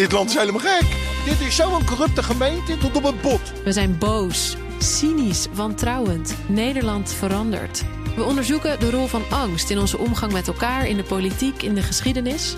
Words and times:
Dit 0.00 0.12
land 0.12 0.28
is 0.28 0.36
helemaal 0.36 0.60
gek. 0.60 0.96
Dit 1.24 1.40
is 1.40 1.56
zo'n 1.56 1.84
corrupte 1.84 2.22
gemeente 2.22 2.78
tot 2.78 2.96
op 2.96 3.02
het 3.02 3.20
bot. 3.20 3.40
We 3.64 3.72
zijn 3.72 3.98
boos, 3.98 4.56
cynisch, 4.78 5.46
wantrouwend. 5.52 6.34
Nederland 6.46 7.12
verandert. 7.12 7.84
We 8.16 8.22
onderzoeken 8.22 8.80
de 8.80 8.90
rol 8.90 9.06
van 9.06 9.22
angst 9.30 9.70
in 9.70 9.78
onze 9.78 9.98
omgang 9.98 10.32
met 10.32 10.48
elkaar, 10.48 10.86
in 10.86 10.96
de 10.96 11.02
politiek, 11.02 11.62
in 11.62 11.74
de 11.74 11.82
geschiedenis. 11.82 12.56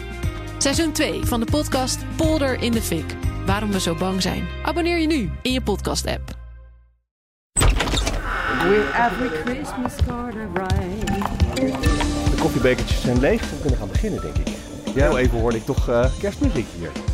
Seizoen 0.58 0.92
2 0.92 1.24
van 1.24 1.40
de 1.40 1.46
podcast 1.50 1.98
Polder 2.16 2.62
in 2.62 2.72
de 2.72 2.82
Fik. 2.82 3.16
Waarom 3.46 3.72
we 3.72 3.80
zo 3.80 3.94
bang 3.94 4.22
zijn. 4.22 4.48
Abonneer 4.64 4.98
je 4.98 5.06
nu 5.06 5.30
in 5.42 5.52
je 5.52 5.62
podcast-app. 5.62 6.36
De 12.24 12.36
koffiebekertjes 12.40 13.00
zijn 13.00 13.20
leeg. 13.20 13.50
We 13.50 13.56
kunnen 13.60 13.78
gaan 13.78 13.88
beginnen, 13.88 14.20
denk 14.20 14.36
ik. 14.36 14.48
Heel 14.94 15.18
even 15.18 15.38
hoorde 15.40 15.56
ik 15.56 15.64
toch 15.64 15.88
eh, 15.88 16.04
kerstmuziek 16.20 16.66
hier. 16.78 17.11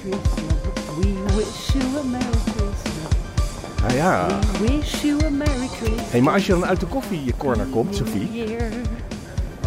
Christmas. 0.00 0.58
We 1.00 1.34
wish 1.36 1.72
you 1.72 1.98
a 1.98 2.02
Merry 2.02 2.24
Christmas. 2.44 3.84
Ah 3.86 3.94
ja. 3.94 4.26
We 4.60 4.66
wish 4.66 5.02
you 5.02 5.24
a 5.26 5.30
Merry 5.30 5.66
Christmas. 5.66 6.10
Hey, 6.10 6.20
maar 6.20 6.34
als 6.34 6.46
je 6.46 6.52
dan 6.52 6.64
uit 6.66 6.80
de 6.80 6.86
koffiecorner 6.86 7.66
komt, 7.66 7.96
Sophie, 7.96 8.44
eh, 8.56 8.64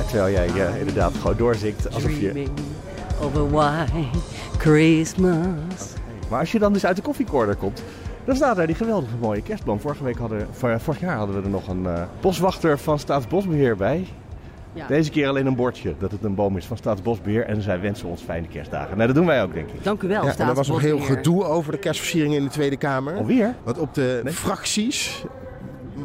terwijl 0.08 0.32
jij 0.34 0.48
eh, 0.68 0.80
inderdaad 0.80 1.14
gewoon 1.22 1.38
doorzingt 1.38 1.94
alsof 1.94 2.20
je... 2.20 2.46
of 3.22 3.36
a 3.36 3.48
white 3.48 3.92
Christmas. 4.58 5.94
Maar 6.30 6.40
als 6.40 6.52
je 6.52 6.60
dan 6.60 6.74
dus 6.74 6.86
uit 6.86 6.96
de 6.96 7.02
koffiecorner 7.02 7.56
komt, 7.56 7.84
dan 8.26 8.36
staat 8.36 8.56
daar 8.56 8.68
die 8.68 8.76
geweldige 8.76 9.16
mooie 9.20 9.42
kerstboom. 9.42 9.80
Vorige 9.80 10.04
week 10.04 10.18
hadden, 10.18 10.48
vor- 10.52 10.80
vorig 10.80 11.00
jaar 11.00 11.18
hadden 11.18 11.36
we 11.36 11.42
er 11.42 11.50
nog 11.50 11.68
een 11.68 11.86
eh, 11.86 12.02
boswachter 12.22 12.80
van 12.80 13.00
Staatsbosbeheer 13.00 13.76
bij. 13.76 14.08
Ja. 14.74 14.88
Deze 14.88 15.12
keer 15.12 15.28
alleen 15.28 15.46
een 15.46 15.56
bordje 15.56 15.96
dat 16.00 16.12
het 16.12 16.24
een 16.24 16.36
boom 16.36 16.58
is 16.58 16.66
van 16.66 16.78
Staatsbosbeheer. 16.78 17.46
En 17.46 17.62
zij 17.62 17.80
wensen 17.82 18.08
ons 18.08 18.22
fijne 18.22 18.48
kerstdagen. 18.48 18.94
Nou, 18.96 19.08
dat 19.08 19.16
doen 19.16 19.26
wij 19.26 19.44
ook, 19.44 19.54
denk 19.54 19.70
ik. 19.70 19.84
Dank 19.84 20.02
u 20.02 20.08
wel, 20.08 20.26
Ja, 20.26 20.38
er 20.38 20.54
was 20.54 20.68
nog 20.68 20.82
heel 20.82 21.00
gedoe 21.00 21.44
over 21.44 21.72
de 21.72 21.78
kerstversieringen 21.78 22.38
in 22.38 22.44
de 22.44 22.50
Tweede 22.50 22.78
Kamer. 22.78 23.16
Alweer? 23.18 23.56
Want 23.64 23.78
op 23.80 23.94
de 23.94 24.22
Nee. 24.24 24.34
fracties 24.34 25.26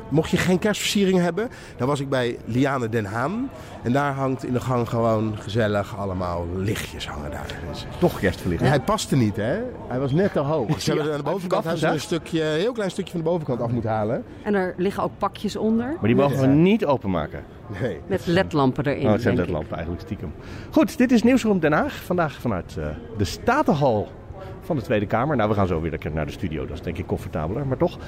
mocht 0.09 0.31
je 0.31 0.37
geen 0.37 0.59
kerstversiering 0.59 1.19
hebben. 1.19 1.49
Dan 1.77 1.87
was 1.89 2.01
ik 2.01 2.09
bij 2.09 2.39
Liane 2.45 2.89
Den 2.89 3.05
Haan. 3.05 3.51
En 3.83 3.93
daar 3.93 4.13
hangt 4.13 4.45
in 4.45 4.53
de 4.53 4.61
gang 4.61 4.89
gewoon 4.89 5.35
gezellig 5.39 5.99
allemaal 5.99 6.47
lichtjes 6.57 7.09
hangen 7.09 7.31
daar. 7.31 7.47
Dus, 7.71 7.87
Toch 7.99 8.21
kerstverlichting. 8.21 8.71
Hij 8.71 8.81
paste 8.81 9.17
niet, 9.17 9.37
hè? 9.37 9.59
Hij 9.89 9.99
was 9.99 10.13
net 10.13 10.33
te 10.33 10.39
hoog. 10.39 10.81
Ze 10.81 10.89
hebben 10.91 11.07
Ja, 11.07 11.13
aan 11.13 11.25
de 11.25 11.31
bovenkant 11.31 11.63
hebben 11.65 11.81
ze 11.81 11.87
een 11.89 12.01
stukje, 12.01 12.43
een 12.43 12.59
heel 12.59 12.73
klein 12.73 12.91
stukje 12.91 13.11
van 13.11 13.21
de 13.21 13.27
bovenkant 13.27 13.61
af 13.61 13.71
moeten 13.71 13.91
halen. 13.91 14.25
En 14.43 14.55
er 14.55 14.75
liggen 14.77 15.03
ook 15.03 15.13
pakjes 15.19 15.57
onder. 15.57 15.87
Maar 15.87 15.99
die 16.09 16.17
mogen 16.17 16.41
we 16.41 16.47
niet 16.47 16.85
openmaken. 16.87 17.43
Nee. 17.81 18.01
Met 18.07 18.27
ledlampen 18.27 18.87
erin, 18.87 19.07
Oh, 19.07 19.13
het 19.13 19.23
zijn 19.23 19.37
ledlampen 19.37 19.73
eigenlijk 19.77 20.05
stiekem. 20.05 20.33
Goed, 20.71 20.99
dit 20.99 21.13
is 21.13 21.23
Nieuwsroom 21.23 21.61
Den 21.61 21.73
Haag. 21.73 21.95
Vandaag 21.95 22.41
vanuit 22.41 22.77
eh, 22.79 22.87
de 23.17 23.25
Statenhal 23.25 24.09
van 24.61 24.77
de 24.77 24.83
Tweede 24.83 25.07
Kamer. 25.07 25.37
Nou, 25.37 25.49
we 25.49 25.55
gaan 25.55 25.67
zo 25.67 25.81
weer 25.81 25.91
lekker 25.91 26.11
naar 26.11 26.27
de 26.27 26.33
studio. 26.33 26.67
Dat 26.67 26.77
is 26.77 26.83
denk 26.83 26.99
ik 26.99 27.07
comfortabeler, 27.07 27.67
maar 27.67 27.77
toch. 27.77 27.99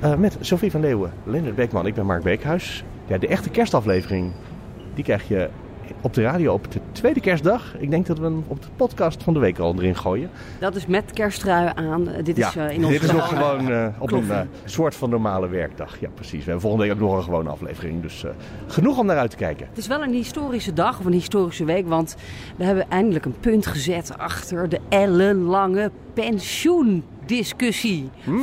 Eh, 0.00 0.14
met 0.14 0.36
Sophie 0.40 0.70
van 0.70 0.80
Leeuwen, 0.80 1.12
Leonard 1.24 1.54
Beekman, 1.54 1.86
ik 1.86 1.94
ben 1.94 2.06
Mark 2.06 2.22
Beekhuis. 2.22 2.84
Ja, 3.06 3.18
de 3.18 3.26
echte 3.28 3.50
kerstaflevering, 3.50 4.32
die 4.94 5.04
krijg 5.04 5.28
je 5.28 5.48
op 6.00 6.14
de 6.14 6.22
radio 6.22 6.52
op 6.52 6.72
de 6.72 6.80
tweede 6.92 7.20
kerstdag. 7.20 7.74
Ik 7.78 7.90
denk 7.90 8.06
dat 8.06 8.18
we 8.18 8.24
hem 8.24 8.44
op 8.46 8.62
de 8.62 8.68
podcast 8.76 9.22
van 9.22 9.32
de 9.32 9.38
week 9.38 9.58
al 9.58 9.74
erin 9.74 9.96
gooien. 9.96 10.30
Dat 10.58 10.76
is 10.76 10.86
met 10.86 11.12
kersttrui 11.12 11.72
aan. 11.74 12.08
Dit 12.22 12.38
is 12.38 12.52
ja, 12.52 12.66
eh, 12.66 12.74
in 12.74 12.84
ons 12.84 12.92
dit 12.92 13.02
is 13.02 13.12
nog 13.12 13.28
geval, 13.28 13.48
gewoon 13.48 13.70
eh, 13.70 13.86
op 13.98 14.12
een 14.12 14.30
eh, 14.30 14.40
soort 14.64 14.94
van 14.94 15.10
normale 15.10 15.48
werkdag. 15.48 16.00
Ja, 16.00 16.08
precies. 16.14 16.38
We 16.38 16.44
hebben 16.44 16.60
volgende 16.60 16.86
week 16.86 16.94
ook 16.94 17.00
nog 17.00 17.16
een 17.16 17.22
gewone 17.22 17.50
aflevering. 17.50 18.02
Dus 18.02 18.24
genoeg 18.66 18.98
om 18.98 19.06
naar 19.06 19.18
uit 19.18 19.30
te 19.30 19.36
kijken. 19.36 19.66
Het 19.68 19.78
is 19.78 19.86
wel 19.86 20.02
een 20.02 20.12
historische 20.12 20.72
dag 20.72 20.98
of 20.98 21.04
een 21.04 21.12
historische 21.12 21.64
week, 21.64 21.88
want 21.88 22.16
we 22.56 22.64
hebben 22.64 22.90
eindelijk 22.90 23.24
een 23.24 23.38
punt 23.40 23.66
gezet 23.66 24.18
achter 24.18 24.68
de 24.68 24.80
ellenlange 24.88 25.90
pensioendiscussie. 26.14 28.10
Hmm. 28.24 28.40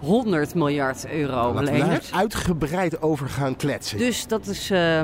1500 0.00 0.54
miljard 0.54 1.06
euro, 1.12 1.52
Laten 1.54 1.72
we 1.72 1.78
daar 1.78 2.02
uitgebreid 2.12 3.02
over 3.02 3.28
gaan 3.28 3.56
kletsen. 3.56 3.98
Dus 3.98 4.26
dat 4.26 4.46
is 4.46 4.70
eh, 4.70 5.00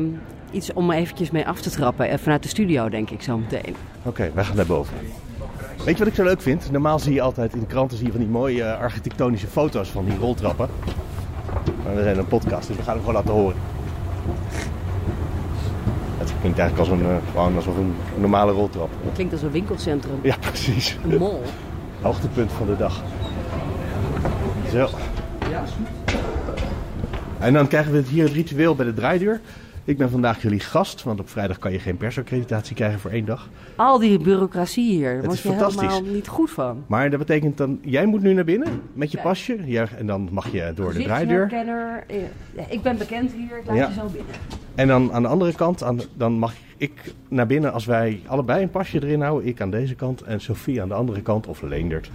iets 0.50 0.72
om 0.72 0.90
eventjes 0.90 1.30
mee 1.30 1.46
af 1.46 1.60
te 1.60 1.70
trappen. 1.70 2.08
eh, 2.08 2.18
vanuit 2.18 2.42
de 2.42 2.48
studio, 2.48 2.88
denk 2.88 3.10
ik, 3.10 3.22
zo 3.22 3.38
meteen. 3.38 3.76
Oké, 4.02 4.30
wij 4.34 4.44
gaan 4.44 4.56
naar 4.56 4.66
boven. 4.66 4.94
Weet 5.84 5.92
je 5.92 5.98
wat 5.98 6.06
ik 6.08 6.14
zo 6.14 6.24
leuk 6.24 6.42
vind? 6.42 6.70
Normaal 6.70 6.98
zie 6.98 7.12
je 7.14 7.20
altijd 7.20 7.54
in 7.54 7.60
de 7.60 7.66
kranten 7.66 7.96
zie 7.96 8.06
je 8.06 8.12
van 8.12 8.20
die 8.20 8.30
mooie 8.30 8.62
eh, 8.62 8.80
architectonische 8.80 9.46
foto's 9.46 9.88
van 9.88 10.04
die 10.04 10.16
roltrappen. 10.18 10.68
Maar 11.84 11.94
we 11.96 12.02
zijn 12.02 12.18
een 12.18 12.26
podcast, 12.26 12.66
dus 12.68 12.76
we 12.76 12.82
gaan 12.82 12.94
hem 12.94 13.04
gewoon 13.04 13.14
laten 13.14 13.32
horen. 13.34 13.56
Het 16.18 16.32
klinkt 16.40 16.58
eigenlijk 16.58 16.90
als 16.90 16.98
een, 17.00 17.06
eh, 17.06 17.16
gewoon 17.30 17.56
alsof 17.56 17.76
een 17.76 17.94
normale 18.18 18.52
roltrap. 18.52 18.88
Klinkt 19.14 19.32
als 19.32 19.42
een 19.42 19.50
winkelcentrum. 19.50 20.18
Ja, 20.22 20.36
precies. 20.40 20.96
Een 21.08 21.18
mall. 21.18 21.40
Hoogtepunt 22.00 22.52
van 22.52 22.66
de 22.66 22.76
dag. 22.76 23.02
Zo. 24.74 24.88
En 27.38 27.52
dan 27.52 27.68
krijgen 27.68 27.92
we 27.92 27.98
het 27.98 28.08
hier 28.08 28.24
het 28.24 28.32
ritueel 28.32 28.74
bij 28.74 28.86
de 28.86 28.94
draaideur. 28.94 29.40
Ik 29.84 29.98
ben 29.98 30.10
vandaag 30.10 30.42
jullie 30.42 30.60
gast, 30.60 31.02
want 31.02 31.20
op 31.20 31.28
vrijdag 31.28 31.58
kan 31.58 31.72
je 31.72 31.78
geen 31.78 31.96
persaccreditatie 31.96 32.76
krijgen 32.76 33.00
voor 33.00 33.10
één 33.10 33.24
dag. 33.24 33.48
Al 33.76 33.98
die 33.98 34.18
bureaucratie 34.18 34.90
hier, 34.90 35.12
daar 35.14 35.24
word 35.24 35.40
je 35.40 35.52
helemaal 35.52 36.02
niet 36.02 36.28
goed 36.28 36.50
van. 36.50 36.84
Maar 36.86 37.10
dat 37.10 37.18
betekent 37.18 37.56
dan, 37.56 37.78
jij 37.82 38.06
moet 38.06 38.22
nu 38.22 38.32
naar 38.32 38.44
binnen 38.44 38.82
met 38.92 39.12
je 39.12 39.18
pasje. 39.20 39.58
Ja, 39.64 39.86
en 39.98 40.06
dan 40.06 40.28
mag 40.32 40.52
je 40.52 40.72
door 40.74 40.92
de 40.92 41.02
draaideur. 41.02 41.48
Gezichtsherkenner. 41.48 42.04
Eh, 42.06 42.16
ja, 42.56 42.64
ik 42.68 42.82
ben 42.82 42.98
bekend 42.98 43.32
hier, 43.32 43.58
ik 43.58 43.66
laat 43.66 43.76
Ja. 43.76 43.88
je 43.88 43.94
zo 43.94 44.06
binnen. 44.06 44.34
En 44.74 44.88
dan 44.88 45.12
aan 45.12 45.22
de 45.22 45.28
andere 45.28 45.52
kant, 45.54 45.82
aan, 45.82 46.00
dan 46.14 46.32
mag 46.32 46.52
ik 46.76 47.14
naar 47.28 47.46
binnen 47.46 47.72
als 47.72 47.84
wij 47.84 48.20
allebei 48.26 48.62
een 48.62 48.70
pasje 48.70 49.02
erin 49.02 49.20
houden. 49.22 49.48
Ik 49.48 49.60
aan 49.60 49.70
deze 49.70 49.94
kant 49.94 50.22
en 50.22 50.40
Sophie 50.40 50.82
aan 50.82 50.88
de 50.88 50.94
andere 50.94 51.22
kant. 51.22 51.46
Of 51.46 51.62
Leendert. 51.62 52.10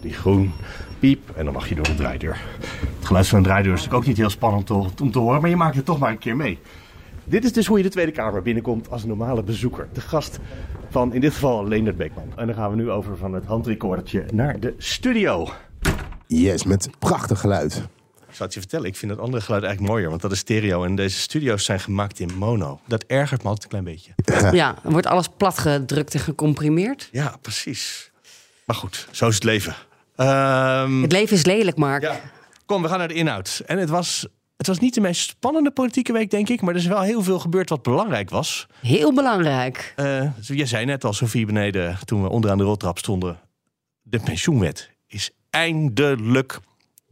Die 0.00 0.12
groen, 0.12 0.52
piep. 1.02 1.36
En 1.36 1.44
dan 1.44 1.54
mag 1.54 1.68
je 1.68 1.74
door 1.74 1.84
de 1.84 1.94
draaideur. 1.94 2.36
Het 2.98 3.06
geluid 3.06 3.28
van 3.28 3.38
een 3.38 3.44
draaideur 3.44 3.72
is 3.72 3.78
natuurlijk 3.78 4.02
ook 4.02 4.08
niet 4.08 4.18
heel 4.18 4.30
spannend 4.30 4.66
te- 4.66 5.02
om 5.02 5.10
te 5.12 5.18
horen. 5.18 5.40
Maar 5.40 5.50
je 5.50 5.56
maakt 5.56 5.76
het 5.76 5.84
toch 5.84 5.98
maar 5.98 6.10
een 6.10 6.18
keer 6.18 6.36
mee. 6.36 6.58
Dit 7.24 7.44
is 7.44 7.52
dus 7.52 7.66
hoe 7.66 7.76
je 7.76 7.82
de 7.82 7.88
Tweede 7.90 8.12
Kamer 8.12 8.42
binnenkomt 8.42 8.90
als 8.90 9.02
een 9.02 9.08
normale 9.08 9.42
bezoeker. 9.42 9.88
De 9.92 10.00
gast 10.00 10.38
van 10.90 11.14
in 11.14 11.20
dit 11.20 11.32
geval 11.32 11.68
Leendert 11.68 11.96
Beekman. 11.96 12.32
En 12.36 12.46
dan 12.46 12.54
gaan 12.56 12.70
we 12.70 12.76
nu 12.76 12.90
over 12.90 13.16
van 13.16 13.32
het 13.34 13.44
handrecordertje 13.44 14.24
naar 14.32 14.60
de 14.60 14.74
studio. 14.78 15.48
Yes, 16.26 16.64
met 16.64 16.88
prachtig 16.98 17.40
geluid. 17.40 17.74
Ik 18.28 18.34
zal 18.38 18.46
het 18.46 18.54
je 18.54 18.60
vertellen, 18.60 18.86
ik 18.86 18.96
vind 18.96 19.12
dat 19.12 19.20
andere 19.20 19.42
geluid 19.42 19.62
eigenlijk 19.62 19.92
mooier. 19.92 20.08
Want 20.10 20.22
dat 20.22 20.32
is 20.32 20.38
stereo 20.38 20.84
en 20.84 20.94
deze 20.94 21.18
studio's 21.18 21.64
zijn 21.64 21.80
gemaakt 21.80 22.20
in 22.20 22.30
mono. 22.38 22.80
Dat 22.86 23.04
ergert 23.06 23.42
me 23.42 23.48
altijd 23.48 23.72
een 23.72 23.80
klein 23.82 23.84
beetje. 23.96 24.12
Ja, 24.56 24.74
dan 24.82 24.92
wordt 24.92 25.06
alles 25.06 25.28
platgedrukt 25.36 26.14
en 26.14 26.20
gecomprimeerd. 26.20 27.08
Ja, 27.12 27.36
precies. 27.40 28.10
Maar 28.64 28.76
goed, 28.76 29.08
zo 29.10 29.28
is 29.28 29.34
het 29.34 29.44
leven. 29.44 29.74
Ehm, 30.26 31.02
Het 31.02 31.12
leven 31.12 31.36
is 31.36 31.44
lelijk, 31.44 31.76
Mark. 31.76 32.02
ja. 32.02 32.20
Kom, 32.66 32.82
we 32.82 32.88
gaan 32.88 32.98
naar 32.98 33.08
de 33.08 33.14
inhoud. 33.14 33.62
En 33.66 33.78
het 33.78 33.88
was, 33.88 34.26
het 34.56 34.66
was 34.66 34.78
niet 34.78 34.94
de 34.94 35.00
meest 35.00 35.28
spannende 35.30 35.70
politieke 35.70 36.12
week, 36.12 36.30
denk 36.30 36.48
ik. 36.48 36.60
Maar 36.60 36.74
er 36.74 36.80
is 36.80 36.86
wel 36.86 37.00
heel 37.00 37.22
veel 37.22 37.38
gebeurd 37.38 37.68
wat 37.68 37.82
belangrijk 37.82 38.30
was. 38.30 38.66
Heel 38.80 39.14
belangrijk. 39.14 39.92
Eh 39.96 40.24
jij 40.42 40.66
zei 40.66 40.84
net 40.84 41.04
al, 41.04 41.12
Sofie 41.12 41.46
beneden, 41.46 41.98
toen 42.04 42.22
we 42.22 42.28
onderaan 42.28 42.58
de 42.58 42.64
roltrap 42.64 42.98
stonden. 42.98 43.40
De 44.02 44.18
pensioenwet 44.20 44.90
is 45.06 45.30
eindelijk... 45.50 46.58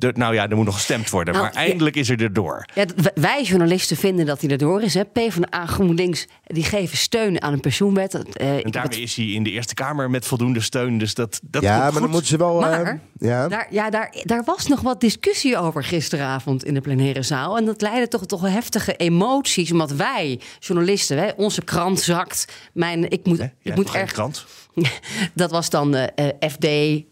De, 0.01 0.13
nou 0.15 0.35
ja, 0.35 0.49
er 0.49 0.57
moet 0.57 0.65
nog 0.65 0.75
gestemd 0.75 1.11
worden, 1.11 1.35
Nou, 1.35 1.47
maar 1.47 1.55
ja. 1.55 1.61
eindelijk 1.69 1.97
is 1.97 2.09
er 2.09 2.23
erdoor. 2.23 2.65
Ja, 2.75 2.85
wij 3.15 3.43
journalisten 3.43 3.97
vinden 3.97 4.27
dat 4.27 4.41
hij 4.41 4.51
erdoor 4.51 4.83
is. 4.83 4.95
Hè. 4.95 5.05
PvdA 5.05 5.67
GroenLinks 5.67 6.27
die 6.45 6.65
geven 6.65 6.97
steun 6.97 7.43
aan 7.43 7.53
een 7.53 7.61
pensioenwet. 7.61 8.13
Dat, 8.13 8.37
eh, 8.37 8.65
En 8.65 8.71
daarmee 8.71 8.83
het- 8.99 9.09
is 9.09 9.15
hij 9.17 9.27
in 9.27 9.43
de 9.43 9.51
Eerste 9.51 9.75
Kamer 9.75 10.11
met 10.11 10.27
voldoende 10.27 10.61
steun. 10.61 10.99
Dus 10.99 11.15
dat, 11.15 11.41
dat 11.45 11.63
Ja, 11.63 11.69
komt 11.71 11.83
maar 11.83 11.93
goed. 11.93 12.01
dan 12.01 12.11
moeten 12.11 12.29
ze 12.29 12.37
wel... 12.37 12.61
Maar 12.61 13.01
ja. 13.19 13.49
daar, 13.49 13.67
ja, 13.71 13.91
daar, 13.91 14.15
daar 14.23 14.43
was 14.45 14.67
nog 14.67 14.81
wat 14.81 15.01
discussie 15.01 15.59
over 15.59 15.85
gisteravond 15.85 16.65
in 16.65 16.75
de 16.75 16.81
plenaire 16.81 17.23
zaal. 17.23 17.57
En 17.57 17.65
dat 17.65 17.81
leidde 17.81 18.09
toch 18.09 18.27
tot 18.27 18.41
heftige 18.41 18.97
emoties. 18.97 19.73
Omdat 19.73 19.91
wij, 19.93 20.41
journalisten, 20.59 21.19
hè, 21.19 21.29
onze 21.37 21.63
krant 21.63 22.01
zakt. 22.01 22.53
Mijn, 22.73 23.11
ik 23.11 23.25
moet, 23.27 23.39
Hè? 23.39 23.47
ik 23.63 23.75
moet 23.75 23.95
erg 23.95 24.13
krant. 24.13 24.47
Dat 25.35 25.51
was 25.51 25.71
dan 25.71 25.95
eh, 25.95 26.29
eh, 26.41 26.51
FD, 26.51 26.67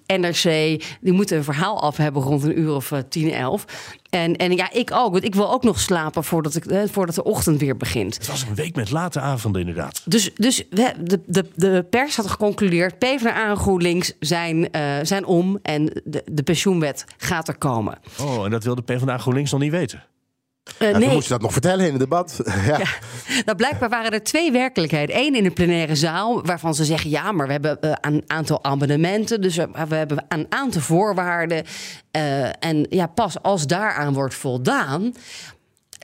NRC. 0.07 0.43
Die 1.01 1.13
moeten 1.13 1.37
een 1.37 1.45
verhaal 1.45 1.83
af 1.83 1.97
hebben 1.97 2.23
rond 2.23 2.43
een 2.43 2.59
uur 2.59 2.75
of 2.75 2.93
eh, 2.93 2.99
10, 3.09 3.33
11. 3.33 3.65
En, 4.11 4.37
en 4.37 4.53
ja, 4.57 4.73
ik 4.73 4.91
ook. 4.93 5.13
Want 5.13 5.25
ik 5.25 5.35
wil 5.35 5.53
ook 5.53 5.63
nog 5.63 5.81
slapen 5.81 6.25
voordat, 6.25 6.55
ik, 6.55 6.67
eh, 6.67 6.83
voordat 6.91 7.15
de 7.15 7.25
ochtend 7.25 7.61
weer 7.61 7.77
begint. 7.77 8.15
Het 8.15 8.27
was 8.27 8.43
een 8.43 8.55
week 8.55 8.77
met 8.77 8.91
late 8.91 9.21
avonden 9.21 9.61
inderdaad. 9.61 10.03
Dus, 10.05 10.35
dus 10.35 10.65
we, 10.71 10.93
de, 11.05 11.21
de, 11.27 11.45
de 11.55 11.87
pers 11.91 12.17
had 12.17 12.27
geconcludeerd... 12.27 12.99
PvdA 12.99 13.49
en 13.49 13.57
GroenLinks 13.57 14.13
zijn, 14.21 14.69
zijn 15.03 15.25
om 15.25 15.59
en 15.63 16.03
de, 16.05 16.23
de 16.33 16.43
pensioenwet 16.43 17.05
gaat 17.17 17.49
er 17.49 17.59
komen. 17.59 17.99
Oh, 18.21 18.45
en 18.45 18.51
dat 18.51 18.65
wilde 18.65 18.83
PvdA 18.83 19.19
GroenLinks 19.19 19.51
nog 19.51 19.61
niet 19.61 19.71
weten. 19.71 20.05
Toen 20.79 20.99
nee, 20.99 21.09
moest 21.09 21.27
je 21.27 21.33
dat 21.33 21.43
nog 21.43 21.53
vertellen 21.53 21.85
in 21.85 21.91
het 21.91 22.01
debat. 22.01 22.41
ja. 22.67 22.79
Nou, 23.45 23.57
blijkbaar 23.57 23.89
waren 23.89 24.11
er 24.11 24.23
twee 24.23 24.53
werkelijkheden. 24.53 25.17
Eén 25.17 25.35
in 25.35 25.43
de 25.43 25.51
plenaire 25.51 25.95
zaal, 25.95 26.45
waarvan 26.45 26.75
ze 26.75 26.85
zeggen: 26.85 27.11
ja, 27.11 27.33
maar 27.33 27.47
we 27.47 27.53
hebben 27.53 27.81
eh, 27.81 27.93
een 28.01 28.25
aantal 28.27 28.65
abonnementen. 28.65 29.41
Dus 29.41 29.57
we, 29.57 29.69
we 29.89 29.95
hebben 29.95 30.25
een 30.29 30.47
aantal 30.49 30.81
voorwaarden. 30.81 31.65
Eh, 32.11 32.65
en 32.65 32.87
ja, 32.91 33.07
pas 33.07 33.43
als 33.43 33.67
daaraan 33.67 34.15
wordt 34.15 34.35
voldaan. 34.35 35.15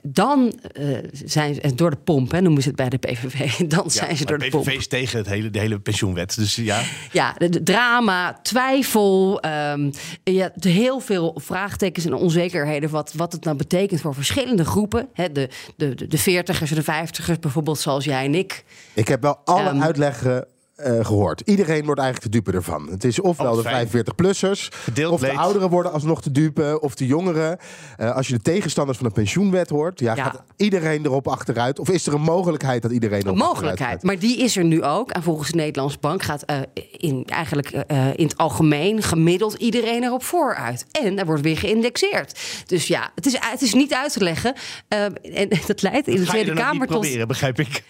Dan 0.07 0.59
uh, 0.79 0.97
zijn 1.11 1.55
ze 1.55 1.75
door 1.75 1.89
de 1.89 1.97
pomp, 2.03 2.31
hè, 2.31 2.41
noemen 2.41 2.61
ze 2.61 2.67
het 2.67 2.77
bij 2.77 2.89
de 2.89 2.97
PVV. 2.97 3.51
Dan 3.75 3.91
zijn 3.91 4.17
ze 4.17 4.25
door 4.25 4.37
de, 4.37 4.45
PVV 4.45 4.51
pomp. 4.51 4.69
is 4.69 4.87
tegen 4.87 5.17
het 5.17 5.27
hele, 5.27 5.49
de 5.49 5.59
hele 5.59 5.79
pensioenwet. 5.79 6.35
Dus 6.35 6.55
ja. 6.55 6.81
Ja, 7.11 7.33
de, 7.37 7.49
de 7.49 7.63
drama, 7.63 8.39
twijfel, 8.41 9.43
um, 9.45 9.91
ja, 10.23 10.51
heel 10.59 10.99
veel 10.99 11.39
vraagtekens 11.41 12.05
en 12.05 12.13
onzekerheden. 12.13 12.89
Wat, 12.89 13.13
wat 13.13 13.31
het 13.31 13.43
nou 13.43 13.57
betekent 13.57 14.01
voor 14.01 14.13
verschillende 14.13 14.65
groepen. 14.65 15.07
Hè, 15.13 15.31
de, 15.31 15.49
de, 15.75 15.95
de, 15.95 16.07
de 16.07 16.19
40ers 16.19 16.69
en 16.69 16.75
de 16.75 17.07
50ers, 17.07 17.39
bijvoorbeeld, 17.39 17.79
zoals 17.79 18.05
jij 18.05 18.25
en 18.25 18.35
ik. 18.35 18.63
Ik 18.93 19.07
heb 19.07 19.21
wel 19.21 19.37
alle 19.43 19.69
um, 19.69 19.81
uitleggen 19.81 20.47
uh, 20.77 21.05
gehoord. 21.05 21.41
Iedereen 21.45 21.85
wordt 21.85 22.01
eigenlijk 22.01 22.31
de 22.31 22.41
dupe 22.41 22.57
ervan. 22.57 22.87
Het 22.89 23.03
is 23.03 23.19
ofwel 23.19 23.55
de 23.55 23.87
45-plussers, 23.87 24.69
of 25.09 25.19
de 25.19 25.33
ouderen 25.33 25.69
worden 25.69 25.91
alsnog 25.91 26.21
de 26.21 26.31
dupe, 26.31 26.77
of 26.81 26.95
de 26.95 27.05
jongeren. 27.05 27.57
Uh, 27.99 28.15
als 28.15 28.27
je 28.27 28.33
de 28.33 28.41
tegenstanders 28.41 28.97
van 28.97 29.07
de 29.07 29.13
pensioenwet 29.13 29.69
hoort, 29.69 29.99
ja, 29.99 30.15
ja, 30.15 30.23
gaat 30.23 30.43
iedereen 30.55 31.05
erop 31.05 31.27
achteruit? 31.27 31.79
Of 31.79 31.89
is 31.89 32.07
er 32.07 32.13
een 32.13 32.21
mogelijkheid 32.21 32.81
dat 32.81 32.91
iedereen 32.91 33.21
erop 33.21 33.31
een 33.31 33.45
mogelijkheid, 33.45 34.03
maar 34.03 34.19
die 34.19 34.37
is 34.37 34.57
er 34.57 34.63
nu 34.63 34.83
ook. 34.83 35.11
En 35.11 35.23
volgens 35.23 35.49
de 35.49 35.55
Nederlandse 35.55 35.97
Bank 35.99 36.23
gaat 36.23 36.43
uh, 36.49 36.57
in, 36.91 37.23
eigenlijk 37.25 37.69
in 38.15 38.25
het 38.25 38.37
algemeen 38.37 39.01
gemiddeld 39.01 39.53
iedereen 39.53 40.03
erop 40.03 40.23
vooruit. 40.23 40.85
En 40.91 41.19
er 41.19 41.25
wordt 41.25 41.41
weer 41.41 41.57
geïndexeerd. 41.57 42.39
Dus 42.65 42.87
ja, 42.87 43.11
het 43.15 43.25
is, 43.25 43.37
het 43.39 43.61
is 43.61 43.73
niet 43.73 43.93
uit 43.93 44.13
te 44.13 44.23
leggen. 44.23 44.53
en 44.87 45.49
dat 45.67 45.81
leidt 45.81 46.07
in 46.07 46.15
de 46.15 46.25
Tweede 46.25 46.53
Kamer 46.53 46.87
tot... 46.87 46.99
proberen, 46.99 47.27
begrijp 47.27 47.59
ik. 47.59 47.83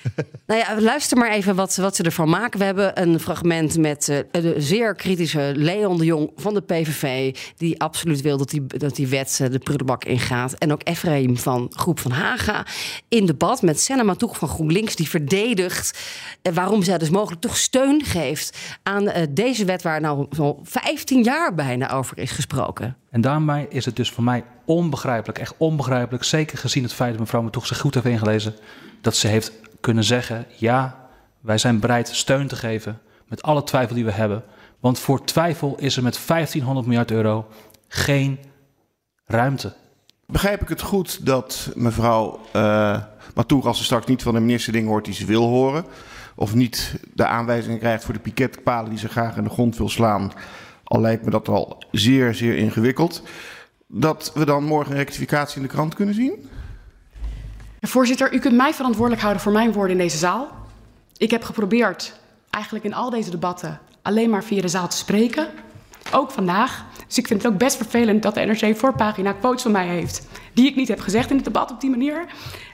Nou 0.47 0.59
ja, 0.59 0.81
luister 0.81 1.17
maar 1.17 1.31
even 1.31 1.55
wat, 1.55 1.75
wat 1.75 1.95
ze 1.95 2.03
ervan 2.03 2.29
maken. 2.29 2.59
We 2.59 2.65
hebben 2.65 2.74
een 2.77 3.19
fragment 3.19 3.77
met 3.77 4.07
uh, 4.07 4.17
de 4.31 4.55
zeer 4.57 4.95
kritische 4.95 5.51
Leon 5.55 5.97
de 5.97 6.05
Jong 6.05 6.31
van 6.35 6.53
de 6.53 6.61
PVV... 6.61 7.35
die 7.57 7.81
absoluut 7.81 8.21
wil 8.21 8.37
dat 8.37 8.49
die, 8.49 8.65
dat 8.65 8.95
die 8.95 9.07
wet 9.07 9.39
uh, 9.41 9.49
de 9.49 9.59
prullenbak 9.59 10.03
ingaat. 10.03 10.53
En 10.53 10.71
ook 10.71 10.81
Efraim 10.83 11.37
van 11.37 11.71
Groep 11.75 11.99
van 11.99 12.11
Haga 12.11 12.65
in 13.07 13.25
debat 13.25 13.61
met 13.61 13.79
Senna 13.79 14.03
Matoeg 14.03 14.37
van 14.37 14.47
GroenLinks... 14.47 14.95
die 14.95 15.09
verdedigt 15.09 15.99
uh, 16.43 16.53
waarom 16.53 16.83
zij 16.83 16.97
dus 16.97 17.09
mogelijk 17.09 17.41
toch 17.41 17.57
steun 17.57 18.03
geeft... 18.03 18.57
aan 18.83 19.11
deze 19.29 19.65
wet 19.65 19.81
waar 19.81 20.01
nou 20.01 20.27
al 20.37 20.59
15 20.63 21.23
jaar 21.23 21.53
bijna 21.53 21.91
over 21.91 22.17
is 22.17 22.31
gesproken. 22.31 22.97
En 23.09 23.21
daarmee 23.21 23.65
is 23.69 23.85
het 23.85 23.95
dus 23.95 24.11
voor 24.11 24.23
mij 24.23 24.43
onbegrijpelijk, 24.65 25.39
echt 25.39 25.53
onbegrijpelijk... 25.57 26.23
zeker 26.23 26.57
gezien 26.57 26.83
het 26.83 26.93
feit 26.93 27.11
dat 27.11 27.19
mevrouw 27.19 27.41
Matoeg 27.41 27.67
zich 27.67 27.79
goed 27.79 27.93
heeft 27.93 28.05
ingelezen... 28.05 28.55
dat 29.01 29.15
ze 29.15 29.27
heeft 29.27 29.51
kunnen 29.79 30.03
zeggen, 30.03 30.45
ja... 30.57 31.03
Wij 31.45 31.57
zijn 31.57 31.79
bereid 31.79 32.07
steun 32.07 32.47
te 32.47 32.55
geven 32.55 32.99
met 33.27 33.41
alle 33.41 33.63
twijfel 33.63 33.95
die 33.95 34.05
we 34.05 34.11
hebben. 34.11 34.43
Want 34.79 34.99
voor 34.99 35.25
twijfel 35.25 35.75
is 35.79 35.97
er 35.97 36.03
met 36.03 36.19
1500 36.27 36.87
miljard 36.87 37.11
euro 37.11 37.47
geen 37.87 38.39
ruimte. 39.25 39.73
Begrijp 40.27 40.61
ik 40.61 40.69
het 40.69 40.81
goed 40.81 41.25
dat 41.25 41.71
mevrouw 41.75 42.39
uh, 42.55 43.01
Matoeg, 43.35 43.65
als 43.65 43.77
ze 43.77 43.83
straks 43.83 44.05
niet 44.05 44.23
van 44.23 44.33
de 44.33 44.39
minister 44.39 44.73
dingen 44.73 44.89
hoort 44.89 45.05
die 45.05 45.13
ze 45.13 45.25
wil 45.25 45.47
horen, 45.47 45.85
of 46.35 46.53
niet 46.53 46.99
de 47.13 47.25
aanwijzingen 47.25 47.79
krijgt 47.79 48.03
voor 48.03 48.13
de 48.13 48.19
piketpalen 48.19 48.89
die 48.89 48.99
ze 48.99 49.09
graag 49.09 49.37
in 49.37 49.43
de 49.43 49.49
grond 49.49 49.77
wil 49.77 49.89
slaan, 49.89 50.31
al 50.83 51.01
lijkt 51.01 51.25
me 51.25 51.31
dat 51.31 51.47
al 51.47 51.83
zeer, 51.91 52.35
zeer 52.35 52.57
ingewikkeld, 52.57 53.21
dat 53.87 54.31
we 54.33 54.45
dan 54.45 54.63
morgen 54.63 54.91
een 54.91 54.97
rectificatie 54.97 55.57
in 55.57 55.63
de 55.63 55.73
krant 55.73 55.95
kunnen 55.95 56.15
zien? 56.15 56.49
Ja, 57.79 57.87
voorzitter, 57.87 58.33
u 58.33 58.39
kunt 58.39 58.55
mij 58.55 58.73
verantwoordelijk 58.73 59.21
houden 59.21 59.43
voor 59.43 59.51
mijn 59.51 59.71
woorden 59.71 59.91
in 59.91 60.01
deze 60.03 60.17
zaal. 60.17 60.63
Ik 61.17 61.31
heb 61.31 61.43
geprobeerd 61.43 62.19
eigenlijk 62.49 62.85
in 62.85 62.93
al 62.93 63.09
deze 63.09 63.29
debatten 63.29 63.79
alleen 64.01 64.29
maar 64.29 64.43
via 64.43 64.61
de 64.61 64.67
zaal 64.67 64.87
te 64.87 64.97
spreken. 64.97 65.47
Ook 66.11 66.31
vandaag. 66.31 66.85
Dus 67.07 67.17
ik 67.17 67.27
vind 67.27 67.43
het 67.43 67.51
ook 67.51 67.57
best 67.57 67.77
vervelend 67.77 68.23
dat 68.23 68.33
de 68.33 68.41
NRC 68.41 68.77
voorpagina 68.77 69.31
quotes 69.31 69.61
van 69.61 69.71
mij 69.71 69.87
heeft. 69.87 70.27
Die 70.53 70.67
ik 70.67 70.75
niet 70.75 70.87
heb 70.87 70.99
gezegd 70.99 71.29
in 71.29 71.35
het 71.35 71.45
debat 71.45 71.71
op 71.71 71.81
die 71.81 71.89
manier. 71.89 72.25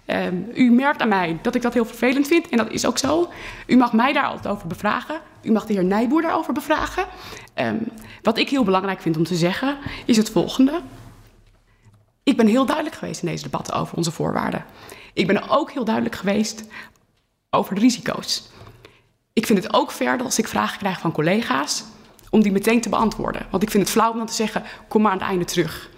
Um, 0.06 0.50
u 0.54 0.72
merkt 0.72 1.02
aan 1.02 1.08
mij 1.08 1.40
dat 1.42 1.56
ik 1.56 1.62
dat 1.62 1.74
heel 1.74 1.86
vervelend 1.86 2.28
vind. 2.28 2.50
En 2.50 2.58
dat 2.58 2.72
is 2.72 2.86
ook 2.86 2.98
zo. 2.98 3.30
U 3.68 3.76
mag 3.76 3.94
mij 3.94 4.14
daar 4.14 4.26
altijd 4.26 4.48
over 4.54 4.68
bevragen. 4.68 5.22
U 5.44 5.52
mag 5.52 5.66
de 5.66 5.74
heer 5.74 5.84
Nijboer 5.84 6.22
daarover 6.22 6.54
bevragen. 6.54 7.06
Um, 7.56 7.88
wat 8.22 8.38
ik 8.38 8.50
heel 8.50 8.64
belangrijk 8.64 9.02
vind 9.02 9.18
om 9.18 9.24
te 9.24 9.36
zeggen 9.36 9.78
is 10.06 10.18
het 10.18 10.30
volgende. 10.30 10.82
Ik 12.24 12.38
ben 12.38 12.48
heel 12.48 12.66
duidelijk 12.66 12.96
geweest 12.96 13.22
in 13.22 13.28
deze 13.28 13.44
debatten 13.44 13.74
over 13.74 13.98
onze 13.98 14.12
voorwaarden. 14.12 14.66
Ik 15.14 15.28
ben 15.28 15.50
ook 15.50 15.72
heel 15.72 15.86
duidelijk 15.86 16.16
geweest 16.16 16.66
over 17.54 17.76
de 17.76 17.82
risico's. 17.82 18.50
Ik 19.34 19.46
vind 19.46 19.64
het 19.64 19.74
ook 19.74 19.98
dat 19.98 20.22
als 20.22 20.40
ik 20.40 20.48
vragen 20.48 20.78
krijg 20.78 21.00
van 21.00 21.12
collega's, 21.12 21.84
om 22.30 22.42
die 22.42 22.52
meteen 22.52 22.82
te 22.82 22.90
beantwoorden. 22.90 23.46
Want 23.50 23.64
ik 23.64 23.70
vind 23.70 23.84
het 23.84 23.92
flauw 23.92 24.12
om 24.12 24.26
te 24.26 24.34
zeggen, 24.34 24.64
kom 24.88 25.02
maar 25.02 25.12
aan 25.12 25.18
het 25.18 25.28
einde 25.28 25.46
terug. 25.46 25.90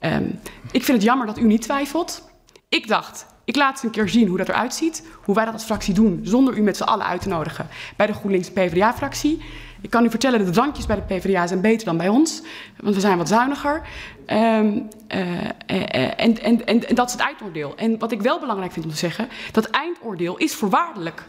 Um, 0.00 0.40
ik 0.70 0.84
vind 0.84 0.96
het 0.96 1.06
jammer 1.06 1.26
dat 1.26 1.38
u 1.38 1.44
niet 1.44 1.62
twijfelt. 1.62 2.28
Ik 2.68 2.88
dacht, 2.88 3.26
ik 3.44 3.56
laat 3.56 3.70
eens 3.70 3.82
een 3.82 3.90
keer 3.90 4.08
zien 4.08 4.28
hoe 4.28 4.36
dat 4.36 4.48
eruit 4.48 4.74
ziet. 4.74 5.06
Hoe 5.24 5.34
wij 5.34 5.44
dat 5.44 5.54
als 5.54 5.64
fractie 5.64 5.94
doen, 5.94 6.20
zonder 6.22 6.56
u 6.56 6.60
met 6.60 6.76
z'n 6.76 6.82
allen 6.82 7.06
uit 7.06 7.20
te 7.20 7.28
nodigen 7.28 7.66
bij 7.96 8.06
de 8.06 8.12
GroenLinks 8.12 8.50
PvdA-fractie. 8.50 9.42
Ik 9.80 9.90
kan 9.90 10.04
u 10.04 10.10
vertellen, 10.10 10.44
de 10.44 10.50
drankjes 10.50 10.86
bij 10.86 10.96
de 10.96 11.02
PvdA 11.02 11.46
zijn 11.46 11.60
beter 11.60 11.86
dan 11.86 11.96
bij 11.96 12.08
ons. 12.08 12.42
Want 12.80 12.94
we 12.94 13.00
zijn 13.00 13.18
wat 13.18 13.28
zuiniger. 13.28 13.82
Um, 14.32 14.88
uh, 15.14 15.44
en, 15.66 16.42
en, 16.42 16.66
en, 16.66 16.94
dat 16.94 17.06
is 17.06 17.12
het 17.12 17.22
eindoordeel. 17.22 17.76
En 17.76 17.98
wat 17.98 18.12
ik 18.12 18.22
wel 18.22 18.40
belangrijk 18.40 18.72
vind 18.72 18.84
om 18.84 18.90
te 18.90 18.96
zeggen, 18.96 19.28
dat 19.52 19.70
eindoordeel 19.70 20.36
is 20.36 20.54
voorwaardelijk. 20.54 21.24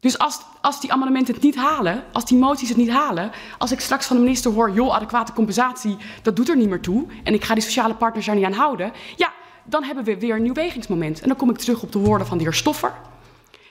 Dus 0.00 0.18
als, 0.18 0.40
als 0.60 0.80
die 0.80 0.92
amendementen 0.92 1.34
het 1.34 1.42
niet 1.42 1.56
halen, 1.56 2.04
als 2.12 2.24
die 2.24 2.38
moties 2.38 2.68
het 2.68 2.78
niet 2.78 2.90
halen, 2.90 3.30
als 3.58 3.72
ik 3.72 3.80
straks 3.80 4.06
van 4.06 4.16
de 4.16 4.22
minister 4.22 4.52
hoor, 4.52 4.70
joh, 4.70 4.94
adequate 4.94 5.32
compensatie, 5.32 5.96
dat 6.22 6.36
doet 6.36 6.48
er 6.48 6.56
niet 6.56 6.68
meer 6.68 6.80
toe, 6.80 7.06
en 7.24 7.34
ik 7.34 7.44
ga 7.44 7.54
die 7.54 7.62
sociale 7.62 7.94
partners 7.94 8.26
daar 8.26 8.34
niet 8.34 8.44
aan 8.44 8.52
houden, 8.52 8.92
ja, 9.16 9.32
dan 9.64 9.84
hebben 9.84 10.04
we 10.04 10.18
weer 10.18 10.36
een 10.36 10.42
nieuw 10.42 10.52
wegingsmoment. 10.52 11.20
En 11.20 11.28
dan 11.28 11.36
kom 11.36 11.50
ik 11.50 11.56
terug 11.56 11.82
op 11.82 11.92
de 11.92 11.98
woorden 11.98 12.26
van 12.26 12.38
de 12.38 12.44
heer 12.44 12.54
Stoffer. 12.54 12.92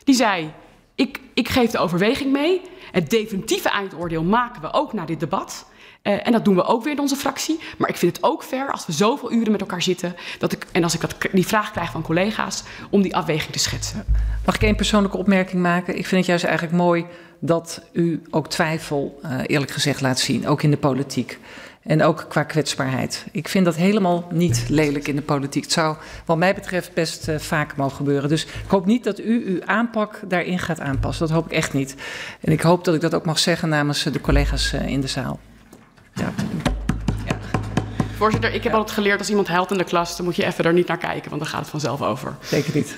Die 0.03 0.15
zei, 0.15 0.53
ik, 0.95 1.19
ik 1.33 1.49
geef 1.49 1.71
de 1.71 1.77
overweging 1.77 2.31
mee. 2.31 2.61
Het 2.91 3.09
definitieve 3.09 3.69
eindoordeel 3.69 4.23
maken 4.23 4.61
we 4.61 4.73
ook 4.73 4.93
na 4.93 5.05
dit 5.05 5.19
debat. 5.19 5.65
Uh, 6.07 6.27
en 6.27 6.31
dat 6.31 6.45
doen 6.45 6.55
we 6.55 6.63
ook 6.63 6.83
weer 6.83 6.93
in 6.93 6.99
onze 6.99 7.15
fractie. 7.15 7.59
Maar 7.77 7.89
ik 7.89 7.95
vind 7.95 8.15
het 8.15 8.25
ook 8.25 8.43
fair 8.43 8.71
als 8.71 8.85
we 8.85 8.91
zoveel 8.91 9.31
uren 9.31 9.51
met 9.51 9.61
elkaar 9.61 9.81
zitten. 9.81 10.15
Dat 10.39 10.51
ik, 10.51 10.65
en 10.71 10.83
als 10.83 10.93
ik 10.93 11.01
dat, 11.01 11.15
die 11.31 11.47
vraag 11.47 11.71
krijg 11.71 11.91
van 11.91 12.01
collega's. 12.01 12.63
om 12.89 13.01
die 13.01 13.15
afweging 13.15 13.53
te 13.53 13.59
schetsen. 13.59 14.05
Mag 14.45 14.55
ik 14.55 14.61
één 14.61 14.75
persoonlijke 14.75 15.17
opmerking 15.17 15.61
maken? 15.61 15.97
Ik 15.97 16.05
vind 16.05 16.19
het 16.21 16.25
juist 16.25 16.43
eigenlijk 16.43 16.77
mooi 16.77 17.05
dat 17.39 17.81
u 17.91 18.21
ook 18.29 18.49
twijfel, 18.49 19.19
uh, 19.25 19.39
eerlijk 19.45 19.71
gezegd, 19.71 20.01
laat 20.01 20.19
zien. 20.19 20.47
Ook 20.47 20.63
in 20.63 20.71
de 20.71 20.77
politiek. 20.77 21.39
En 21.81 22.03
ook 22.03 22.25
qua 22.29 22.43
kwetsbaarheid. 22.43 23.25
Ik 23.31 23.47
vind 23.47 23.65
dat 23.65 23.75
helemaal 23.75 24.27
niet 24.31 24.65
lelijk 24.69 25.07
in 25.07 25.15
de 25.15 25.21
politiek. 25.21 25.63
Het 25.63 25.71
zou, 25.71 25.95
wat 26.25 26.37
mij 26.37 26.53
betreft, 26.53 26.93
best 26.93 27.27
uh, 27.27 27.39
vaak 27.39 27.75
mogen 27.75 27.95
gebeuren. 27.95 28.29
Dus 28.29 28.45
ik 28.45 28.51
hoop 28.67 28.85
niet 28.85 29.03
dat 29.03 29.19
u 29.19 29.43
uw 29.47 29.65
aanpak 29.65 30.19
daarin 30.27 30.59
gaat 30.59 30.79
aanpassen. 30.79 31.27
Dat 31.27 31.35
hoop 31.35 31.45
ik 31.45 31.51
echt 31.51 31.73
niet. 31.73 31.95
En 32.41 32.51
ik 32.51 32.61
hoop 32.61 32.83
dat 32.83 32.95
ik 32.95 33.01
dat 33.01 33.15
ook 33.15 33.25
mag 33.25 33.39
zeggen 33.39 33.69
namens 33.69 34.03
de 34.03 34.21
collega's 34.21 34.73
in 34.73 35.01
de 35.01 35.07
zaal. 35.07 35.39
Ja. 36.15 36.33
ja. 37.25 37.37
Voorzitter, 38.17 38.53
ik 38.53 38.63
heb 38.63 38.71
ja. 38.71 38.77
altijd 38.77 38.97
geleerd 38.97 39.19
als 39.19 39.29
iemand 39.29 39.47
huilt 39.47 39.71
in 39.71 39.77
de 39.77 39.83
klas, 39.83 40.15
dan 40.15 40.25
moet 40.25 40.35
je 40.35 40.45
even 40.45 40.65
er 40.65 40.73
niet 40.73 40.87
naar 40.87 40.97
kijken, 40.97 41.29
want 41.29 41.41
dan 41.41 41.51
gaat 41.51 41.59
het 41.59 41.69
vanzelf 41.69 42.01
over. 42.01 42.35
Zeker 42.41 42.75
niet. 42.75 42.95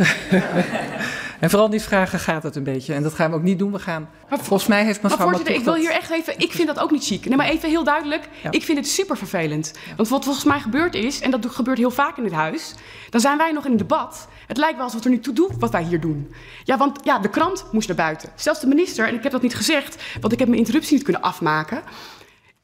en 1.39 1.49
vooral 1.49 1.69
die 1.69 1.81
vragen 1.81 2.19
gaat 2.19 2.43
het 2.43 2.55
een 2.55 2.63
beetje. 2.63 2.93
En 2.93 3.03
dat 3.03 3.13
gaan 3.13 3.29
we 3.29 3.35
ook 3.35 3.43
niet 3.43 3.59
doen. 3.59 3.71
We 3.71 3.79
gaan. 3.79 4.09
Maar, 4.29 4.39
volgens 4.39 4.69
mij 4.69 4.83
heeft 4.83 5.01
mevrouw. 5.01 5.17
Maar 5.17 5.27
voorzitter, 5.27 5.55
ik 5.55 5.63
wil 5.63 5.75
hier 5.75 5.91
echt 5.91 6.09
even. 6.11 6.39
Ik 6.39 6.51
vind 6.51 6.67
dat 6.67 6.79
ook 6.79 6.91
niet 6.91 7.05
chic. 7.05 7.25
Nee, 7.25 7.37
maar 7.37 7.47
even 7.47 7.69
heel 7.69 7.83
duidelijk. 7.83 8.29
Ja. 8.43 8.51
Ik 8.51 8.63
vind 8.63 8.77
het 8.77 8.87
super 8.87 9.17
vervelend. 9.17 9.73
Want 9.95 10.09
wat 10.09 10.23
volgens 10.23 10.45
mij 10.45 10.59
gebeurd 10.59 10.95
is, 10.95 11.19
en 11.19 11.31
dat 11.31 11.45
gebeurt 11.45 11.77
heel 11.77 11.91
vaak 11.91 12.17
in 12.17 12.23
dit 12.23 12.31
huis, 12.31 12.75
dan 13.09 13.21
zijn 13.21 13.37
wij 13.37 13.51
nog 13.51 13.65
in 13.65 13.71
een 13.71 13.77
debat. 13.77 14.27
Het 14.47 14.57
lijkt 14.57 14.75
wel 14.75 14.85
alsof 14.85 15.03
er 15.03 15.09
nu 15.09 15.19
toe 15.19 15.33
doet 15.33 15.51
wat 15.59 15.71
wij 15.71 15.83
hier 15.83 15.99
doen. 15.99 16.33
Ja, 16.63 16.77
want 16.77 16.99
ja, 17.03 17.19
de 17.19 17.29
krant 17.29 17.65
moest 17.71 17.87
naar 17.87 17.97
buiten. 17.97 18.29
Zelfs 18.35 18.59
de 18.59 18.67
minister, 18.67 19.07
en 19.07 19.15
ik 19.15 19.23
heb 19.23 19.31
dat 19.31 19.41
niet 19.41 19.55
gezegd, 19.55 20.03
want 20.21 20.33
ik 20.33 20.39
heb 20.39 20.47
mijn 20.47 20.59
interruptie 20.59 20.93
niet 20.93 21.03
kunnen 21.03 21.21
afmaken. 21.21 21.81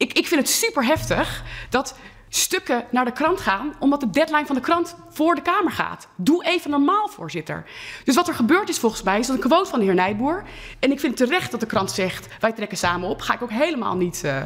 Ik, 0.03 0.13
ik 0.13 0.27
vind 0.27 0.41
het 0.41 0.49
super 0.49 0.85
heftig 0.85 1.43
dat 1.69 1.95
stukken 2.35 2.85
naar 2.91 3.05
de 3.05 3.11
krant 3.11 3.39
gaan, 3.39 3.73
omdat 3.79 3.99
de 3.99 4.09
deadline 4.09 4.45
van 4.45 4.55
de 4.55 4.61
krant 4.61 4.95
voor 5.09 5.35
de 5.35 5.41
Kamer 5.41 5.71
gaat. 5.71 6.07
Doe 6.15 6.45
even 6.45 6.69
normaal, 6.69 7.07
voorzitter. 7.07 7.65
Dus 8.03 8.15
wat 8.15 8.27
er 8.27 8.33
gebeurd 8.33 8.69
is 8.69 8.79
volgens 8.79 9.03
mij, 9.03 9.19
is 9.19 9.27
dat 9.27 9.35
een 9.35 9.41
quote 9.41 9.69
van 9.69 9.79
de 9.79 9.85
heer 9.85 9.93
Nijboer. 9.93 10.43
En 10.79 10.91
ik 10.91 10.99
vind 10.99 11.17
terecht 11.17 11.51
dat 11.51 11.59
de 11.59 11.65
krant 11.65 11.91
zegt, 11.91 12.27
wij 12.39 12.51
trekken 12.51 12.77
samen 12.77 13.09
op. 13.09 13.21
Ga 13.21 13.33
ik 13.33 13.41
ook 13.41 13.51
helemaal 13.51 13.95
niet 13.95 14.21
uh, 14.25 14.37
uh, 14.37 14.43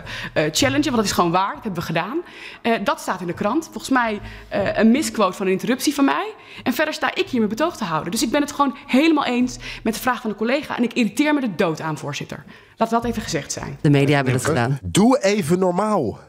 challengen, 0.52 0.84
want 0.84 0.96
dat 0.96 1.06
is 1.06 1.12
gewoon 1.12 1.32
waar. 1.32 1.54
Dat 1.54 1.64
hebben 1.64 1.80
we 1.80 1.86
gedaan. 1.86 2.18
Uh, 2.62 2.74
dat 2.84 3.00
staat 3.00 3.22
in 3.22 3.28
de 3.28 3.34
krant. 3.34 3.64
Volgens 3.66 3.90
mij 3.90 4.22
een 4.76 4.92
misquote 4.92 5.38
van 5.38 5.46
een 5.46 5.52
interruptie 5.52 5.94
van 5.94 6.06
mij. 6.06 6.34
En 6.64 6.74
verder 6.74 6.94
sta 6.94 7.16
ik 7.16 7.30
hier 7.30 7.40
mijn 7.40 7.50
betoog 7.50 7.78
te 7.78 7.84
houden. 7.84 8.12
Dus 8.12 8.24
ik 8.24 8.32
ben 8.32 8.42
het 8.42 8.52
gewoon 8.52 8.76
helemaal 8.88 9.26
eens 9.26 9.58
met 9.84 9.94
de 9.94 10.00
vraag 10.00 10.22
van 10.22 10.30
de 10.30 10.36
collega. 10.36 10.78
En 10.78 10.84
ik 10.84 10.94
irriteer 10.94 11.34
me 11.34 11.40
de 11.40 11.56
dood 11.56 11.82
aan, 11.82 11.98
voorzitter. 11.98 12.44
Laat 12.78 12.90
dat 12.90 13.06
even 13.06 13.22
gezegd 13.22 13.52
zijn. 13.52 13.78
De 13.82 13.90
media 13.90 14.16
hebben 14.16 14.34
het 14.34 14.46
gedaan. 14.46 14.80
Doe 14.84 15.20
even 15.24 15.60
normaal. 15.60 16.20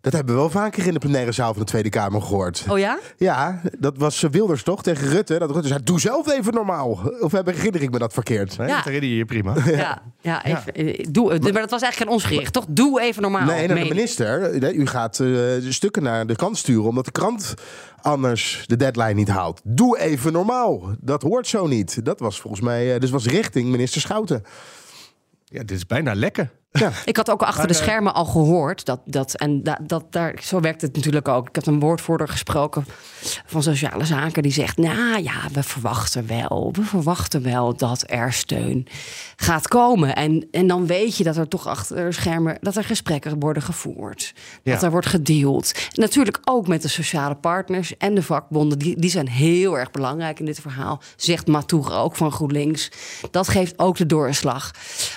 Dat 0.00 0.12
hebben 0.12 0.34
we 0.34 0.40
wel 0.40 0.50
vaker 0.50 0.86
in 0.86 0.92
de 0.92 0.98
plenaire 0.98 1.32
zaal 1.32 1.52
van 1.52 1.62
de 1.62 1.68
Tweede 1.68 1.88
Kamer 1.88 2.22
gehoord. 2.22 2.64
Oh 2.68 2.78
ja? 2.78 2.98
Ja, 3.16 3.60
dat 3.78 3.98
was 3.98 4.20
Wilders 4.20 4.62
toch 4.62 4.82
tegen 4.82 5.08
Rutte. 5.08 5.38
Dat 5.38 5.50
Rutte 5.50 5.68
zei, 5.68 5.80
doe 5.84 6.00
zelf 6.00 6.30
even 6.32 6.54
normaal. 6.54 7.00
Of 7.20 7.32
heb 7.32 7.46
herinner 7.46 7.82
ik 7.82 7.90
me 7.90 7.98
dat 7.98 8.12
verkeerd? 8.12 8.58
Nee, 8.58 8.68
Ja. 8.68 8.74
Dat 8.76 8.84
herinner 8.84 9.10
je 9.10 9.16
je 9.16 9.24
prima. 9.24 9.54
Ja, 9.70 10.02
ja, 10.20 10.44
even, 10.44 10.74
eh, 10.74 11.06
Doe, 11.10 11.28
maar 11.28 11.52
dat 11.52 11.70
was 11.70 11.82
eigenlijk 11.82 12.00
aan 12.10 12.16
ons 12.16 12.24
gericht, 12.24 12.52
toch? 12.52 12.64
Doe 12.68 13.00
even 13.00 13.22
normaal. 13.22 13.44
Nee, 13.44 13.68
de 13.68 13.74
minister. 13.74 14.54
U 14.74 14.86
gaat 14.86 15.20
eh, 15.20 15.30
stukken 15.68 16.02
naar 16.02 16.26
de 16.26 16.36
kant 16.36 16.58
sturen... 16.58 16.88
omdat 16.88 17.04
de 17.04 17.10
krant 17.10 17.54
anders 18.02 18.64
de 18.66 18.76
deadline 18.76 19.14
niet 19.14 19.28
haalt. 19.28 19.60
Doe 19.64 19.98
even 19.98 20.32
normaal. 20.32 20.94
Dat 21.00 21.22
hoort 21.22 21.46
zo 21.46 21.66
niet. 21.66 22.04
Dat 22.04 22.20
was 22.20 22.40
volgens 22.40 22.62
mij... 22.62 22.94
eh, 22.94 23.00
dus 23.00 23.10
was 23.10 23.26
richting 23.26 23.68
minister 23.70 24.00
Schouten. 24.00 24.42
Ja, 25.44 25.58
dit 25.58 25.70
is 25.70 25.86
bijna 25.86 26.14
lekker. 26.14 26.50
Ja. 26.72 26.92
Ik 27.04 27.16
had 27.16 27.30
ook 27.30 27.42
achter 27.42 27.66
de 27.66 27.74
eh, 27.74 27.80
schermen 27.80 28.14
al 28.14 28.24
gehoord 28.24 28.84
dat, 28.84 29.00
dat 29.04 29.34
en 29.34 29.62
da, 29.62 29.78
dat 29.82 30.04
daar, 30.12 30.34
zo 30.42 30.60
werkt 30.60 30.80
het 30.80 30.94
natuurlijk 30.94 31.28
ook. 31.28 31.48
Ik 31.48 31.54
heb 31.54 31.66
een 31.66 31.80
woordvoerder 31.80 32.28
gesproken 32.28 32.84
van 33.46 33.62
sociale 33.62 34.04
zaken 34.04 34.42
die 34.42 34.52
zegt: 34.52 34.76
Nou 34.76 35.22
ja, 35.22 35.40
we 35.52 35.62
verwachten 35.62 36.26
wel, 36.26 36.70
we 36.72 36.82
verwachten 36.82 37.42
wel 37.42 37.76
dat 37.76 38.04
er 38.06 38.32
steun 38.32 38.86
gaat 39.36 39.68
komen. 39.68 40.16
En, 40.16 40.48
en 40.50 40.66
dan 40.66 40.86
weet 40.86 41.16
je 41.16 41.24
dat 41.24 41.36
er 41.36 41.48
toch 41.48 41.66
achter 41.66 42.04
de 42.04 42.12
schermen 42.12 42.58
dat 42.60 42.76
er 42.76 42.84
gesprekken 42.84 43.38
worden 43.38 43.62
gevoerd, 43.62 44.34
Ja. 44.62 44.72
dat 44.72 44.82
er 44.82 44.90
wordt 44.90 45.06
gedeeld. 45.06 45.72
Natuurlijk 45.92 46.38
ook 46.44 46.66
met 46.68 46.82
de 46.82 46.88
sociale 46.88 47.34
partners 47.34 47.96
en 47.96 48.14
de 48.14 48.22
vakbonden, 48.22 48.78
die, 48.78 49.00
die 49.00 49.10
zijn 49.10 49.28
heel 49.28 49.78
erg 49.78 49.90
belangrijk 49.90 50.38
in 50.38 50.44
dit 50.44 50.60
verhaal. 50.60 51.00
Zegt 51.16 51.46
Matour 51.46 51.92
ook 51.92 52.16
van 52.16 52.32
GroenLinks. 52.32 52.90
Dat 53.30 53.48
geeft 53.48 53.78
ook 53.78 53.96
de 53.96 54.06
doorslag. 54.06 54.70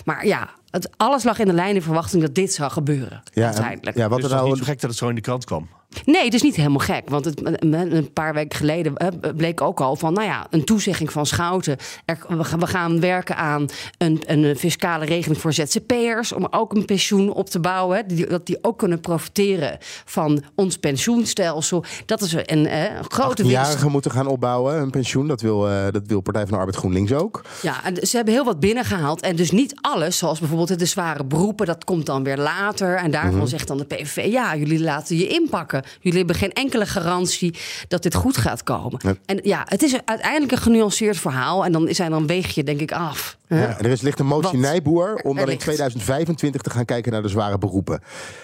Maar 0.06 0.26
ja. 0.26 0.50
Het, 0.74 0.90
alles 0.98 1.24
lag 1.24 1.40
in 1.40 1.46
de 1.46 1.54
lijn 1.54 1.76
in 1.76 1.82
verwachting 1.82 2.22
dat 2.22 2.36
dit 2.36 2.54
zou 2.54 2.72
gebeuren. 2.72 3.24
Ja, 3.34 3.42
en- 3.42 3.48
uiteindelijk. 3.48 3.98
ja, 3.98 4.10
wat 4.10 4.22
dus 4.22 4.26
er 4.26 4.32
het 4.32 4.40
is 4.40 4.46
nou... 4.46 4.50
niet 4.50 4.58
zo 4.58 4.72
gek 4.72 4.82
dat 4.82 4.90
het 4.90 5.00
zo 5.00 5.10
in 5.10 5.16
de 5.16 5.22
krant 5.22 5.46
kwam. 5.46 5.70
Nee, 6.06 6.24
het 6.24 6.34
is 6.34 6.42
niet 6.42 6.56
helemaal 6.56 6.78
gek. 6.78 7.10
Want 7.10 7.26
het, 7.26 7.42
een 7.64 8.14
paar 8.14 8.34
weken 8.34 8.58
geleden 8.58 8.98
eh, 8.98 9.08
bleek 9.36 9.62
ook 9.62 9.82
al 9.82 9.96
van, 9.96 10.14
nou 10.14 10.28
ja, 10.28 10.48
een 10.50 10.64
toezegging 10.64 11.12
van 11.12 11.26
Schouten. 11.26 11.78
Er, 12.06 12.18
we, 12.28 12.44
gaan, 12.44 12.60
we 12.60 12.68
gaan 12.68 13.00
werken 13.00 13.36
aan 13.38 13.66
een, 13.98 14.22
een 14.26 14.56
fiscale 14.56 15.06
regeling 15.06 15.42
voor 15.42 15.54
ZZP'ers. 15.54 16.32
Om 16.32 16.48
ook 16.50 16.74
een 16.74 16.86
pensioen 16.86 17.34
op 17.34 17.50
te 17.50 17.60
bouwen. 17.60 18.08
Die, 18.08 18.28
dat 18.28 18.46
die 18.46 18.58
ook 18.62 18.78
kunnen 18.78 19.00
profiteren 19.00 19.78
van 20.06 20.44
ons 20.56 20.78
pensioenstelsel. 20.78 21.84
Dat 22.06 22.22
is 22.22 22.34
een, 22.34 22.68
eh, 22.68 22.84
een 22.84 23.04
grote 23.08 23.44
winst. 23.44 23.58
18-jarigen 23.58 23.92
moeten 23.92 24.12
gaan 24.12 24.28
opbouwen, 24.28 24.76
een 24.82 24.90
pensioen. 24.90 25.28
Dat 25.28 25.42
wil, 25.42 25.70
eh, 25.70 25.84
dat 25.92 26.04
wil 26.08 26.22
Partij 26.22 26.42
van 26.42 26.52
de 26.52 26.58
Arbeid 26.58 26.76
GroenLinks 26.76 27.14
ook. 27.14 27.42
Ja, 27.62 27.84
en 27.84 28.08
ze 28.08 28.16
hebben 28.16 28.34
heel 28.34 28.46
wat 28.46 28.60
binnengehaald. 28.60 29.22
En 29.22 29.36
dus 29.36 29.52
niet 29.52 29.74
alles, 29.82 30.18
zoals 30.18 30.40
bijvoorbeeld 30.40 30.80
de 30.80 30.86
zware 30.86 31.24
beroepen, 31.26 31.66
dat 31.66 31.84
komt 31.84 32.06
dan 32.06 32.24
weer 32.24 32.38
later. 32.38 32.96
En 32.96 33.12
daarvan 33.12 33.36
Mhm. 33.38 33.48
zegt 33.48 33.68
dan 33.68 33.78
de 33.78 33.86
PVV: 33.86 34.26
ja, 34.32 34.56
jullie 34.56 34.82
laten 34.82 35.18
je 35.18 35.28
inpakken. 35.28 35.83
Jullie 36.00 36.18
hebben 36.18 36.36
geen 36.36 36.54
enkele 36.54 36.86
garantie 36.86 37.56
dat 37.88 38.04
dit 38.04 38.16
goed 38.16 38.38
gaat 38.38 38.64
komen. 38.64 39.00
Ja. 39.04 39.16
En 39.26 39.40
ja, 39.44 39.62
het 39.66 39.82
is 39.84 39.96
uiteindelijk 40.06 40.52
een 40.52 40.58
genuanceerd 40.58 41.18
verhaal. 41.18 41.66
En 41.66 41.72
dan, 41.72 41.88
zijn, 41.92 42.12
dan 42.12 42.28
weeg 42.28 42.56
je, 42.56 42.64
denk 42.64 42.80
ik, 42.80 42.92
af. 42.92 43.38
Ja, 43.48 43.80
er 43.80 43.86
is, 43.86 44.02
ligt 44.02 44.20
een 44.20 44.26
motie 44.26 44.60
Wat? 44.60 44.70
Nijboer 44.70 45.16
om 45.24 45.36
dan 45.36 45.44
in 45.44 45.50
ligt. 45.50 45.60
2025 45.62 46.62
te 46.62 46.70
gaan 46.70 46.86
kijken 46.86 47.12
naar 47.12 47.22
de 47.22 47.28
zware 47.28 47.58
beroepen. 47.58 48.02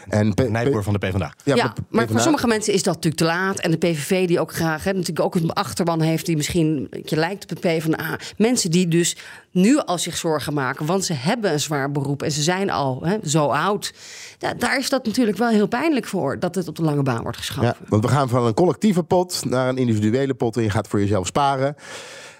En 0.07 0.33
P- 0.33 0.49
Nijboer 0.49 0.81
P- 0.81 0.83
van 0.83 0.93
de 0.93 0.99
PvdA. 0.99 1.33
Ja, 1.43 1.73
maar 1.89 2.07
voor 2.07 2.19
sommige 2.19 2.47
mensen 2.47 2.73
is 2.73 2.83
dat 2.83 2.93
natuurlijk 2.93 3.21
te 3.21 3.27
laat. 3.27 3.59
En 3.59 3.71
de 3.71 3.77
PVV 3.77 4.27
die 4.27 4.39
ook 4.39 4.53
graag, 4.53 4.83
hè, 4.83 4.91
natuurlijk 4.91 5.19
ook 5.19 5.35
een 5.35 5.53
achterban 5.53 6.01
heeft... 6.01 6.25
die 6.25 6.35
misschien 6.37 6.67
een 6.67 6.87
beetje 6.89 7.15
lijkt 7.15 7.43
op 7.43 7.61
de 7.61 7.67
PvdA. 7.69 8.19
Mensen 8.37 8.71
die 8.71 8.87
dus 8.87 9.15
nu 9.51 9.77
al 9.77 9.97
zich 9.97 10.17
zorgen 10.17 10.53
maken... 10.53 10.85
want 10.85 11.05
ze 11.05 11.13
hebben 11.13 11.51
een 11.51 11.59
zwaar 11.59 11.91
beroep 11.91 12.23
en 12.23 12.31
ze 12.31 12.41
zijn 12.41 12.69
al 12.69 13.01
hè, 13.03 13.17
zo 13.23 13.45
oud. 13.45 13.93
Da- 14.37 14.53
daar 14.53 14.77
is 14.77 14.89
dat 14.89 15.05
natuurlijk 15.05 15.37
wel 15.37 15.49
heel 15.49 15.67
pijnlijk 15.67 16.05
voor... 16.05 16.39
dat 16.39 16.55
het 16.55 16.67
op 16.67 16.75
de 16.75 16.83
lange 16.83 17.03
baan 17.03 17.21
wordt 17.21 17.37
geschoven. 17.37 17.75
Ja, 17.79 17.85
want 17.87 18.03
we 18.03 18.09
gaan 18.09 18.29
van 18.29 18.45
een 18.45 18.53
collectieve 18.53 19.03
pot 19.03 19.45
naar 19.45 19.69
een 19.69 19.77
individuele 19.77 20.33
pot 20.33 20.57
en 20.57 20.63
je 20.63 20.69
gaat 20.69 20.87
voor 20.87 20.99
jezelf 20.99 21.27
sparen. 21.27 21.75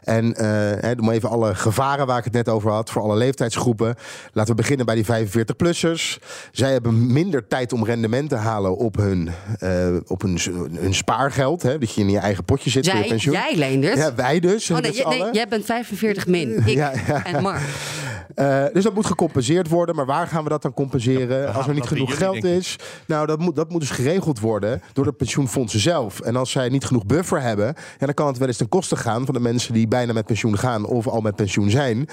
En 0.04 0.36
eh, 0.36 0.48
hè, 0.82 0.92
om 1.00 1.10
even 1.10 1.30
alle 1.30 1.56
gevaren 1.56 2.08
waar 2.08 2.18
ik 2.18 2.24
het 2.24 2.34
net 2.34 2.50
over 2.50 2.72
had, 2.72 2.90
voor 2.90 3.02
alle 3.02 3.16
leeftijdsgroepen. 3.16 3.96
Laten 4.34 4.56
we 4.56 4.62
beginnen 4.62 4.86
bij 4.86 4.96
die 4.96 5.06
45-plussers. 5.06 6.18
Zij 6.52 6.72
hebben 6.72 7.14
minder 7.14 7.48
tijd 7.48 7.74
om 7.74 7.86
rendement 7.86 8.30
te 8.30 8.36
halen 8.36 8.78
op 8.78 8.96
hun, 8.96 9.30
eh, 9.60 9.96
op 10.08 10.22
hun, 10.22 10.40
hun 10.80 10.94
spaargeld. 10.94 11.62
Hè, 11.62 11.78
dat 11.78 11.94
je 11.94 12.02
in 12.02 12.10
je 12.10 12.20
eigen 12.20 12.44
potje 12.44 12.70
zit 12.70 12.86
voor 12.86 12.96
je 12.96 13.00
Jij, 13.00 13.10
pensioen. 13.10 13.34
jij 13.34 13.56
Leendert. 13.56 13.98
Ja, 13.98 14.16
wij 14.16 14.40
dus. 14.40 14.72
oh, 14.72 14.78
nee, 14.78 15.06
nee, 15.06 15.32
jij 15.32 15.48
bent 15.48 15.66
45 15.66 16.28
min. 16.28 16.58
Ik 16.66 16.68
Ja, 16.68 16.92
ja. 17.08 17.26
en 17.26 17.42
Mark. 17.42 17.62
Eh, 18.36 18.64
dus 18.74 18.84
dat 18.84 18.94
moet 18.94 19.06
gecompenseerd 19.06 19.70
worden. 19.70 19.96
Maar 19.96 20.06
waar 20.06 20.28
gaan 20.28 20.44
we 20.44 20.50
dat 20.50 20.62
dan 20.62 20.74
compenseren? 20.74 21.54
als 21.54 21.68
er 21.68 21.74
niet 21.74 21.88
genoeg 21.88 22.18
geld 22.18 22.44
is. 22.44 22.76
Nou, 23.06 23.26
dat 23.26 23.40
moet, 23.40 23.56
dat 23.56 23.70
moet 23.70 23.80
dus 23.80 23.90
geregeld 23.90 24.40
worden 24.40 24.82
door 24.94 25.06
de 25.06 25.12
pensioenfondsen 25.12 25.80
zelf. 25.80 26.20
En 26.20 26.36
als 26.36 26.52
zij 26.52 26.70
niet 26.70 26.86
genoeg 26.86 27.06
buffer 27.06 27.42
hebben, 27.42 27.66
ja, 28.00 28.06
dan 28.06 28.14
kan 28.14 28.28
het 28.28 28.38
wel 28.38 28.48
eens 28.48 28.58
ten 28.58 28.70
koste 28.70 28.96
gaan 28.96 29.26
van 29.26 29.34
de 29.34 29.40
mensen 29.40 29.74
die 29.74 29.88
bijna 29.88 30.14
met 30.14 30.26
pensioen 30.26 30.58
gaan 30.58 30.86
of 30.86 31.08
al 31.08 31.22
met 31.22 31.36
pensioen 31.36 31.70
zijn. 31.70 32.08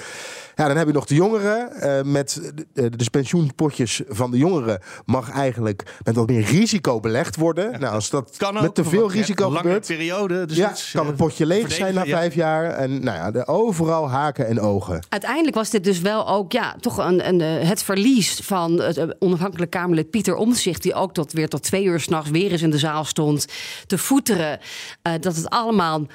Ja, 0.54 0.66
dan 0.66 0.76
heb 0.76 0.86
je 0.86 0.92
nog 0.92 1.04
de 1.06 1.14
jongeren. 1.14 1.72
eh, 1.72 2.02
met 2.02 2.52
de, 2.72 2.90
dus 2.96 3.08
pensioenpotjes 3.08 4.02
van 4.08 4.30
de 4.30 4.38
jongeren 4.38 4.80
mag 5.04 5.30
eigenlijk 5.30 5.82
met 6.04 6.14
wat 6.16 6.28
meer 6.28 6.44
risico 6.44 7.00
belegd 7.00 7.36
worden. 7.36 7.80
Nou, 7.80 7.94
als 7.94 8.10
dat 8.10 8.34
Kan 8.36 8.56
ook. 8.56 8.62
met 8.62 8.74
te 8.74 8.84
veel 8.84 9.10
risico 9.10 9.50
gebeurt. 9.50 9.86
periode. 9.86 10.44
Dus 10.46 10.56
ja, 10.56 10.70
iets, 10.70 10.90
kan 10.90 11.02
eh, 11.02 11.06
het 11.08 11.16
potje 11.16 11.46
leeg 11.46 11.72
zijn 11.72 11.94
na 11.94 12.04
vijf 12.04 12.34
jaar. 12.34 12.64
En 12.70 13.04
nou 13.04 13.16
ja, 13.16 13.30
de, 13.30 13.46
overal 13.46 14.10
haken 14.10 14.46
en 14.46 14.60
ogen. 14.60 15.00
Uiteindelijk 15.08 15.54
was 15.56 15.70
dit 15.70 15.84
dus 15.84 15.95
wel 16.00 16.28
ook 16.28 16.52
ja, 16.52 16.76
toch 16.80 16.98
een, 16.98 17.28
een, 17.28 17.40
eh, 17.40 17.68
het 17.68 17.82
verlies 17.82 18.40
van 18.42 18.80
het 18.80 18.96
eh, 18.96 19.08
onafhankelijk 19.18 19.70
Kamerlid 19.70 20.10
Pieter 20.10 20.34
Omtzigt... 20.36 20.82
die 20.82 20.94
ook 20.94 21.14
tot, 21.14 21.32
weer 21.32 21.48
tot 21.48 21.62
twee 21.62 21.84
uur 21.84 22.00
s'nachts 22.00 22.30
weer 22.30 22.52
eens 22.52 22.62
in 22.62 22.70
de 22.70 22.78
zaal 22.78 23.04
stond 23.04 23.46
te 23.86 23.98
voeteren... 23.98 24.58
eh, 25.02 25.12
dat 25.20 25.36
het 25.36 25.50
allemaal 25.50 26.06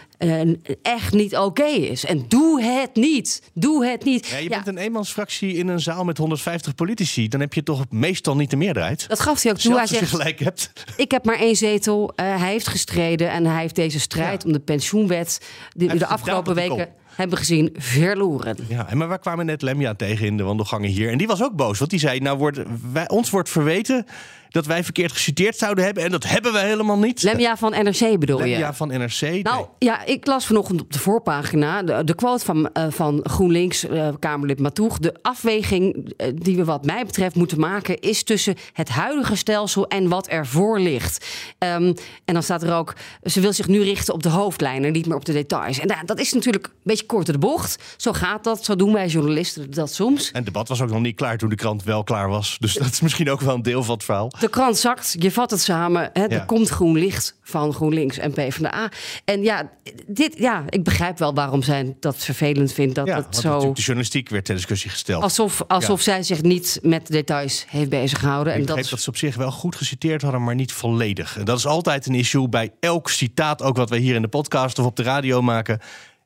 echt 0.81 1.13
niet 1.13 1.37
oké 1.37 1.63
is. 1.65 2.05
En 2.05 2.25
doe 2.27 2.61
het 2.63 2.95
niet. 2.95 3.41
Doe 3.53 3.85
het 3.85 4.03
niet. 4.03 4.27
Ja, 4.27 4.37
je 4.37 4.43
Ja, 4.43 4.49
bent 4.49 4.67
een 4.67 4.77
eenmansfractie 4.77 5.53
in 5.53 5.67
een 5.67 5.79
zaal 5.79 6.03
met 6.03 6.17
150 6.17 6.75
politici. 6.75 7.27
Dan 7.27 7.39
heb 7.39 7.53
je 7.53 7.63
toch 7.63 7.83
meestal 7.89 8.35
niet 8.35 8.49
de 8.49 8.55
meerderheid. 8.55 9.05
dat 9.09 9.19
gaf 9.19 9.41
hij 9.43 9.51
ook 9.51 9.57
toe. 9.57 9.71
Hij 9.71 9.81
als 9.81 9.89
je 9.89 10.05
gelijk 10.05 10.39
hebt. 10.39 10.71
ik 10.95 11.11
heb 11.11 11.25
maar 11.25 11.39
één 11.39 11.55
zetel. 11.55 12.11
Hij 12.15 12.37
heeft 12.51 12.67
gestreden 12.67 13.31
en 13.31 13.45
hij 13.45 13.61
heeft 13.61 13.75
deze 13.75 13.99
strijd 13.99 14.41
Ja. 14.41 14.47
om 14.47 14.53
de 14.53 14.59
pensioenwet... 14.59 15.41
die 15.75 15.97
de 15.97 16.05
afgelopen 16.05 16.55
weken 16.55 16.89
hebben 17.21 17.37
gezien, 17.37 17.69
verloren. 17.77 18.57
Ja, 18.67 18.89
en 18.89 18.97
maar 18.97 19.07
waar 19.07 19.19
kwamen 19.19 19.45
net 19.45 19.61
Lemja 19.61 19.93
tegen 19.93 20.25
in 20.25 20.37
de 20.37 20.43
wandelgangen 20.43 20.89
hier? 20.89 21.09
En 21.09 21.17
die 21.17 21.27
was 21.27 21.43
ook 21.43 21.55
boos, 21.55 21.79
want 21.79 21.91
die 21.91 21.99
zei: 21.99 22.19
Nou, 22.19 22.37
wordt, 22.37 22.59
wij, 22.91 23.09
ons 23.09 23.29
wordt 23.29 23.49
verweten 23.49 24.05
dat 24.51 24.65
wij 24.65 24.83
verkeerd 24.83 25.11
geciteerd 25.11 25.57
zouden 25.57 25.83
hebben. 25.83 26.03
En 26.03 26.11
dat 26.11 26.23
hebben 26.23 26.51
we 26.53 26.59
helemaal 26.59 26.97
niet. 26.97 27.21
Lemja 27.23 27.57
van 27.57 27.71
NRC 27.71 28.19
bedoel 28.19 28.43
je? 28.43 28.49
Lemja 28.49 28.73
van 28.73 28.87
NRC. 28.87 29.21
Nee. 29.21 29.41
Nou 29.41 29.65
ja, 29.79 30.05
ik 30.05 30.25
las 30.25 30.45
vanochtend 30.45 30.81
op 30.81 30.93
de 30.93 30.99
voorpagina 30.99 31.83
de, 31.83 32.03
de 32.03 32.15
quote 32.15 32.45
van, 32.45 32.71
eh, 32.71 32.85
van 32.89 33.19
GroenLinks 33.23 33.87
eh, 33.87 34.07
Kamerlid 34.19 34.59
Matoeg. 34.59 34.99
De 34.99 35.13
afweging 35.21 36.13
eh, 36.17 36.27
die 36.35 36.55
we 36.55 36.63
wat 36.63 36.85
mij 36.85 37.05
betreft 37.05 37.35
moeten 37.35 37.59
maken 37.59 37.99
is 37.99 38.23
tussen 38.23 38.55
het 38.73 38.89
huidige 38.89 39.35
stelsel 39.35 39.87
en 39.87 40.09
wat 40.09 40.27
ervoor 40.27 40.79
ligt. 40.79 41.25
Ehm, 41.57 41.93
en 42.25 42.33
dan 42.33 42.43
staat 42.43 42.63
er 42.63 42.73
ook, 42.73 42.93
ze 43.23 43.39
wil 43.41 43.53
zich 43.53 43.67
nu 43.67 43.81
richten 43.83 44.13
op 44.13 44.23
de 44.23 44.29
hoofdlijnen 44.29 44.83
en 44.85 44.91
niet 44.93 45.05
meer 45.05 45.15
op 45.17 45.25
de 45.25 45.33
details. 45.33 45.79
En 45.79 45.87
da- 45.87 46.03
dat 46.05 46.19
is 46.19 46.33
natuurlijk 46.33 46.65
een 46.65 46.71
beetje 46.83 47.05
kort 47.05 47.25
door 47.25 47.33
de 47.35 47.39
bocht. 47.47 47.83
Zo 47.97 48.13
gaat 48.13 48.43
dat, 48.43 48.65
zo 48.65 48.75
doen 48.75 48.93
wij 48.93 49.07
journalisten 49.07 49.71
dat 49.71 49.93
soms. 49.93 50.27
En 50.31 50.35
het 50.35 50.45
debat 50.45 50.67
was 50.67 50.81
ook 50.81 50.89
nog 50.89 51.01
niet 51.01 51.15
klaar 51.15 51.37
toen 51.37 51.49
de 51.49 51.55
krant 51.55 51.83
wel 51.83 52.03
klaar 52.03 52.29
was. 52.29 52.57
Dus 52.59 52.73
dat 52.73 52.91
is 52.91 53.01
misschien 53.01 53.29
ook 53.29 53.41
wel 53.41 53.55
een 53.55 53.61
deel 53.61 53.83
van 53.83 53.93
het 53.93 54.03
verhaal. 54.03 54.31
De 54.41 54.49
krant 54.49 54.77
zakt, 54.77 55.15
je 55.19 55.31
vat 55.31 55.51
het 55.51 55.61
samen. 55.61 56.09
Hè. 56.13 56.25
Er 56.25 56.45
komt 56.45 56.69
groen 56.69 56.97
licht 56.97 57.35
van 57.43 57.73
GroenLinks 57.73 58.17
en 58.17 58.31
PvdA. 58.31 58.91
En 59.25 59.43
ja, 59.43 59.69
dit, 60.07 60.37
ja, 60.37 60.63
ik 60.69 60.83
begrijp 60.83 61.17
wel 61.17 61.33
waarom 61.33 61.63
zij 61.63 61.95
dat 61.99 62.17
vervelend 62.17 62.73
vindt. 62.73 62.95
Dat 62.95 63.07
het 63.07 63.35
zo... 63.35 63.73
de 63.73 63.81
journalistiek 63.81 64.29
werd 64.29 64.45
ter 64.45 64.55
discussie 64.55 64.89
gesteld. 64.89 65.23
Alsof, 65.23 65.63
alsof 65.67 66.01
zij 66.01 66.23
zich 66.23 66.41
niet 66.41 66.79
met 66.81 67.07
details 67.07 67.65
heeft 67.67 67.89
bezig 67.89 68.19
gehouden. 68.19 68.53
Ik 68.53 68.59
En 68.59 68.65
dat 68.65 68.89
dat 68.89 69.01
ze 69.01 69.09
op 69.09 69.17
zich 69.17 69.35
wel 69.35 69.51
goed 69.51 69.75
geciteerd 69.75 70.21
hadden, 70.21 70.43
maar 70.43 70.55
niet 70.55 70.71
volledig. 70.71 71.37
En 71.37 71.45
dat 71.45 71.57
is 71.57 71.65
altijd 71.65 72.05
een 72.05 72.15
issue 72.15 72.49
bij 72.49 72.71
elk 72.79 73.09
citaat, 73.09 73.61
ook 73.61 73.77
wat 73.77 73.89
wij 73.89 73.99
hier 73.99 74.15
in 74.15 74.21
de 74.21 74.27
podcast 74.27 74.79
of 74.79 74.85
op 74.85 74.95
de 74.95 75.03
radio 75.03 75.41
maken. 75.41 75.79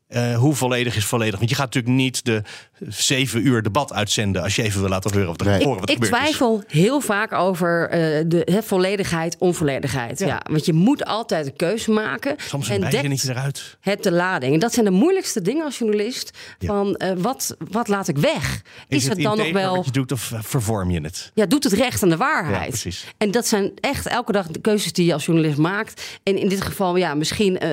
Eh, 0.07 0.38
hoe 0.38 0.55
volledig 0.55 0.95
is 0.95 1.05
volledig? 1.05 1.38
Want 1.38 1.50
je 1.50 1.55
gaat 1.55 1.65
natuurlijk 1.65 1.95
niet 1.95 2.25
de 2.25 2.41
zeven 2.88 3.48
uur 3.48 3.62
debat 3.62 3.94
uitzenden 3.94 4.41
als 4.44 4.55
je 4.55 4.63
even 4.63 4.79
wil 4.79 4.89
laten 4.89 5.12
horen, 5.13 5.29
of 5.29 5.39
er 5.39 5.46
Nee. 5.46 5.63
horen 5.63 5.79
wat 5.79 5.89
ik 5.89 6.01
is. 6.01 6.08
twijfel 6.08 6.63
heel 6.67 7.00
vaak 7.01 7.34
over 7.34 7.89
eh, 7.89 8.00
de 8.27 8.48
hè, 8.51 8.63
volledigheid, 8.63 9.36
onvolledigheid. 9.39 10.20
Ja. 10.20 10.25
Ja. 10.27 10.41
want 10.50 10.65
je 10.65 10.74
moet 10.74 11.05
altijd 11.05 11.46
een 11.46 11.55
keuze 11.55 11.91
maken. 11.91 12.36
Soms 12.38 12.70
een 12.70 12.79
bijzinnetje 12.79 13.29
eruit. 13.29 13.77
het 13.79 14.03
de 14.03 14.12
lading. 14.12 14.53
En 14.53 14.60
dat 14.60 14.74
zijn 14.74 14.86
de 14.86 14.91
moeilijkste 14.91 15.41
dingen 15.41 15.65
als 15.65 15.77
journalist. 15.77 16.38
Ja. 16.60 16.67
Van 16.67 16.96
eh, 16.96 17.12
wat, 17.17 17.55
wat 17.72 17.88
laat 17.88 18.08
ik 18.08 18.17
weg? 18.17 18.62
Is, 18.88 18.98
Is, 19.03 19.08
het, 19.08 19.22
dan 19.22 19.38
nog 19.38 19.51
wel... 19.51 19.75
wat 19.75 19.86
je 19.86 19.91
doet 19.91 20.12
of 20.12 20.32
eh, 20.32 20.39
vervorm 20.41 20.91
je 20.91 21.01
het? 21.01 21.32
Ja, 21.34 21.46
doet 21.46 21.63
het 21.63 21.74
recht 21.74 22.03
aan 22.03 22.10
de 22.10 22.17
waarheid. 22.17 22.63
Ja, 22.63 22.67
precies. 22.70 23.05
En 23.17 23.32
dat 23.32 23.48
zijn 23.48 23.72
echt 23.79 24.05
elke 24.08 24.32
dag 24.32 24.48
de 24.48 24.60
keuzes 24.62 24.94
die 24.94 25.05
je 25.05 25.13
als 25.13 25.25
journalist 25.25 25.58
maakt. 25.58 26.20
En 26.24 26.38
in 26.38 26.50
dit 26.50 26.62
geval, 26.62 26.96
ja, 26.96 27.13
misschien 27.13 27.60
eh, 27.60 27.70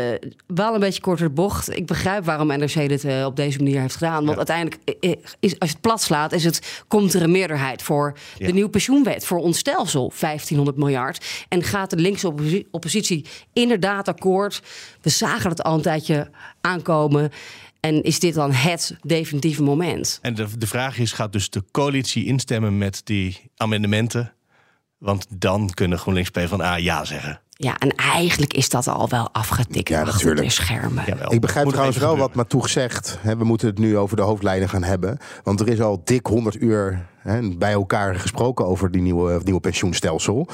wel 0.46 0.74
een 0.74 0.80
beetje 0.80 1.00
korter 1.00 1.26
de 1.26 1.32
bocht. 1.32 1.76
Ik 1.76 1.86
begrijp 1.86 2.24
waarom 2.24 2.46
NRC 2.46 2.88
dit 2.88 3.04
op 3.24 3.36
deze 3.36 3.58
manier 3.58 3.80
heeft 3.80 3.94
gedaan. 3.96 4.24
Want 4.24 4.28
Ja. 4.30 4.36
uiteindelijk 4.36 4.91
is, 5.00 5.16
als 5.40 5.68
je 5.68 5.74
het 5.74 5.80
plat 5.80 6.02
slaat, 6.02 6.32
is 6.32 6.44
het, 6.44 6.84
komt 6.88 7.14
er 7.14 7.22
een 7.22 7.30
meerderheid 7.30 7.82
voor 7.82 8.18
de 8.38 8.52
nieuwe 8.52 8.70
pensioenwet, 8.70 9.26
voor 9.26 9.38
ons 9.38 9.58
stelsel, 9.58 10.12
1500 10.20 10.76
miljard. 10.76 11.44
En 11.48 11.62
gaat 11.62 11.90
de 11.90 11.96
linkse 11.96 12.34
oppositie 12.70 13.26
inderdaad 13.52 14.08
akkoord? 14.08 14.62
We 15.00 15.10
zagen 15.10 15.50
het 15.50 15.62
al 15.62 15.74
een 15.74 15.82
tijdje 15.82 16.30
aankomen. 16.60 17.30
En 17.80 18.02
is 18.02 18.18
dit 18.18 18.34
dan 18.34 18.52
het 18.52 18.96
definitieve 19.00 19.62
moment? 19.62 20.18
En 20.22 20.34
de, 20.34 20.58
de 20.58 20.66
vraag 20.66 20.98
is: 20.98 21.12
gaat 21.12 21.32
dus 21.32 21.50
de 21.50 21.64
coalitie 21.70 22.24
instemmen 22.24 22.78
met 22.78 23.00
die 23.04 23.50
amendementen? 23.56 24.32
Want 24.98 25.26
dan 25.28 25.70
kunnen 25.70 25.98
GroenLinks 25.98 26.30
PvdA 26.30 26.76
ja 26.76 27.04
zeggen. 27.04 27.40
Ja, 27.62 27.78
en 27.78 27.94
eigenlijk 27.96 28.54
is 28.54 28.68
dat 28.68 28.88
al 28.88 29.08
wel 29.08 29.28
afgetikt 29.32 29.88
ja, 29.88 30.02
achter 30.02 30.34
de 30.34 30.50
schermen. 30.50 31.04
Ik 31.28 31.40
begrijp 31.40 31.68
trouwens 31.68 31.96
wel 31.96 32.16
wat 32.16 32.34
Matoeg 32.34 32.68
zegt. 32.68 33.18
we 33.22 33.44
moeten 33.44 33.68
het 33.68 33.78
nu 33.78 33.98
over 33.98 34.16
de 34.16 34.22
hoofdlijnen 34.22 34.68
gaan 34.68 34.82
hebben. 34.82 35.18
Want 35.42 35.60
er 35.60 35.68
is 35.68 35.80
al 35.80 36.00
dik 36.04 36.26
100 36.26 36.62
uur 36.62 37.06
bij 37.58 37.72
elkaar 37.72 38.14
gesproken 38.14 38.66
over 38.66 38.90
die 38.90 39.02
nieuwe, 39.02 39.40
nieuwe 39.44 39.60
pensioenstelsel. 39.60 40.48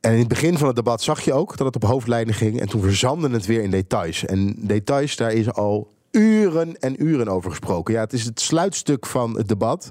En 0.00 0.12
in 0.12 0.18
het 0.18 0.28
begin 0.28 0.58
van 0.58 0.66
het 0.66 0.76
debat 0.76 1.02
zag 1.02 1.20
je 1.20 1.32
ook 1.32 1.56
dat 1.56 1.66
het 1.66 1.76
op 1.76 1.84
hoofdlijnen 1.84 2.34
ging. 2.34 2.60
En 2.60 2.68
toen 2.68 2.82
verzandde 2.82 3.30
het 3.30 3.46
weer 3.46 3.62
in 3.62 3.70
details. 3.70 4.24
En 4.24 4.54
details, 4.58 5.16
daar 5.16 5.32
is 5.32 5.52
al 5.52 5.92
uren 6.10 6.78
en 6.78 7.02
uren 7.04 7.28
over 7.28 7.50
gesproken. 7.50 7.94
Ja, 7.94 8.00
het 8.00 8.12
is 8.12 8.24
het 8.24 8.40
sluitstuk 8.40 9.06
van 9.06 9.36
het 9.36 9.48
debat. 9.48 9.88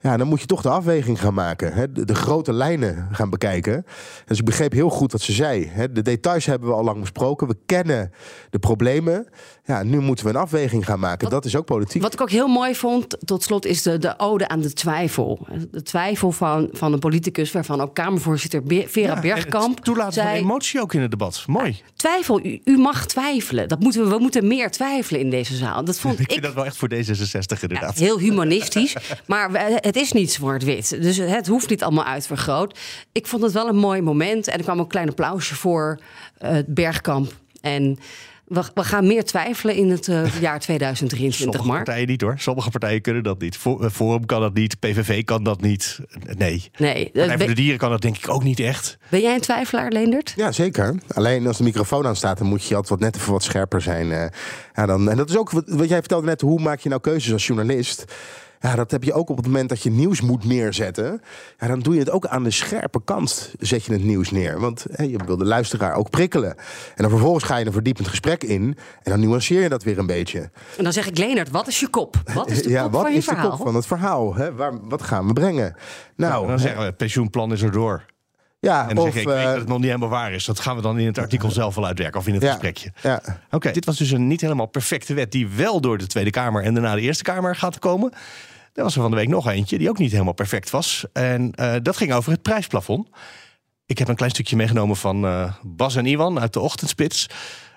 Ja, 0.00 0.16
dan 0.16 0.26
moet 0.26 0.40
je 0.40 0.46
toch 0.46 0.62
de 0.62 0.68
afweging 0.68 1.20
gaan 1.20 1.34
maken. 1.34 1.72
Hè? 1.72 1.92
De, 1.92 2.14
grote 2.14 2.52
lijnen 2.52 3.08
gaan 3.12 3.30
bekijken. 3.30 3.86
Dus 4.26 4.38
ik 4.38 4.44
begreep 4.44 4.72
heel 4.72 4.90
goed 4.90 5.12
wat 5.12 5.20
ze 5.20 5.32
zei. 5.32 5.66
Hè? 5.66 5.92
De 5.92 6.02
details 6.02 6.46
hebben 6.46 6.68
we 6.68 6.74
al 6.74 6.84
lang 6.84 7.00
besproken. 7.00 7.46
We 7.46 7.56
kennen 7.66 8.12
de 8.50 8.58
problemen. 8.58 9.26
Ja, 9.66 9.82
nu 9.82 10.00
moeten 10.00 10.24
we 10.24 10.30
een 10.30 10.36
afweging 10.36 10.84
gaan 10.84 10.98
maken. 10.98 11.30
dat 11.30 11.44
is 11.44 11.56
ook 11.56 11.64
politiek. 11.64 12.02
Wat 12.02 12.12
ik 12.12 12.20
ook 12.20 12.30
heel 12.30 12.48
mooi 12.48 12.74
vond, 12.74 13.16
tot 13.24 13.42
slot, 13.42 13.64
is 13.64 13.82
de, 13.82 13.98
de 13.98 14.14
ode 14.18 14.48
aan 14.48 14.60
de 14.60 14.72
twijfel. 14.72 15.46
De 15.70 15.82
twijfel 15.82 16.32
van, 16.32 16.68
van 16.72 16.92
een 16.92 16.98
politicus, 16.98 17.52
waarvan 17.52 17.80
ook 17.80 17.94
Kamervoorzitter 17.94 18.62
Vera 18.66 19.14
ja, 19.14 19.20
Bergkamp. 19.20 19.80
Toelaten 19.80 20.12
zei, 20.12 20.28
van 20.28 20.36
emotie 20.36 20.80
ook 20.80 20.94
in 20.94 21.00
het 21.00 21.10
debat. 21.10 21.44
Mooi. 21.46 21.80
Twijfel, 21.96 22.46
u, 22.46 22.60
u, 22.64 22.78
mag 22.78 23.06
twijfelen. 23.06 23.68
Dat 23.68 23.80
moeten 23.80 24.02
we, 24.02 24.08
we 24.08 24.18
moeten 24.18 24.46
meer 24.46 24.70
twijfelen 24.70 25.20
in 25.20 25.30
deze 25.30 25.56
zaal. 25.56 25.84
Dat 25.84 25.98
vond 25.98 26.18
ik, 26.20 26.30
vind 26.30 26.42
dat 26.42 26.54
wel 26.54 26.64
echt 26.64 26.76
voor 26.76 26.90
D66 26.94 27.60
inderdaad. 27.60 27.98
heel 27.98 28.18
humanistisch. 28.18 28.96
maar 29.26 29.50
het 29.80 29.96
is 29.96 30.12
niet 30.12 30.32
zwart-wit. 30.32 31.02
Dus 31.02 31.16
het 31.16 31.46
hoeft 31.46 31.70
niet 31.70 31.82
allemaal 31.82 32.04
uitvergroot. 32.04 32.78
Ik 33.12 33.26
vond 33.26 33.42
het 33.42 33.52
wel 33.52 33.68
een 33.68 33.76
mooi 33.76 34.00
moment. 34.00 34.48
En 34.48 34.58
er 34.58 34.64
kwam 34.64 34.78
een 34.78 34.86
klein 34.86 35.08
applausje 35.08 35.54
voor 35.54 35.98
uh, 36.42 36.58
Bergkamp. 36.66 37.32
En 37.60 37.98
we, 38.46 38.62
we, 38.74 38.84
gaan 38.84 39.06
meer 39.06 39.24
twijfelen 39.24 39.74
in 39.74 39.90
het 39.90 40.06
uh, 40.06 40.40
jaar 40.40 40.60
2023, 40.60 41.34
Sommige 41.34 41.66
maar. 41.66 41.84
partijen 41.84 42.08
niet 42.08 42.20
hoor. 42.20 42.34
Sommige 42.38 42.70
partijen 42.70 43.00
kunnen 43.00 43.22
dat 43.22 43.40
niet. 43.40 43.58
Eh, 43.64 43.90
Forum 43.90 44.26
kan 44.26 44.40
dat 44.40 44.54
niet. 44.54 44.78
PVV 44.78 45.24
kan 45.24 45.44
dat 45.44 45.60
niet. 45.60 45.98
Nee. 46.36 46.70
nee 46.78 47.10
voor 47.14 47.46
de 47.46 47.54
Dieren 47.54 47.78
kan 47.78 47.90
dat 47.90 48.00
denk 48.00 48.16
ik 48.16 48.28
ook 48.28 48.42
niet 48.42 48.60
echt. 48.60 48.98
Ben 49.08 49.20
jij 49.20 49.34
een 49.34 49.40
twijfelaar, 49.40 49.90
Leendert? 49.90 50.32
Ja, 50.36 50.52
zeker. 50.52 50.94
Alleen 51.14 51.46
als 51.46 51.56
de 51.56 51.64
microfoon 51.64 52.06
aan 52.06 52.16
staat, 52.16 52.38
dan 52.38 52.46
moet 52.46 52.64
je 52.64 52.74
altijd 52.74 52.88
wat 52.88 53.00
net 53.00 53.16
even 53.16 53.32
wat 53.32 53.42
scherper 53.42 53.80
zijn. 53.80 54.06
Uh, 54.06 54.24
ja, 54.74 54.86
dan, 54.86 55.10
en 55.10 55.16
dat 55.16 55.28
is 55.28 55.36
ook 55.36 55.50
wat, 55.50 55.64
wat 55.66 55.88
jij 55.88 55.98
vertelde 55.98 56.26
net. 56.26 56.40
Hoe 56.40 56.60
maak 56.60 56.80
je 56.80 56.88
nou 56.88 57.00
keuzes 57.00 57.32
als 57.32 57.46
journalist? 57.46 58.04
Ja, 58.60 58.74
dat 58.74 58.90
heb 58.90 59.04
je 59.04 59.12
ook 59.12 59.28
op 59.28 59.36
het 59.36 59.46
moment 59.46 59.68
dat 59.68 59.82
je 59.82 59.90
nieuws 59.90 60.20
moet 60.20 60.44
neerzetten. 60.44 61.20
Ja, 61.58 61.66
dan 61.66 61.80
doe 61.80 61.94
je 61.94 62.00
het 62.00 62.10
ook 62.10 62.26
aan 62.26 62.42
de 62.42 62.50
scherpe 62.50 63.00
kant, 63.04 63.54
zet 63.58 63.84
je 63.84 63.92
het 63.92 64.04
nieuws 64.04 64.30
neer. 64.30 64.60
Want 64.60 64.86
je 64.96 65.18
wil 65.26 65.36
de 65.36 65.44
luisteraar 65.44 65.94
ook 65.94 66.10
prikkelen. 66.10 66.56
En 66.56 67.02
dan 67.02 67.10
vervolgens 67.10 67.44
ga 67.44 67.56
je 67.56 67.66
een 67.66 67.72
verdiepend 67.72 68.08
gesprek 68.08 68.44
in. 68.44 68.76
En 69.02 69.10
dan 69.10 69.20
nuanceer 69.20 69.62
je 69.62 69.68
dat 69.68 69.82
weer 69.82 69.98
een 69.98 70.06
beetje. 70.06 70.50
En 70.76 70.84
dan 70.84 70.92
zeg 70.92 71.06
ik, 71.06 71.18
Leonard, 71.18 71.50
wat 71.50 71.66
is 71.66 71.80
je 71.80 71.88
kop? 71.88 72.16
Wat 72.34 72.50
is 72.50 72.62
de 72.62 72.70
ja, 72.76 72.82
kop 72.82 72.92
wat 72.92 73.02
van 73.02 73.12
je 73.12 73.18
is 73.18 73.24
verhaal? 73.24 73.50
de 73.50 73.56
kop 73.56 73.66
van 73.66 73.74
het 73.74 73.86
verhaal? 73.86 74.34
Hè? 74.34 74.54
Waar, 74.54 74.88
wat 74.88 75.02
gaan 75.02 75.26
we 75.26 75.32
brengen? 75.32 75.76
Nou, 76.16 76.46
dan 76.46 76.58
zeggen 76.58 76.80
we, 76.80 76.86
het 76.86 76.96
pensioenplan 76.96 77.52
is 77.52 77.62
erdoor. 77.62 78.04
Ja, 78.66 78.88
en 78.88 78.94
dan 78.94 79.06
of, 79.06 79.12
zeg 79.12 79.22
ik, 79.22 79.28
ik 79.28 79.34
uh, 79.36 79.42
dat 79.42 79.56
het 79.56 79.68
nog 79.68 79.78
niet 79.78 79.86
helemaal 79.86 80.08
waar 80.08 80.32
is. 80.32 80.44
Dat 80.44 80.60
gaan 80.60 80.76
we 80.76 80.82
dan 80.82 80.98
in 80.98 81.06
het 81.06 81.18
artikel 81.18 81.50
zelf 81.50 81.74
wel 81.74 81.86
uitwerken 81.86 82.20
of 82.20 82.26
in 82.26 82.34
het 82.34 82.44
gesprekje. 82.44 82.92
Ja. 83.02 83.22
Oké, 83.50 83.70
dit 83.70 83.84
was 83.84 83.96
dus 83.96 84.10
een 84.10 84.26
niet 84.26 84.40
helemaal 84.40 84.66
perfecte 84.66 85.14
wet 85.14 85.32
die 85.32 85.48
wel 85.48 85.80
door 85.80 85.98
de 85.98 86.06
Tweede 86.06 86.30
Kamer 86.30 86.62
en 86.62 86.74
daarna 86.74 86.94
de 86.94 87.00
Eerste 87.00 87.22
Kamer 87.22 87.56
gaat 87.56 87.78
komen. 87.78 88.12
Er 88.72 88.82
was 88.82 88.94
er 88.94 89.00
van 89.00 89.10
de 89.10 89.16
week 89.16 89.28
nog 89.28 89.48
eentje 89.48 89.78
die 89.78 89.88
ook 89.88 89.98
niet 89.98 90.12
helemaal 90.12 90.32
perfect 90.32 90.70
was. 90.70 91.04
En 91.12 91.52
uh, 91.60 91.74
dat 91.82 91.96
ging 91.96 92.12
over 92.12 92.32
het 92.32 92.42
prijsplafond. 92.42 93.08
Ik 93.86 93.98
heb 93.98 94.08
een 94.08 94.16
klein 94.16 94.30
stukje 94.30 94.56
meegenomen 94.56 94.96
van 94.96 95.24
uh, 95.24 95.52
Bas 95.62 95.96
en 95.96 96.06
Iwan 96.06 96.40
uit 96.40 96.52
de 96.52 96.60
Ochtendspits. 96.60 97.28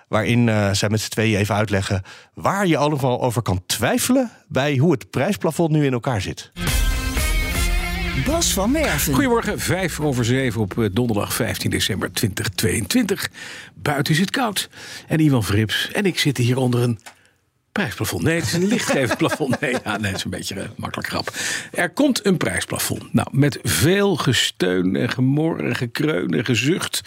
Waarin 0.07 0.47
uh, 0.47 0.71
zij 0.71 0.89
met 0.89 1.01
z'n 1.01 1.09
tweeën 1.09 1.39
even 1.39 1.55
uitleggen 1.55 2.01
waar 2.33 2.67
je 2.67 2.77
allemaal 2.77 3.21
over 3.21 3.41
kan 3.41 3.63
twijfelen 3.65 4.31
bij 4.47 4.77
hoe 4.77 4.91
het 4.91 5.09
prijsplafond 5.09 5.71
nu 5.71 5.85
in 5.85 5.93
elkaar 5.93 6.21
zit. 6.21 6.51
Bas 8.25 8.53
van 8.53 8.71
Merven. 8.71 9.13
Goedemorgen, 9.13 9.59
vijf 9.59 9.99
over 9.99 10.25
zeven 10.25 10.61
op 10.61 10.89
donderdag 10.91 11.33
15 11.33 11.69
december 11.69 12.11
2022. 12.11 13.29
Buiten 13.73 14.13
is 14.13 14.19
het 14.19 14.29
koud. 14.29 14.69
En 15.07 15.19
Iwan 15.19 15.43
Vrips 15.43 15.91
en 15.91 16.05
ik 16.05 16.19
zitten 16.19 16.43
hier 16.43 16.57
onder 16.57 16.81
een 16.81 16.99
Prijsplafond. 17.71 18.23
Nee, 18.23 18.35
het 18.35 18.45
is 18.45 18.53
een 18.53 18.67
lichtgevend 18.67 19.17
plafond. 19.17 19.59
Nee, 19.59 19.75
ja, 19.83 19.97
nee, 19.97 20.07
het 20.07 20.17
is 20.17 20.23
een 20.23 20.29
beetje 20.29 20.55
een 20.55 20.61
eh, 20.61 20.69
makkelijk 20.75 21.09
grap. 21.09 21.33
Er 21.71 21.89
komt 21.89 22.25
een 22.25 22.37
prijsplafond. 22.37 23.13
Nou, 23.13 23.27
met 23.31 23.59
veel 23.63 24.15
gesteun 24.15 24.95
en 24.95 25.09
gemor 25.09 25.63
en 25.63 25.75
gekreun 25.75 26.29
en 26.29 26.45
gezucht 26.45 27.01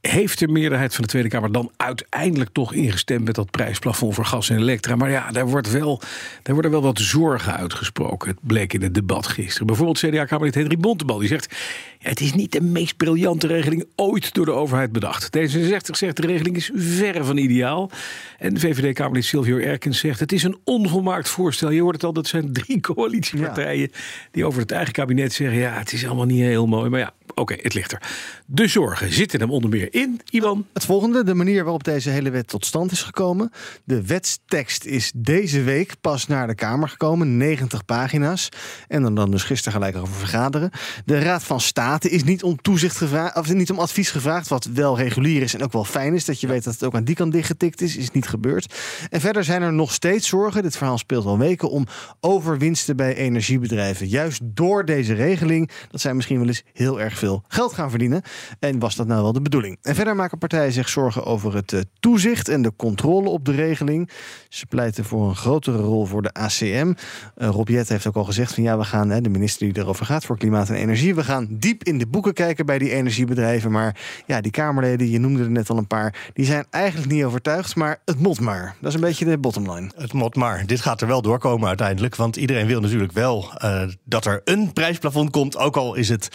heeft 0.00 0.38
de 0.38 0.48
meerderheid 0.48 0.94
van 0.94 1.02
de 1.02 1.08
Tweede 1.08 1.28
Kamer 1.28 1.52
dan 1.52 1.70
uiteindelijk 1.76 2.50
toch 2.52 2.72
ingestemd 2.72 3.24
met 3.24 3.34
dat 3.34 3.50
prijsplafond 3.50 4.14
voor 4.14 4.24
gas 4.24 4.50
en 4.50 4.56
elektra. 4.56 4.96
Maar 4.96 5.10
ja, 5.10 5.30
daar, 5.30 5.46
wordt 5.46 5.70
wel, 5.70 6.00
daar 6.42 6.54
worden 6.54 6.70
wel 6.70 6.82
wat 6.82 6.98
zorgen 6.98 7.56
uitgesproken. 7.56 8.28
Het 8.28 8.38
bleek 8.40 8.72
in 8.72 8.82
het 8.82 8.94
debat 8.94 9.26
gisteren. 9.26 9.66
Bijvoorbeeld 9.66 9.98
CDA-Kamerlid 9.98 10.54
Henry 10.54 10.76
Bontebal. 10.76 11.18
Die 11.18 11.28
zegt, 11.28 11.56
het 11.98 12.20
is 12.20 12.34
niet 12.34 12.52
de 12.52 12.60
meest 12.60 12.96
briljante 12.96 13.46
regeling 13.46 13.84
ooit 13.96 14.34
door 14.34 14.44
de 14.44 14.52
overheid 14.52 14.92
bedacht. 14.92 15.38
D66 15.38 15.90
zegt 15.90 16.16
de 16.16 16.26
regeling 16.26 16.56
is 16.56 16.70
verre 16.74 17.24
van 17.24 17.36
ideaal. 17.36 17.90
En 18.38 18.60
VVD-Kamerlid 18.60 19.24
Silvio 19.24 19.58
Erkens 19.58 19.98
zegt, 19.98 20.20
het 20.20 20.32
is 20.32 20.42
een 20.42 20.58
onvolmaakt 20.64 21.28
voorstel. 21.28 21.70
Je 21.70 21.82
hoort 21.82 21.94
het 21.94 22.04
al, 22.04 22.12
dat 22.12 22.26
zijn 22.26 22.52
drie 22.52 22.80
coalitiepartijen 22.94 23.90
die 24.30 24.46
over 24.46 24.60
het 24.60 24.70
eigen 24.70 24.92
kabinet 24.92 25.32
zeggen, 25.32 25.58
ja, 25.58 25.72
het 25.72 25.92
is 25.92 26.06
allemaal 26.06 26.26
niet 26.26 26.40
heel 26.40 26.66
mooi. 26.66 26.90
Maar 26.90 27.00
ja, 27.00 27.12
Oké, 27.34 27.54
het 27.62 27.74
ligt 27.74 27.92
er. 27.92 28.02
De 28.46 28.66
zorgen 28.66 29.12
zitten 29.12 29.40
hem 29.40 29.50
onder 29.50 29.70
meer 29.70 29.94
in, 29.94 30.20
Ivan. 30.30 30.66
Het 30.72 30.84
volgende, 30.84 31.24
de 31.24 31.34
manier 31.34 31.62
waarop 31.62 31.84
deze 31.84 32.10
hele 32.10 32.30
wet 32.30 32.48
tot 32.48 32.66
stand 32.66 32.92
is 32.92 33.02
gekomen. 33.02 33.50
De 33.84 34.06
wetstekst 34.06 34.84
is 34.84 35.12
deze 35.14 35.62
week 35.62 35.94
pas 36.00 36.26
naar 36.26 36.46
de 36.46 36.54
Kamer 36.54 36.88
gekomen, 36.88 37.36
90 37.36 37.84
pagina's. 37.84 38.48
En 38.88 39.02
dan, 39.02 39.14
dan 39.14 39.30
dus 39.30 39.42
gisteren 39.42 39.72
gelijk 39.72 39.96
over 39.96 40.14
vergaderen. 40.14 40.70
De 41.04 41.18
Raad 41.18 41.42
van 41.42 41.60
State 41.60 42.10
is 42.10 42.24
niet 42.24 42.42
om 42.42 42.62
toezicht 42.62 42.96
gevraagd, 42.96 43.36
of 43.36 43.54
niet 43.54 43.70
om 43.70 43.78
advies 43.78 44.10
gevraagd, 44.10 44.48
wat 44.48 44.64
wel 44.64 44.96
regulier 44.96 45.42
is 45.42 45.54
en 45.54 45.62
ook 45.62 45.72
wel 45.72 45.84
fijn 45.84 46.14
is. 46.14 46.24
Dat 46.24 46.40
je 46.40 46.46
weet 46.46 46.64
dat 46.64 46.72
het 46.72 46.84
ook 46.84 46.94
aan 46.94 47.04
die 47.04 47.14
kant 47.14 47.32
dichtgetikt 47.32 47.80
is, 47.80 47.96
is 47.96 48.10
niet 48.10 48.28
gebeurd. 48.28 48.74
En 49.10 49.20
verder 49.20 49.44
zijn 49.44 49.62
er 49.62 49.72
nog 49.72 49.92
steeds 49.92 50.28
zorgen, 50.28 50.62
dit 50.62 50.76
verhaal 50.76 50.98
speelt 50.98 51.26
al 51.26 51.38
weken, 51.38 51.70
om 51.70 51.86
overwinsten 52.20 52.96
bij 52.96 53.14
energiebedrijven. 53.14 54.08
Juist 54.08 54.40
door 54.44 54.84
deze 54.84 55.14
regeling, 55.14 55.70
dat 55.90 56.00
zijn 56.00 56.16
misschien 56.16 56.38
wel 56.38 56.48
eens 56.48 56.62
heel 56.72 57.00
erg 57.00 57.18
veel 57.20 57.44
geld 57.48 57.72
gaan 57.72 57.90
verdienen. 57.90 58.22
En 58.58 58.78
was 58.78 58.96
dat 58.96 59.06
nou 59.06 59.22
wel 59.22 59.32
de 59.32 59.42
bedoeling? 59.42 59.78
En 59.82 59.94
verder 59.94 60.16
maken 60.16 60.38
partijen 60.38 60.72
zich 60.72 60.88
zorgen 60.88 61.24
over 61.24 61.54
het 61.54 61.72
eh, 61.72 61.80
toezicht 62.00 62.48
en 62.48 62.62
de 62.62 62.72
controle 62.76 63.28
op 63.28 63.44
de 63.44 63.52
regeling. 63.52 64.10
Ze 64.48 64.66
pleiten 64.66 65.04
voor 65.04 65.28
een 65.28 65.36
grotere 65.36 65.78
rol 65.78 66.06
voor 66.06 66.22
de 66.22 66.32
ACM. 66.32 66.64
Uh, 66.64 66.92
eh, 67.34 67.48
Rob 67.48 67.68
heeft 67.68 68.06
ook 68.06 68.16
al 68.16 68.24
gezegd 68.24 68.54
van 68.54 68.62
ja, 68.62 68.78
we 68.78 68.84
gaan, 68.84 69.10
hè, 69.10 69.20
de 69.20 69.28
minister 69.28 69.72
die 69.72 69.82
erover 69.82 70.06
gaat 70.06 70.24
voor 70.24 70.38
klimaat 70.38 70.68
en 70.68 70.74
energie, 70.74 71.14
we 71.14 71.24
gaan 71.24 71.46
diep 71.50 71.84
in 71.84 71.98
de 71.98 72.06
boeken 72.06 72.32
kijken 72.32 72.66
bij 72.66 72.78
die 72.78 72.90
energiebedrijven. 72.90 73.70
Maar 73.70 73.96
ja, 74.26 74.40
die 74.40 74.52
Kamerleden, 74.52 75.10
je 75.10 75.18
noemde 75.18 75.42
er 75.42 75.50
net 75.50 75.70
al 75.70 75.76
een 75.76 75.86
paar, 75.86 76.30
die 76.32 76.44
zijn 76.44 76.64
eigenlijk 76.70 77.12
niet 77.12 77.24
overtuigd, 77.24 77.76
maar 77.76 78.00
het 78.04 78.20
mot 78.20 78.40
maar. 78.40 78.76
Dat 78.80 78.88
is 78.88 78.94
een 78.94 79.00
beetje 79.00 79.24
de 79.24 79.38
bottomline. 79.38 79.90
Het 79.96 80.12
mot 80.12 80.36
maar. 80.36 80.66
Dit 80.66 80.80
gaat 80.80 81.00
er 81.00 81.06
wel 81.06 81.22
doorkomen 81.22 81.68
uiteindelijk, 81.68 82.16
want 82.16 82.36
iedereen 82.36 82.66
wil 82.66 82.80
natuurlijk 82.80 83.12
wel 83.12 83.52
uh, 83.64 83.82
dat 84.04 84.24
er 84.24 84.40
een 84.44 84.72
prijsplafond 84.72 85.30
komt, 85.30 85.56
ook 85.56 85.76
al 85.76 85.94
is 85.94 86.08
het 86.08 86.28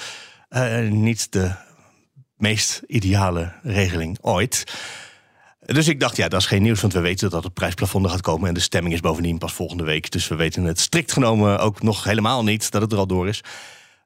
uh, 0.55 0.89
niet 0.89 1.31
de 1.31 1.51
meest 2.37 2.81
ideale 2.87 3.51
regeling 3.63 4.17
ooit. 4.21 4.63
Dus 5.65 5.87
ik 5.87 5.99
dacht, 5.99 6.17
ja, 6.17 6.27
dat 6.27 6.39
is 6.39 6.45
geen 6.45 6.61
nieuws, 6.61 6.81
want 6.81 6.93
we 6.93 6.99
weten 6.99 7.29
dat 7.29 7.43
het 7.43 7.53
prijsplafond 7.53 8.05
er 8.05 8.11
gaat 8.11 8.21
komen. 8.21 8.47
En 8.47 8.53
de 8.53 8.59
stemming 8.59 8.93
is 8.93 8.99
bovendien 8.99 9.37
pas 9.37 9.53
volgende 9.53 9.83
week. 9.83 10.11
Dus 10.11 10.27
we 10.27 10.35
weten 10.35 10.63
het 10.63 10.79
strikt 10.79 11.11
genomen 11.11 11.59
ook 11.59 11.81
nog 11.81 12.03
helemaal 12.03 12.43
niet 12.43 12.71
dat 12.71 12.81
het 12.81 12.91
er 12.91 12.97
al 12.97 13.07
door 13.07 13.27
is. 13.27 13.43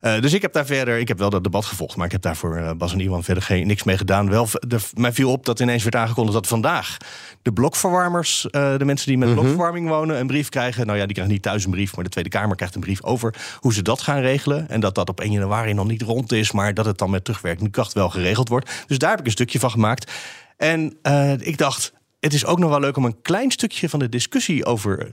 Uh, 0.01 0.21
dus 0.21 0.33
ik 0.33 0.41
heb 0.41 0.53
daar 0.53 0.65
verder, 0.65 0.97
ik 0.97 1.07
heb 1.07 1.17
wel 1.17 1.29
dat 1.29 1.43
debat 1.43 1.65
gevolgd, 1.65 1.95
maar 1.95 2.05
ik 2.05 2.11
heb 2.11 2.21
daarvoor 2.21 2.57
uh, 2.57 2.71
Bas 2.77 2.93
en 2.93 2.99
Iwan 2.99 3.23
verder 3.23 3.43
geen, 3.43 3.67
niks 3.67 3.83
mee 3.83 3.97
gedaan. 3.97 4.29
Wel, 4.29 4.47
de, 4.67 4.79
mij 4.93 5.13
viel 5.13 5.31
op 5.31 5.45
dat 5.45 5.59
ineens 5.59 5.83
werd 5.83 5.95
aangekondigd 5.95 6.35
dat 6.35 6.47
vandaag 6.47 6.97
de 7.41 7.53
blokverwarmers, 7.53 8.45
uh, 8.51 8.77
de 8.77 8.85
mensen 8.85 9.07
die 9.07 9.17
met 9.17 9.27
mm 9.27 9.35
blokverwarming 9.35 9.87
wonen, 9.87 10.19
een 10.19 10.27
brief 10.27 10.49
krijgen. 10.49 10.85
Nou 10.85 10.97
ja, 10.97 11.03
die 11.03 11.13
krijgen 11.13 11.33
niet 11.33 11.43
thuis 11.43 11.65
een 11.65 11.71
brief, 11.71 11.95
maar 11.95 12.03
de 12.03 12.09
Tweede 12.09 12.29
Kamer 12.29 12.55
krijgt 12.55 12.75
een 12.75 12.81
brief 12.81 13.03
over 13.03 13.35
hoe 13.59 13.73
ze 13.73 13.81
dat 13.81 14.01
gaan 14.01 14.21
regelen. 14.21 14.69
En 14.69 14.79
dat 14.79 14.95
dat 14.95 15.09
op 15.09 15.19
1 15.19 15.31
januari 15.31 15.73
nog 15.73 15.87
niet 15.87 16.01
rond 16.01 16.31
is, 16.31 16.51
maar 16.51 16.73
dat 16.73 16.85
het 16.85 16.97
dan 16.97 17.09
met 17.09 17.23
terugwerkende 17.23 17.69
kracht 17.69 17.93
wel 17.93 18.09
geregeld 18.09 18.49
wordt. 18.49 18.71
Dus 18.87 18.97
daar 18.97 19.09
heb 19.09 19.19
ik 19.19 19.25
een 19.25 19.31
stukje 19.31 19.59
van 19.59 19.71
gemaakt. 19.71 20.11
En 20.57 20.97
ik 21.39 21.57
dacht, 21.57 21.93
het 22.19 22.33
is 22.33 22.45
ook 22.45 22.59
nog 22.59 22.69
wel 22.69 22.79
leuk 22.79 22.97
om 22.97 23.05
een 23.05 23.21
klein 23.21 23.51
stukje 23.51 23.89
van 23.89 23.99
de 23.99 24.09
discussie 24.09 24.65
over 24.65 25.09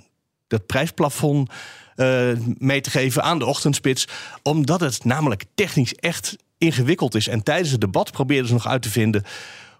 dat 0.46 0.66
prijsplafond 0.66 1.50
uh, 1.96 2.28
mee 2.58 2.80
te 2.80 2.90
geven 2.90 3.22
aan 3.22 3.38
de 3.38 3.46
ochtendspits. 3.46 4.08
Omdat 4.42 4.80
het 4.80 5.04
namelijk 5.04 5.44
technisch 5.54 5.94
echt 5.94 6.36
ingewikkeld 6.58 7.14
is. 7.14 7.28
En 7.28 7.42
tijdens 7.42 7.70
het 7.70 7.80
debat 7.80 8.12
probeerden 8.12 8.46
ze 8.46 8.52
nog 8.52 8.66
uit 8.66 8.82
te 8.82 8.90
vinden 8.90 9.24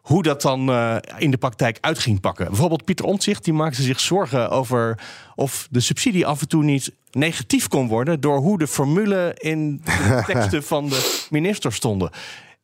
hoe 0.07 0.23
dat 0.23 0.43
dan 0.43 0.71
uh, 0.71 0.97
in 1.19 1.31
de 1.31 1.37
praktijk 1.37 1.79
uit 1.81 1.99
ging 1.99 2.21
pakken. 2.21 2.47
Bijvoorbeeld 2.47 2.85
Pieter 2.85 3.05
Omtzigt 3.05 3.45
die 3.45 3.53
maakte 3.53 3.83
zich 3.83 4.01
zorgen 4.01 4.51
over 4.51 4.99
of 5.35 5.69
de 5.71 5.81
subsidie 5.81 6.27
af 6.27 6.41
en 6.41 6.49
toe 6.49 6.65
niet 6.65 6.93
negatief 7.11 7.69
kon 7.69 7.89
worden 7.89 8.21
door 8.21 8.39
hoe 8.39 8.59
de 8.59 8.67
formule 8.67 9.35
in 9.39 9.81
de 9.85 10.23
teksten 10.33 10.63
van 10.63 10.89
de 10.89 11.27
minister 11.31 11.73
stonden. 11.73 12.11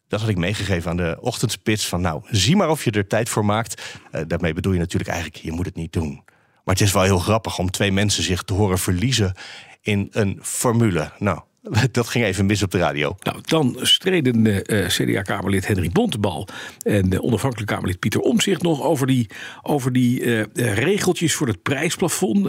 Dat 0.09 0.21
had 0.21 0.29
ik 0.29 0.37
meegegeven 0.37 0.91
aan 0.91 0.97
de 0.97 1.19
ochtendspits 1.21 1.89
van 1.89 2.01
nou, 2.01 2.23
zie 2.31 2.57
maar 2.57 2.71
of 2.71 2.85
je 2.85 2.91
er 2.91 3.07
tijd 3.07 3.29
voor 3.29 3.45
maakt. 3.45 3.83
Uh, 4.13 4.21
daarmee 4.27 4.53
bedoel 4.53 4.73
je 4.73 4.79
natuurlijk 4.79 5.11
eigenlijk, 5.11 5.45
je 5.45 5.53
moet 5.53 5.67
het 5.67 5.75
niet 5.75 5.93
doen. 5.93 6.23
Maar 6.65 6.75
het 6.75 6.81
is 6.81 6.93
wel 6.93 7.03
heel 7.03 7.19
grappig 7.19 7.59
om 7.59 7.71
twee 7.71 7.93
mensen 7.93 8.23
zich 8.23 8.43
te 8.43 8.55
horen 8.55 8.79
verliezen 8.79 9.35
in 9.81 10.09
een 10.13 10.39
formule. 10.43 11.11
Nou, 11.19 11.41
dat 11.93 12.09
ging 12.09 12.25
even 12.25 12.47
mis 12.47 12.63
op 12.63 12.71
de 12.71 12.79
radio. 12.79 13.17
Nou, 13.23 13.39
dan 13.43 13.79
streden 13.81 14.45
uh, 14.45 14.85
eh, 14.85 14.89
CDA-Kamerlid 14.89 15.67
Henry 15.67 15.91
Bontebal 15.93 16.49
en 16.83 17.11
de 17.11 17.23
onafhankelijk 17.23 17.71
Kamerlid 17.71 17.99
Pieter 17.99 18.21
Omzicht 18.21 18.63
nog 18.63 18.83
over 18.83 19.07
die, 19.07 19.31
over 19.63 19.93
die 19.93 20.21
uh, 20.21 20.45
regeltjes 20.55 21.35
voor 21.35 21.47
het 21.47 21.63
prijsplafond. 21.63 22.49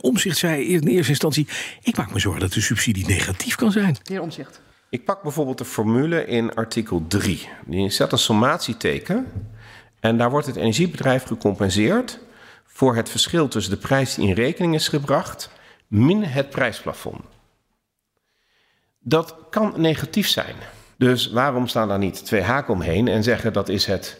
Omzicht 0.00 0.38
zei 0.38 0.64
in 0.64 0.86
eerste 0.86 1.10
instantie: 1.10 1.48
Ik 1.82 1.96
maak 1.96 2.12
me 2.12 2.18
zorgen 2.18 2.40
dat 2.40 2.52
de 2.52 2.60
subsidie 2.60 3.06
negatief 3.06 3.54
kan 3.54 3.72
zijn. 3.72 3.96
Heer 4.02 4.20
Omzicht. 4.20 4.60
Ik 4.94 5.04
pak 5.04 5.22
bijvoorbeeld 5.22 5.58
de 5.58 5.64
formule 5.64 6.26
in 6.26 6.54
artikel 6.54 7.04
3. 7.08 7.48
Die 7.66 7.90
zet 7.90 8.12
een 8.12 8.18
sommatieteken. 8.18 9.26
En 10.00 10.18
daar 10.18 10.30
wordt 10.30 10.46
het 10.46 10.56
energiebedrijf 10.56 11.22
gecompenseerd 11.22 12.18
voor 12.74 12.96
het 12.96 13.10
verschil 13.10 13.48
tussen 13.48 13.72
de 13.72 13.78
prijs 13.78 14.14
die 14.14 14.28
in 14.28 14.34
rekening 14.34 14.74
is 14.74 14.88
gebracht 14.88 15.50
min 15.86 16.22
het 16.22 16.50
prijsplafond. 16.50 17.20
Dat 18.98 19.36
kan 19.50 19.72
negatief 19.76 20.28
zijn. 20.28 20.54
Dus 20.96 21.30
waarom 21.30 21.66
staan 21.66 21.88
daar 21.88 21.98
niet 21.98 22.24
twee 22.24 22.42
haken 22.42 22.74
omheen 22.74 23.08
en 23.08 23.22
zeggen 23.22 23.52
dat 23.52 23.68
is 23.68 23.86
het 23.86 24.18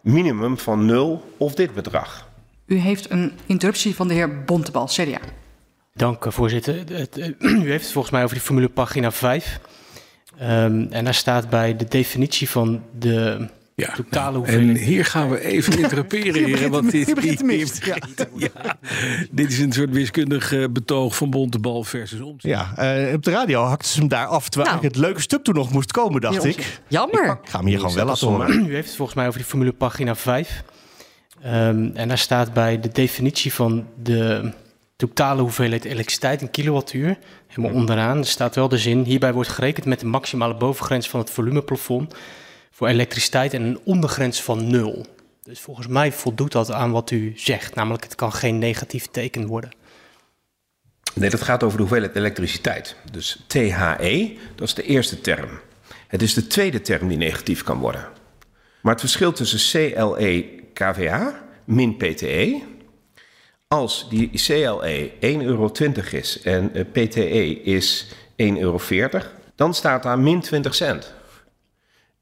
minimum 0.00 0.58
van 0.58 0.86
nul 0.86 1.34
of 1.36 1.54
dit 1.54 1.74
bedrag? 1.74 2.28
U 2.66 2.76
heeft 2.76 3.10
een 3.10 3.32
interruptie 3.46 3.94
van 3.94 4.08
de 4.08 4.14
heer 4.14 4.44
Bontebal, 4.44 4.86
CDA. 4.86 5.20
Dank, 5.94 6.32
voorzitter. 6.32 6.74
U 7.38 7.70
heeft 7.70 7.84
het 7.84 7.92
volgens 7.92 8.12
mij 8.12 8.22
over 8.22 8.34
die 8.34 8.44
formule 8.44 8.68
pagina 8.68 9.12
5. 9.12 9.60
Um, 10.40 10.92
en 10.92 11.04
daar 11.04 11.14
staat 11.14 11.48
bij 11.48 11.76
de 11.76 11.84
definitie 11.84 12.50
van 12.50 12.82
de 12.98 13.48
ja, 13.76 13.92
totale 13.94 14.36
hoeveelheid. 14.36 14.68
En 14.68 14.84
hier 14.84 15.04
gaan 15.04 15.30
we 15.30 15.40
even 15.40 15.78
interruperen, 15.78 16.44
heren. 16.50 16.70
Want 16.70 16.90
dit, 16.90 17.06
hier 17.06 17.14
begint. 17.14 17.80
Ja. 17.84 17.96
ja. 18.36 18.76
dit 19.30 19.52
is 19.52 19.58
een 19.58 19.72
soort 19.72 19.90
wiskundig 19.90 20.52
uh, 20.52 20.64
betoog 20.70 21.16
van 21.16 21.30
Bontebal 21.30 21.84
versus 21.84 22.20
om. 22.20 22.34
Ja, 22.38 22.96
uh, 23.06 23.12
op 23.12 23.22
de 23.22 23.30
radio 23.30 23.62
hakte 23.62 23.88
ze 23.88 23.98
hem 23.98 24.08
daar 24.08 24.26
af. 24.26 24.48
Terwijl 24.48 24.72
nou. 24.72 24.86
het 24.86 24.96
leuke 24.96 25.20
stuk 25.20 25.44
toen 25.44 25.54
nog 25.54 25.72
moest 25.72 25.92
komen, 25.92 26.20
dacht 26.20 26.44
ik. 26.44 26.80
Jammer. 26.88 27.38
Ik 27.42 27.50
ga 27.50 27.58
hem 27.58 27.66
hier 27.66 27.78
gewoon 27.78 27.94
wel 27.94 28.06
laten 28.06 28.28
horen. 28.28 28.66
U 28.66 28.74
heeft 28.74 28.86
het 28.86 28.96
volgens 28.96 29.16
mij 29.16 29.26
over 29.26 29.38
die 29.38 29.48
formule 29.48 29.72
pagina 29.72 30.14
5. 30.14 30.62
Um, 31.46 31.90
en 31.94 32.08
daar 32.08 32.18
staat 32.18 32.52
bij 32.52 32.80
de 32.80 32.88
definitie 32.88 33.52
van 33.52 33.86
de 34.02 34.52
totale 34.96 35.40
hoeveelheid 35.40 35.84
elektriciteit 35.84 36.40
in 36.40 36.50
kilowattuur. 36.50 37.18
Helemaal 37.46 37.76
onderaan 37.76 38.24
staat 38.24 38.54
wel 38.54 38.68
de 38.68 38.78
zin. 38.78 39.02
Hierbij 39.02 39.32
wordt 39.32 39.48
gerekend 39.48 39.86
met 39.86 40.00
de 40.00 40.06
maximale 40.06 40.54
bovengrens 40.54 41.08
van 41.08 41.20
het 41.20 41.30
volumeplafond 41.30 42.14
voor 42.74 42.88
elektriciteit 42.88 43.54
en 43.54 43.62
een 43.62 43.80
ondergrens 43.84 44.42
van 44.42 44.70
nul. 44.70 45.06
Dus 45.42 45.60
volgens 45.60 45.86
mij 45.86 46.12
voldoet 46.12 46.52
dat 46.52 46.70
aan 46.70 46.90
wat 46.90 47.10
u 47.10 47.32
zegt. 47.36 47.74
Namelijk, 47.74 48.04
het 48.04 48.14
kan 48.14 48.32
geen 48.32 48.58
negatief 48.58 49.06
teken 49.06 49.46
worden. 49.46 49.70
Nee, 51.14 51.30
dat 51.30 51.42
gaat 51.42 51.62
over 51.62 51.76
de 51.76 51.82
hoeveelheid 51.82 52.16
elektriciteit. 52.16 52.96
Dus 53.10 53.44
THE, 53.46 54.36
dat 54.54 54.66
is 54.66 54.74
de 54.74 54.82
eerste 54.82 55.20
term. 55.20 55.48
Het 56.06 56.22
is 56.22 56.34
de 56.34 56.46
tweede 56.46 56.80
term 56.80 57.08
die 57.08 57.16
negatief 57.16 57.62
kan 57.62 57.78
worden. 57.78 58.08
Maar 58.80 58.92
het 58.92 59.00
verschil 59.00 59.32
tussen 59.32 59.92
CLE 59.92 60.44
KVA 60.72 61.44
min 61.64 61.96
PTE 61.96 62.60
als 63.68 64.06
die 64.08 64.30
CLE 64.30 65.10
1,20 65.10 65.20
euro 65.20 65.72
is 66.10 66.40
en 66.42 66.74
eh, 66.74 66.84
PTE 66.92 67.62
is 67.62 68.06
1,40 68.30 68.36
euro, 68.36 68.80
dan 69.54 69.74
staat 69.74 70.02
daar 70.02 70.18
min 70.18 70.40
20 70.40 70.74
cent. 70.74 71.14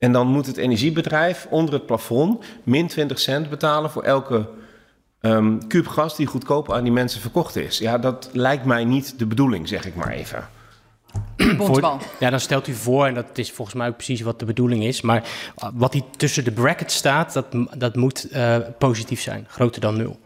En 0.02 0.12
dan 0.12 0.26
moet 0.26 0.46
het 0.46 0.56
energiebedrijf 0.56 1.46
onder 1.50 1.74
het 1.74 1.86
plafond 1.86 2.44
min 2.62 2.86
20 2.86 3.18
cent 3.18 3.50
betalen 3.50 3.90
voor 3.90 4.02
elke 4.02 4.48
um, 5.20 5.66
kuub 5.68 5.86
gas 5.86 6.16
die 6.16 6.26
goedkoop 6.26 6.72
aan 6.72 6.82
die 6.82 6.92
mensen 6.92 7.20
verkocht 7.20 7.56
is. 7.56 7.78
Ja, 7.78 7.98
dat 7.98 8.28
lijkt 8.32 8.64
mij 8.64 8.84
niet 8.84 9.18
de 9.18 9.26
bedoeling, 9.26 9.68
zeg 9.68 9.86
ik 9.86 9.94
maar 9.94 10.08
even. 10.08 10.48
Voor, 11.36 11.98
ja, 12.18 12.30
dan 12.30 12.40
stelt 12.40 12.66
u 12.66 12.74
voor, 12.74 13.06
en 13.06 13.14
dat 13.14 13.38
is 13.38 13.52
volgens 13.52 13.76
mij 13.76 13.88
ook 13.88 13.96
precies 13.96 14.20
wat 14.20 14.38
de 14.38 14.44
bedoeling 14.44 14.84
is. 14.84 15.00
Maar 15.00 15.28
wat 15.74 15.92
die 15.92 16.04
tussen 16.16 16.44
de 16.44 16.52
brackets 16.52 16.94
staat, 16.94 17.32
dat, 17.32 17.46
dat 17.76 17.96
moet 17.96 18.26
uh, 18.32 18.56
positief 18.78 19.20
zijn, 19.20 19.46
groter 19.48 19.80
dan 19.80 19.96
nul. 19.96 20.18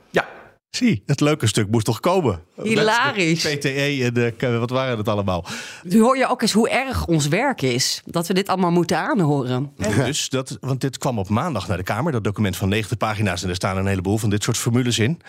Zie, 0.76 1.02
het 1.06 1.20
leuke 1.20 1.46
stuk 1.46 1.70
moest 1.70 1.84
toch 1.84 2.00
komen. 2.00 2.42
Hilarisch. 2.62 3.54
PTE 3.54 4.00
en 4.04 4.14
de, 4.14 4.58
wat 4.58 4.70
waren 4.70 4.98
het 4.98 5.08
allemaal? 5.08 5.44
Nu 5.82 6.00
hoor 6.00 6.16
je 6.16 6.28
ook 6.28 6.42
eens 6.42 6.52
hoe 6.52 6.68
erg 6.68 7.06
ons 7.06 7.28
werk 7.28 7.62
is. 7.62 8.02
Dat 8.04 8.26
we 8.26 8.34
dit 8.34 8.48
allemaal 8.48 8.70
moeten 8.70 8.98
aanhoren. 8.98 9.72
dus 10.04 10.28
dat, 10.28 10.58
want 10.60 10.80
dit 10.80 10.98
kwam 10.98 11.18
op 11.18 11.28
maandag 11.28 11.68
naar 11.68 11.76
de 11.76 11.82
Kamer. 11.82 12.12
Dat 12.12 12.24
document 12.24 12.56
van 12.56 12.68
90 12.68 12.96
pagina's. 12.96 13.42
En 13.42 13.48
er 13.48 13.54
staan 13.54 13.76
een 13.76 13.86
heleboel 13.86 14.18
van 14.18 14.30
dit 14.30 14.42
soort 14.42 14.56
formules 14.56 14.98
in. 14.98 15.20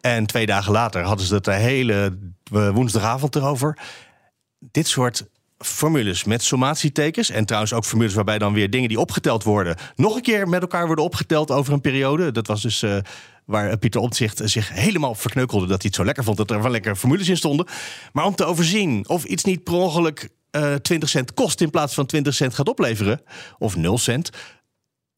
En 0.00 0.26
twee 0.26 0.46
dagen 0.46 0.72
later 0.72 1.02
hadden 1.02 1.26
ze 1.26 1.34
het 1.34 1.44
de 1.44 1.52
hele 1.52 2.18
eh, 2.52 2.70
woensdagavond 2.70 3.36
erover. 3.36 3.78
Dit 4.58 4.88
soort 4.88 5.24
formules 5.58 6.24
met 6.24 6.42
sommatietekens. 6.42 7.30
En 7.30 7.44
trouwens 7.44 7.72
ook 7.72 7.84
formules 7.84 8.14
waarbij 8.14 8.38
dan 8.38 8.52
weer 8.52 8.70
dingen 8.70 8.88
die 8.88 9.00
opgeteld 9.00 9.42
worden... 9.42 9.76
nog 9.96 10.16
een 10.16 10.22
keer 10.22 10.48
met 10.48 10.60
elkaar 10.60 10.86
worden 10.86 11.04
opgeteld 11.04 11.50
over 11.50 11.72
een 11.72 11.80
periode. 11.80 12.32
Dat 12.32 12.46
was 12.46 12.62
dus 12.62 12.82
uh, 12.82 12.96
waar 13.44 13.78
Pieter 13.78 14.00
Omtzigt 14.00 14.40
zich 14.44 14.68
helemaal 14.72 15.14
verkneukelde... 15.14 15.66
dat 15.66 15.82
hij 15.82 15.86
het 15.86 15.94
zo 15.94 16.04
lekker 16.04 16.24
vond 16.24 16.36
dat 16.36 16.50
er 16.50 16.62
wel 16.62 16.70
lekker 16.70 16.96
formules 16.96 17.28
in 17.28 17.36
stonden. 17.36 17.66
Maar 18.12 18.24
om 18.24 18.34
te 18.34 18.44
overzien 18.44 19.08
of 19.08 19.24
iets 19.24 19.44
niet 19.44 19.64
per 19.64 19.72
ongeluk 19.72 20.28
uh, 20.50 20.74
eh, 20.74 20.80
20 20.80 21.08
cent 21.08 21.34
kost... 21.34 21.60
in 21.60 21.70
plaats 21.70 21.94
van 21.94 22.06
20 22.06 22.34
cent 22.34 22.54
gaat 22.54 22.68
opleveren, 22.68 23.22
of 23.58 23.76
0 23.76 23.98
cent... 23.98 24.30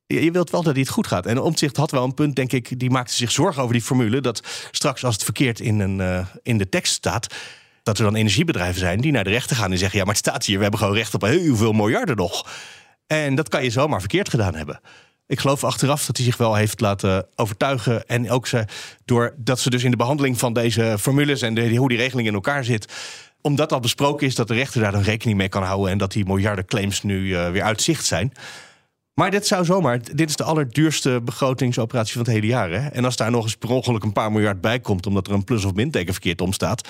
Je 0.06 0.30
wilt 0.30 0.50
wel 0.50 0.62
dat 0.62 0.72
hij 0.72 0.82
het 0.82 0.90
goed 0.90 1.06
gaat. 1.06 1.26
En 1.26 1.40
Omtzigt 1.40 1.76
had 1.76 1.90
wel 1.90 2.04
een 2.04 2.14
punt, 2.14 2.36
denk 2.36 2.52
ik, 2.52 2.78
die 2.78 2.90
maakte 2.90 3.14
zich 3.14 3.30
zorgen 3.30 3.62
over 3.62 3.74
die 3.74 3.82
formule. 3.82 4.20
Dat 4.20 4.42
straks 4.70 5.04
als 5.04 5.14
het 5.14 5.24
verkeerd 5.24 5.60
in, 5.60 5.80
een, 5.80 5.98
uh, 5.98 6.26
in 6.42 6.58
de 6.58 6.68
tekst 6.68 6.92
staat 6.92 7.34
dat 7.82 7.98
er 7.98 8.04
dan 8.04 8.14
energiebedrijven 8.14 8.80
zijn 8.80 9.00
die 9.00 9.12
naar 9.12 9.24
de 9.24 9.30
rechter 9.30 9.56
gaan 9.56 9.72
en 9.72 9.78
zeggen: 9.78 9.98
ja, 9.98 10.04
maar 10.04 10.14
het 10.14 10.26
staat 10.26 10.44
hier, 10.44 10.56
we 10.56 10.62
hebben 10.62 10.80
gewoon 10.80 10.94
recht 10.94 11.14
op 11.14 11.22
heel 11.22 11.56
veel 11.56 11.72
miljarden 11.72 12.16
nog. 12.16 12.46
En 13.06 13.34
dat 13.34 13.48
kan 13.48 13.64
je 13.64 13.70
zomaar 13.70 14.00
verkeerd 14.00 14.28
gedaan 14.28 14.54
hebben. 14.54 14.80
Ik 15.26 15.40
geloof 15.40 15.64
achteraf 15.64 16.06
dat 16.06 16.16
hij 16.16 16.26
zich 16.26 16.36
wel 16.36 16.54
heeft 16.54 16.80
laten 16.80 17.26
overtuigen. 17.34 18.06
En 18.06 18.30
ook 18.30 18.46
ze, 18.46 18.64
doordat 19.04 19.60
ze 19.60 19.70
dus 19.70 19.84
in 19.84 19.90
de 19.90 19.96
behandeling 19.96 20.38
van 20.38 20.52
deze 20.52 20.96
formules 20.98 21.42
en 21.42 21.54
de, 21.54 21.76
hoe 21.76 21.88
die 21.88 21.98
regeling 21.98 22.28
in 22.28 22.34
elkaar 22.34 22.64
zit. 22.64 22.92
Omdat 23.40 23.72
al 23.72 23.80
besproken 23.80 24.26
is 24.26 24.34
dat 24.34 24.48
de 24.48 24.54
rechter 24.54 24.80
daar 24.80 24.92
dan 24.92 25.02
rekening 25.02 25.38
mee 25.38 25.48
kan 25.48 25.62
houden. 25.62 25.90
En 25.90 25.98
dat 25.98 26.12
die 26.12 26.24
miljarden 26.24 26.64
claims 26.64 27.02
nu 27.02 27.20
uh, 27.20 27.50
weer 27.50 27.62
uit 27.62 27.82
zicht 27.82 28.04
zijn. 28.04 28.32
Maar 29.14 29.30
dit 29.30 29.46
zou 29.46 29.64
zomaar, 29.64 30.00
dit 30.14 30.28
is 30.28 30.36
de 30.36 30.44
allerduurste 30.44 31.20
begrotingsoperatie 31.24 32.12
van 32.12 32.22
het 32.22 32.30
hele 32.30 32.46
jaar. 32.46 32.70
Hè? 32.70 32.88
En 32.88 33.04
als 33.04 33.16
daar 33.16 33.30
nog 33.30 33.44
eens 33.44 33.56
per 33.56 33.70
ongeluk 33.70 34.02
een 34.02 34.12
paar 34.12 34.32
miljard 34.32 34.60
bij 34.60 34.80
komt, 34.80 35.06
omdat 35.06 35.26
er 35.26 35.32
een 35.32 35.44
plus 35.44 35.64
of 35.64 35.72
teken 35.72 36.12
verkeerd 36.12 36.40
om 36.40 36.52
staat 36.52 36.88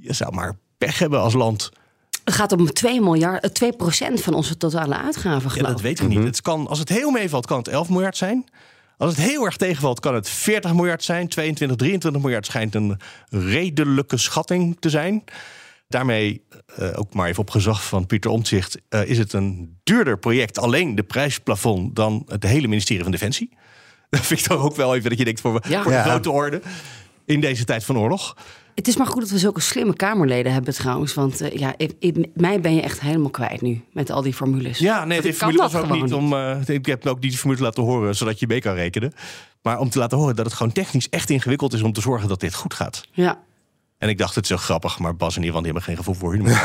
je 0.00 0.12
zou 0.12 0.34
maar 0.34 0.58
pech 0.78 0.98
hebben 0.98 1.20
als 1.20 1.34
land. 1.34 1.70
Het 2.28 2.36
gaat 2.36 2.52
om 2.52 2.72
2 2.72 3.00
miljard, 3.00 3.60
2% 3.64 4.16
eh, 4.16 4.22
van 4.22 4.34
onze 4.34 4.56
totale 4.56 4.96
uitgaven. 4.96 5.50
Ja, 5.54 5.62
dat 5.62 5.80
weten 5.80 6.04
we 6.04 6.10
niet. 6.10 6.18
Mhm. 6.18 6.26
Het 6.26 6.40
kan, 6.40 6.66
als 6.66 6.78
het 6.78 6.88
heel 6.88 7.10
meevalt, 7.10 7.46
kan 7.46 7.58
het 7.58 7.68
11 7.68 7.88
miljard 7.88 8.16
zijn. 8.16 8.44
Als 8.96 9.16
het 9.16 9.26
heel 9.26 9.44
erg 9.44 9.56
tegenvalt, 9.56 10.00
kan 10.00 10.14
het 10.14 10.28
40 10.28 10.74
miljard 10.74 11.04
zijn. 11.04 11.28
22, 11.28 11.76
23 11.76 12.22
miljard 12.22 12.46
schijnt 12.46 12.74
een 12.74 13.00
redelijke 13.28 14.16
schatting 14.16 14.76
te 14.80 14.90
zijn. 14.90 15.24
Daarmee, 15.88 16.42
uh, 16.78 16.88
ook 16.94 17.14
maar 17.14 17.28
even 17.28 17.40
op 17.40 17.50
gezag 17.50 17.84
van 17.84 18.06
Pieter 18.06 18.30
Omtzigt, 18.30 18.78
uh, 18.90 19.04
is 19.04 19.18
het 19.18 19.32
een 19.32 19.78
duurder 19.82 20.18
project, 20.18 20.58
alleen 20.58 20.94
de 20.94 21.02
prijsplafond, 21.02 21.96
dan 21.96 22.22
het 22.26 22.42
hele 22.42 22.68
ministerie 22.68 23.02
van 23.02 23.12
Defensie. 23.12 23.50
Dat 24.10 24.20
vind 24.20 24.40
ik 24.40 24.46
toch 24.46 24.62
ook 24.62 24.76
wel 24.76 24.94
even 24.94 25.08
dat 25.08 25.18
je 25.18 25.24
denkt 25.24 25.40
voor, 25.40 25.60
ja. 25.68 25.82
voor 25.82 25.92
de 25.92 25.98
grote 25.98 26.30
orde 26.30 26.60
in 27.24 27.40
deze 27.40 27.64
tijd 27.64 27.84
van 27.84 27.98
oorlog. 27.98 28.36
Het 28.78 28.88
is 28.88 28.96
maar 28.96 29.06
goed 29.06 29.20
dat 29.20 29.30
we 29.30 29.38
zulke 29.38 29.60
slimme 29.60 29.94
Kamerleden 29.94 30.52
hebben 30.52 30.74
trouwens. 30.74 31.14
Want 31.14 31.42
uh, 31.42 31.50
ja, 31.50 31.74
ik, 31.76 32.26
mij 32.34 32.60
ben 32.60 32.74
je 32.74 32.82
echt 32.82 33.00
helemaal 33.00 33.30
kwijt 33.30 33.60
nu 33.60 33.84
met 33.92 34.10
al 34.10 34.22
die 34.22 34.34
formules. 34.34 34.78
Ja, 34.78 35.04
nee, 35.04 35.20
die 35.20 35.34
formule 35.34 35.62
was 35.62 35.74
ook 35.74 35.90
niet 35.90 36.12
om... 36.12 36.32
Uh, 36.32 36.68
ik 36.68 36.86
heb 36.86 37.06
ook 37.06 37.20
die 37.20 37.38
formule 37.38 37.62
laten 37.62 37.82
horen, 37.82 38.16
zodat 38.16 38.38
je 38.38 38.46
mee 38.46 38.60
kan 38.60 38.74
rekenen. 38.74 39.12
Maar 39.62 39.78
om 39.78 39.90
te 39.90 39.98
laten 39.98 40.18
horen 40.18 40.36
dat 40.36 40.44
het 40.44 40.54
gewoon 40.54 40.72
technisch 40.72 41.08
echt 41.08 41.30
ingewikkeld 41.30 41.72
is... 41.72 41.82
om 41.82 41.92
te 41.92 42.00
zorgen 42.00 42.28
dat 42.28 42.40
dit 42.40 42.54
goed 42.54 42.74
gaat. 42.74 43.04
Ja. 43.12 43.38
En 43.98 44.08
ik 44.08 44.18
dacht, 44.18 44.34
het 44.34 44.44
is 44.44 44.50
zo 44.50 44.56
grappig, 44.56 44.98
maar 44.98 45.16
Bas 45.16 45.36
en 45.36 45.42
die 45.42 45.52
hebben 45.52 45.82
geen 45.82 45.96
gevoel 45.96 46.14
voor 46.14 46.32
humor. 46.32 46.50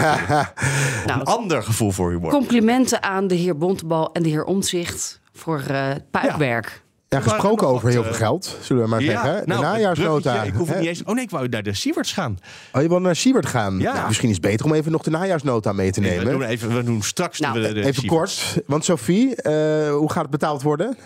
nou, 1.06 1.20
een 1.20 1.24
ander 1.24 1.64
gevoel 1.64 1.92
voor 1.92 2.12
humor. 2.12 2.32
Complimenten 2.32 3.04
aan 3.04 3.28
de 3.28 3.36
heer 3.36 3.58
Bontebal 3.58 4.12
en 4.12 4.24
de 4.24 4.30
heer 4.30 4.44
Omtzigt 4.44 5.22
voor 5.32 5.64
uh, 5.72 5.92
puikwerk. 6.12 6.68
Ja, 6.68 6.83
gesproken 7.22 7.68
over 7.68 7.90
heel 7.90 8.04
veel 8.04 8.14
geld, 8.14 8.58
zullen 8.62 8.84
we 8.84 8.90
maar 8.90 9.02
Ja, 9.02 9.12
zeggen. 9.12 9.40
De 9.42 9.48
nou, 9.48 9.62
najaarsnota. 9.62 10.44
Ik 10.44 10.54
hoef 10.54 10.70
hè? 10.70 10.80
niet 10.80 10.88
eens. 10.88 11.04
Oh 11.04 11.16
nee, 11.16 11.24
ik 11.24 11.30
wou 11.30 11.48
naar 11.50 11.64
de 11.64 11.74
Sieverts 11.74 12.14
gaan. 12.14 12.38
Oh, 12.72 12.82
je 12.82 12.88
wil 12.88 13.00
naar 13.00 13.16
Siebert 13.16 13.46
gaan? 13.46 13.80
Ja. 13.80 13.94
Nou, 13.94 14.08
misschien 14.08 14.30
is 14.30 14.36
het 14.36 14.44
beter 14.46 14.66
om 14.66 14.74
even 14.74 14.92
nog 14.92 15.04
de 15.04 15.10
najaarsnota 15.10 15.72
mee 15.74 15.92
te 15.92 16.00
Nee, 16.00 16.10
nemen. 16.10 16.26
we, 16.26 16.32
doen 16.32 16.44
even, 16.44 16.76
we 16.76 16.84
doen 16.84 17.02
straks 17.02 17.40
Nou, 17.40 17.62
de, 17.62 17.74
de 17.74 17.86
even 17.86 18.06
kort, 18.06 18.58
want 18.66 18.86
Sophie, 18.86 19.36
eh, 19.36 19.54
hoe 19.92 20.12
gaat 20.12 20.22
het 20.22 20.32
betaald 20.32 20.62
worden? 20.62 20.98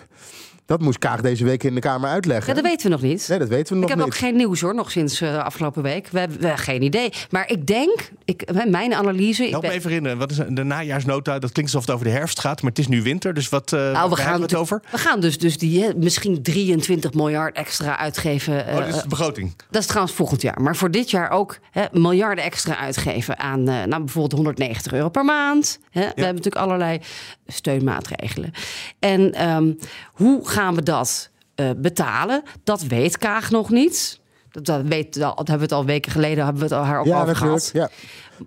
Dat 0.67 0.81
moest 0.81 0.97
Kaag 0.99 1.21
deze 1.21 1.43
week 1.43 1.63
in 1.63 1.73
de 1.75 1.81
Kamer 1.81 2.09
uitleggen. 2.09 2.47
Ja, 2.47 2.53
dat 2.53 2.63
weten 2.69 2.85
we 2.85 2.91
nog 2.91 3.01
niet. 3.01 3.25
Nee, 3.27 3.39
dat 3.39 3.47
weten 3.47 3.67
we 3.67 3.73
Ik 3.75 3.79
nog 3.81 3.89
heb 3.89 3.97
niet. 3.97 4.07
ook 4.07 4.15
geen 4.15 4.35
nieuws 4.35 4.61
hoor, 4.61 4.75
nog 4.75 4.91
sinds 4.91 5.21
eh, 5.21 5.37
afgelopen 5.37 5.83
week. 5.83 6.07
We 6.07 6.19
hebben, 6.19 6.37
we 6.39 6.45
hebben 6.45 6.63
geen 6.63 6.81
idee. 6.81 7.09
Maar 7.29 7.49
ik 7.49 7.65
denk, 7.67 8.09
ik, 8.25 8.65
mijn 8.69 8.93
analyse. 8.93 9.43
Ik 9.43 9.49
Help 9.49 9.61
me 9.61 9.67
ben- 9.67 9.77
even 9.77 9.89
herinneren. 9.89 10.17
Wat 10.17 10.31
is 10.31 10.37
de 10.49 10.63
najaarsnota? 10.63 11.39
Dat 11.39 11.51
klinkt 11.51 11.73
alsof 11.73 11.85
het 11.87 11.95
over 11.95 12.05
de 12.11 12.17
herfst 12.17 12.39
gaat, 12.39 12.61
maar 12.61 12.69
het 12.69 12.79
is 12.79 12.87
nu 12.87 13.01
winter. 13.01 13.33
Dus 13.33 13.49
wat 13.49 13.71
uh, 13.71 13.91
Nou, 13.91 14.09
we 14.09 14.15
gaan, 14.15 14.41
het 14.41 14.55
over? 14.55 14.81
we 14.91 14.97
gaan 14.97 15.19
dus, 15.19 15.37
dus 15.37 15.57
die 15.57 15.83
hè, 15.83 15.89
misschien 15.95 16.41
23 16.43 17.13
miljard 17.13 17.55
extra 17.55 17.97
uitgeven. 17.97 18.59
Oh, 18.67 18.77
dit 18.77 18.87
is 18.87 18.95
eh, 18.95 19.01
de 19.01 19.07
begroting. 19.07 19.55
Dat 19.69 19.81
is 19.81 19.87
trouwens 19.87 20.15
volgend 20.15 20.41
jaar. 20.41 20.61
Maar 20.61 20.75
voor 20.75 20.91
dit 20.91 21.09
jaar 21.11 21.29
ook 21.29 21.57
hè, 21.71 21.85
miljarden 21.91 22.43
extra 22.43 22.77
uitgeven 22.77 23.39
aan 23.39 23.59
eh, 23.59 23.83
nou, 23.83 24.03
bijvoorbeeld 24.03 24.31
190 24.33 24.93
euro 24.93 25.09
per 25.09 25.25
maand. 25.25 25.79
Hè. 25.89 25.99
We 26.01 26.05
hebben 26.05 26.25
natuurlijk 26.35 26.55
allerlei 26.55 26.99
steunmaatregelen. 27.47 28.51
En 28.99 29.33
ehm, 29.33 29.71
hoe 30.17 30.47
gaan 30.47 30.75
we 30.75 30.83
dat 30.83 31.29
eh, 31.55 31.69
betalen? 31.77 32.43
Dat 32.63 32.81
weet 32.81 33.17
Kaag 33.17 33.49
nog 33.49 33.69
niet. 33.69 34.19
Dat, 34.51 34.65
dat, 34.65 34.81
weet, 34.81 35.13
dat 35.19 35.37
hebben 35.37 35.55
we 35.57 35.61
het 35.61 35.71
al 35.71 35.85
weken 35.85 36.11
geleden 36.11 36.43
hebben 36.43 36.61
we 36.61 36.67
het 36.67 36.77
al 36.77 36.85
haar 36.85 36.99
ook 36.99 37.05
Ja, 37.05 37.21
over 37.21 37.35
gehad. 37.35 37.69
Ja. 37.73 37.89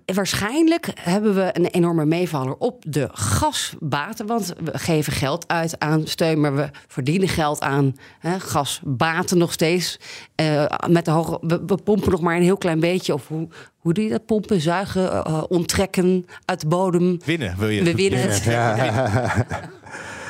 Waarschijnlijk 0.05 0.91
hebben 0.99 1.35
we 1.35 1.49
een 1.53 1.65
enorme 1.65 2.05
meevaller 2.05 2.55
op 2.55 2.83
de 2.87 3.09
gasbaten. 3.11 4.25
Want 4.25 4.53
we 4.63 4.77
geven 4.77 5.13
geld 5.13 5.47
uit 5.47 5.79
aan 5.79 6.07
steun, 6.07 6.39
maar 6.41 6.55
we 6.55 6.69
verdienen 6.87 7.27
geld 7.27 7.61
aan 7.61 7.95
hè, 8.19 8.39
gasbaten 8.39 9.37
nog 9.37 9.51
steeds. 9.51 9.99
Eh, 10.35 10.65
met 10.87 11.05
de 11.05 11.11
hoge, 11.11 11.37
we, 11.41 11.63
we 11.65 11.75
pompen 11.75 12.11
nog 12.11 12.21
maar 12.21 12.35
een 12.35 12.41
heel 12.41 12.57
klein 12.57 12.79
beetje. 12.79 13.13
Of 13.13 13.27
hoe, 13.27 13.47
hoe 13.77 13.93
doe 13.93 14.03
je 14.03 14.09
dat? 14.09 14.25
Pompen, 14.25 14.61
zuigen, 14.61 15.25
eh, 15.25 15.43
onttrekken 15.47 16.25
uit 16.45 16.59
de 16.59 16.67
bodem. 16.67 17.19
Winnen 17.25 17.55
wil 17.57 17.69
je. 17.69 17.83
We 17.83 17.95
winnen 17.95 18.21
het. 18.21 18.45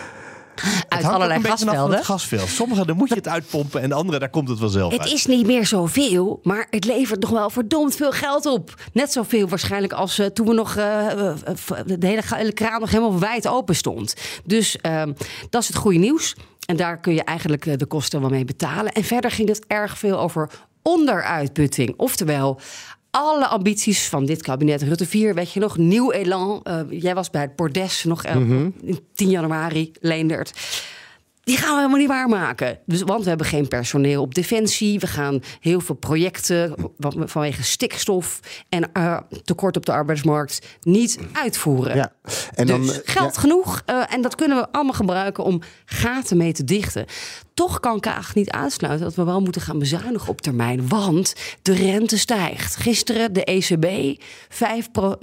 Uit 0.87 1.03
allerlei 1.03 1.43
gasvelden. 1.43 1.95
Het 1.95 2.05
gasveld. 2.05 2.49
Sommige 2.49 2.85
daar 2.85 2.95
moet 2.95 3.09
je 3.09 3.15
het 3.15 3.27
uitpompen 3.27 3.81
en 3.81 3.91
andere 3.91 4.19
daar 4.19 4.29
komt 4.29 4.49
het 4.49 4.59
wel 4.59 4.69
zelf 4.69 4.91
Het 4.91 5.01
uit. 5.01 5.11
is 5.11 5.25
niet 5.25 5.45
meer 5.45 5.65
zoveel, 5.65 6.39
maar 6.43 6.67
het 6.69 6.85
levert 6.85 7.21
nog 7.21 7.29
wel 7.29 7.49
verdomd 7.49 7.95
veel 7.95 8.11
geld 8.11 8.45
op. 8.45 8.73
Net 8.93 9.11
zoveel 9.11 9.47
waarschijnlijk 9.47 9.93
als 9.93 10.19
eh, 10.19 10.25
toen 10.25 10.47
we 10.47 10.53
nog 10.53 10.75
eh, 10.75 11.29
eh, 11.29 11.35
de 11.85 12.07
hele, 12.07 12.51
kraan 12.51 12.79
nog 12.79 12.89
helemaal 12.89 13.19
wijd 13.19 13.47
open 13.47 13.75
stond. 13.75 14.13
Dus 14.45 14.77
ehm, 14.77 15.13
dat 15.49 15.61
is 15.61 15.67
het 15.67 15.77
goede 15.77 15.97
nieuws. 15.97 16.35
En 16.65 16.75
daar 16.75 16.99
kun 16.99 17.13
je 17.13 17.23
eigenlijk 17.23 17.79
de 17.79 17.85
kosten 17.85 18.21
wel 18.21 18.29
mee 18.29 18.45
betalen. 18.45 18.91
En 18.91 19.03
verder 19.03 19.31
ging 19.31 19.47
het 19.47 19.65
erg 19.67 19.97
veel 19.97 20.19
over 20.19 20.49
onderuitputting. 20.81 21.93
Oftewel, 21.97 22.59
alle 23.11 23.47
ambities 23.47 24.07
van 24.07 24.25
dit 24.25 24.41
kabinet 24.41 24.81
Rutte 24.81 25.05
4, 25.05 25.33
weet 25.33 25.51
je 25.51 25.59
nog, 25.59 25.77
nieuw 25.77 26.11
elan. 26.11 26.59
Eh, 26.63 26.79
jij 26.89 27.15
was 27.15 27.29
bij 27.29 27.41
het 27.41 27.55
Bordes 27.55 28.03
nog 28.03 28.23
Mhm. 28.23 28.69
in 28.81 28.99
10 29.13 29.29
januari, 29.29 29.91
Leendert. 29.99 30.53
Die 31.43 31.57
gaan 31.57 31.69
we 31.69 31.75
helemaal 31.75 31.97
niet 31.97 32.07
waarmaken. 32.07 32.79
Dus, 32.85 33.01
want 33.01 33.23
we 33.23 33.29
hebben 33.29 33.47
geen 33.47 33.67
personeel 33.67 34.21
op 34.21 34.35
defensie. 34.35 34.99
We 34.99 35.07
gaan 35.07 35.41
heel 35.59 35.79
veel 35.79 35.95
projecten 35.95 36.75
vanwege 36.99 37.63
stikstof 37.63 38.39
en 38.69 38.91
eh, 38.93 39.17
tekort 39.43 39.77
op 39.77 39.85
de 39.85 39.91
arbeidsmarkt 39.91 40.65
niet 40.81 41.19
uitvoeren. 41.33 41.95
Ja. 41.95 42.11
En 42.53 42.67
dan, 42.67 42.81
dus 42.81 43.01
eh, 43.01 43.13
geld 43.13 43.35
ja. 43.35 43.41
genoeg. 43.41 43.81
eh, 43.85 44.13
en 44.13 44.21
dat 44.21 44.35
kunnen 44.35 44.57
we 44.57 44.71
allemaal 44.71 44.93
gebruiken 44.93 45.43
om 45.43 45.61
gaten 45.85 46.37
mee 46.37 46.53
te 46.53 46.63
dichten. 46.63 47.05
Toch 47.53 47.79
kan 47.79 47.99
Kaag 47.99 48.35
niet 48.35 48.51
uitsluiten 48.51 49.05
dat 49.05 49.15
we 49.15 49.23
wel 49.23 49.41
moeten 49.41 49.61
gaan 49.61 49.79
bezuinigen 49.79 50.29
op 50.29 50.41
termijn. 50.41 50.87
Want 50.87 51.35
de 51.61 51.73
rente 51.73 52.17
stijgt. 52.17 52.75
Gisteren 52.75 53.33
de 53.33 53.43
ECB, 53.43 54.17
5 54.49 54.91
pro, 54.91 55.15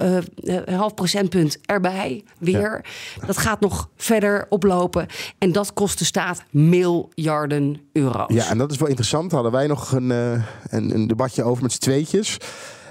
half 0.65 0.93
procentpunt 0.93 1.57
erbij 1.65 2.23
weer. 2.39 2.85
Dat 3.25 3.37
gaat 3.37 3.59
nog 3.59 3.89
verder 3.95 4.45
oplopen. 4.49 5.07
En 5.37 5.51
dat 5.51 5.73
kost 5.73 5.99
de 5.99 6.05
staat 6.09 6.43
miljarden 6.51 7.81
euro's. 7.93 8.33
Ja, 8.33 8.49
en 8.49 8.57
dat 8.57 8.71
is 8.71 8.77
wel 8.77 8.87
interessant. 8.87 9.31
Hadden 9.31 9.51
wij 9.51 9.67
nog 9.67 9.91
een, 9.91 10.11
eh, 10.11 10.43
een 10.69 11.07
debatje 11.07 11.43
over 11.43 11.63
met 11.63 11.71
z'n 11.71 11.79
tweetjes. 11.79 12.37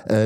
Eh, 0.07 0.23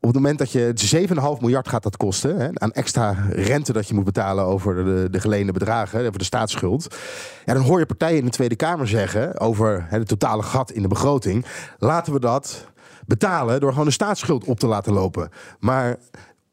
op 0.00 0.08
het 0.08 0.14
moment 0.14 0.38
dat 0.38 0.52
je 0.52 0.72
7,5 0.74 1.40
miljard 1.40 1.68
gaat 1.68 1.82
dat 1.82 1.96
kosten 1.96 2.36
hè, 2.36 2.48
aan 2.52 2.72
extra 2.72 3.16
rente 3.30 3.72
dat 3.72 3.88
je 3.88 3.94
moet 3.94 4.04
betalen 4.04 4.44
over 4.44 4.84
de, 4.84 5.08
de 5.10 5.20
geleende 5.20 5.52
bedragen, 5.52 6.06
over 6.06 6.18
de 6.18 6.24
staatsschuld. 6.24 6.96
Ja, 7.44 7.54
dan 7.54 7.62
hoor 7.62 7.78
je 7.78 7.86
partijen 7.86 8.18
in 8.18 8.24
de 8.24 8.30
Tweede 8.30 8.56
Kamer 8.56 8.88
zeggen 8.88 9.40
over 9.40 9.86
hè, 9.88 9.98
het 9.98 10.08
totale 10.08 10.42
gat 10.42 10.70
in 10.70 10.82
de 10.82 10.88
begroting. 10.88 11.46
Laten 11.78 12.12
we 12.12 12.20
dat 12.20 12.66
betalen 13.06 13.60
door 13.60 13.70
gewoon 13.70 13.86
de 13.86 13.92
staatsschuld 13.92 14.44
op 14.44 14.58
te 14.58 14.66
laten 14.66 14.92
lopen. 14.92 15.28
Maar 15.58 15.96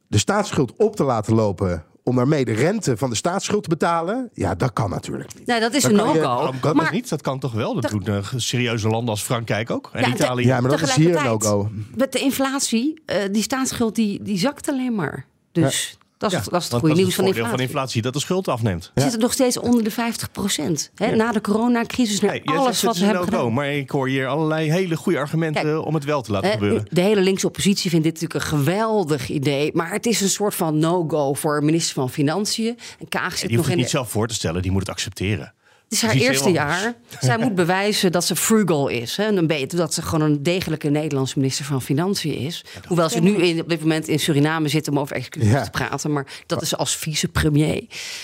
de 0.07 0.17
staatsschuld 0.17 0.73
op 0.77 0.95
te 0.95 1.03
laten 1.03 1.35
lopen 1.35 1.83
om 2.09 2.15
daarmee 2.15 2.45
de 2.45 2.51
rente 2.53 2.97
van 2.97 3.09
de 3.09 3.15
staatsschuld 3.15 3.63
te 3.63 3.69
betalen, 3.69 4.29
ja, 4.33 4.55
dat 4.55 4.73
kan 4.73 4.89
natuurlijk 4.89 5.35
niet. 5.37 5.47
Nou, 5.47 5.59
dat 5.59 5.73
is 5.73 5.81
Dan 5.81 5.91
een 5.91 5.97
no-go. 5.97 6.53
Kan 6.59 6.75
Maar- 6.75 6.83
dat 6.85 6.93
niet? 6.93 7.09
Dat 7.09 7.21
kan 7.21 7.39
toch 7.39 7.51
wel? 7.53 7.81
Dat 7.81 7.91
doen 7.91 8.05
eh, 8.05 8.17
serieuze 8.35 8.87
landen 8.87 9.09
als 9.09 9.21
Frankrijk 9.23 9.69
ook. 9.69 9.89
En 9.93 10.01
Ja, 10.01 10.07
Italië. 10.07 10.45
Ja, 10.45 10.59
maar 10.61 10.71
dat 10.71 10.81
is 10.81 10.95
hier 10.95 11.15
een 11.17 11.23
no-go. 11.23 11.69
Met 11.95 12.11
de 12.11 12.19
inflatie, 12.19 13.01
eh, 13.05 13.17
die 13.31 13.41
staatsschuld 13.43 13.95
die, 13.95 14.23
die 14.23 14.37
zakt 14.37 14.69
alleen 14.69 14.95
maar. 14.95 15.25
Dus 15.51 15.97
dat, 16.19 16.31
is, 16.31 16.37
Ja, 16.37 16.43
dat 16.51 16.61
is 16.61 16.67
het 16.67 16.79
goede 16.79 16.95
nieuws 16.95 17.15
van 17.15 17.25
het 17.25 17.33
voordeel 17.35 17.43
inflatie. 17.43 17.57
van 17.57 17.59
inflatie 17.59 18.01
dat 18.01 18.13
de 18.13 18.19
schuld 18.19 18.47
afneemt. 18.47 18.91
We 18.93 19.01
zitten 19.01 19.19
nog 19.19 19.33
steeds 19.33 19.57
onder 19.57 19.83
de 19.83 19.91
50 19.91 20.31
procent. 20.31 20.91
Ja. 20.95 21.09
Na 21.15 21.31
de 21.31 21.41
coronacrisis, 21.41 22.19
naar 22.19 22.41
alles 22.45 22.63
zegt 22.65 22.81
wat 22.81 22.93
het 22.95 22.99
we 22.99 23.05
hebben 23.05 23.25
no-go, 23.25 23.37
gedaan. 23.37 23.53
maar 23.53 23.73
ik 23.73 23.89
hoor 23.89 24.07
hier 24.07 24.27
allerlei 24.27 24.71
hele 24.71 24.95
goede 24.95 25.17
argumenten 25.19 25.61
Kijk, 25.63 25.85
om 25.85 25.93
het 25.93 26.03
wel 26.03 26.21
te 26.21 26.31
laten 26.31 26.47
Eh, 26.49 26.53
gebeuren. 26.53 26.85
De 26.91 27.01
hele 27.01 27.21
linkse 27.21 27.47
oppositie 27.47 27.89
vindt 27.89 28.05
dit 28.05 28.13
natuurlijk 28.21 28.41
een 28.51 28.57
geweldig 28.57 29.29
idee. 29.29 29.71
Maar 29.73 29.91
het 29.91 30.05
is 30.05 30.21
een 30.21 30.29
soort 30.29 30.55
van 30.55 30.77
no-go 30.79 31.33
voor 31.33 31.63
minister 31.63 31.93
van 31.93 32.09
Financiën. 32.09 32.77
En 32.99 33.07
Kaag 33.09 33.31
zit 33.37 33.39
Die 33.39 33.47
nog 33.47 33.49
hoeft 33.49 33.61
het 33.63 33.69
in 33.71 33.75
niet 33.77 33.85
de, 33.85 33.91
zelf 33.91 34.09
voor 34.09 34.27
te 34.27 34.33
stellen, 34.33 34.61
die 34.61 34.71
moet 34.71 34.81
het 34.81 34.89
accepteren. 34.89 35.53
Het 35.89 35.97
is 35.97 36.01
haar 36.01 36.15
eerste 36.15 36.49
jaar. 36.51 36.93
Zij 37.19 37.37
moet 37.43 37.55
bewijzen 37.55 38.11
dat 38.11 38.25
ze 38.25 38.35
frugal 38.35 38.87
is. 38.87 39.17
Hè? 39.17 39.23
En 39.23 39.35
dan 39.35 39.47
weet 39.47 39.77
dat 39.77 39.93
ze 39.93 40.01
gewoon 40.01 40.21
een 40.31 40.43
degelijke 40.43 40.89
Nederlandse 40.89 41.39
minister 41.39 41.65
van 41.65 41.81
Financiën 41.81 42.33
is. 42.37 42.65
Hoewel 42.87 43.09
ze 43.09 43.19
nu 43.19 43.35
in, 43.35 43.61
op 43.61 43.69
dit 43.69 43.79
moment 43.81 44.07
in 44.07 44.19
Suriname 44.19 44.67
zit 44.67 44.87
om 44.87 44.99
over 44.99 45.15
excuses 45.15 45.51
Ja. 45.51 45.63
te 45.63 45.69
praten. 45.69 46.11
Maar 46.11 46.25
dat 46.45 46.61
is 46.61 46.75
als 46.75 46.95
vicepremier. 46.95 47.83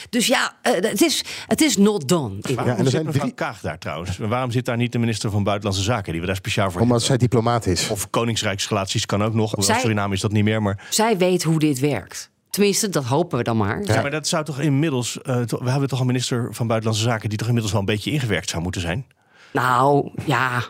Dus 0.10 0.28
ja, 0.28 0.56
eh, 0.62 0.73
het, 0.73 1.01
is, 1.01 1.23
het 1.47 1.62
is 1.62 1.78
not 1.78 2.08
done. 2.08 2.36
Waarom 2.41 2.65
en 2.65 2.78
er 2.78 2.84
zit 2.84 2.91
zijn 2.91 3.06
mevrouw 3.06 3.21
drie- 3.23 3.34
Kaag 3.36 3.60
daar 3.62 3.78
trouwens? 3.80 4.17
Waarom 4.17 4.51
zit 4.51 4.65
daar 4.65 4.78
niet 4.78 4.91
de 4.91 4.97
minister 4.99 5.32
van 5.32 5.43
Buitenlandse 5.43 5.84
Zaken... 5.84 6.12
die 6.12 6.21
we 6.21 6.28
daar 6.28 6.36
speciaal 6.36 6.71
voor 6.71 6.82
Omdat 6.82 7.04
zij 7.04 7.17
diplomaat 7.17 7.65
is. 7.65 7.89
Of 7.89 8.10
koningsrijksrelaties 8.10 9.06
kan 9.06 9.23
ook 9.23 9.34
nog. 9.34 9.54
Zij- 9.58 9.80
Suriname 9.80 10.13
is 10.13 10.21
dat 10.21 10.32
niet 10.32 10.43
meer, 10.43 10.62
maar... 10.62 10.86
Zij 10.89 11.17
weet 11.17 11.43
hoe 11.43 11.60
dit 11.60 11.80
werkt. 11.80 12.30
Tenminste, 12.56 12.89
dat 12.89 13.04
hopen 13.06 13.38
we 13.38 13.44
dan 13.44 13.58
maar. 13.58 13.82
Ja, 13.86 14.02
maar 14.02 14.12
dat 14.12 14.28
zou 14.28 14.46
toch 14.46 14.60
inmiddels... 14.60 15.22
eh, 15.22 15.41
to- 15.41 15.63
we 15.63 15.70
hebben 15.70 15.89
toch 15.89 16.00
een 16.00 16.06
minister 16.06 16.48
van 16.52 16.68
Buitenlandse 16.68 17.08
Zaken... 17.10 17.30
die 17.30 17.38
toch 17.38 17.48
inmiddels 17.48 17.74
wel 17.74 17.82
een 17.82 17.88
beetje 17.94 18.12
ingewerkt 18.12 18.50
zou 18.50 18.63
moeten 18.63 18.82
zijn? 18.82 19.06
Nou, 19.54 20.12
ja. 20.26 20.63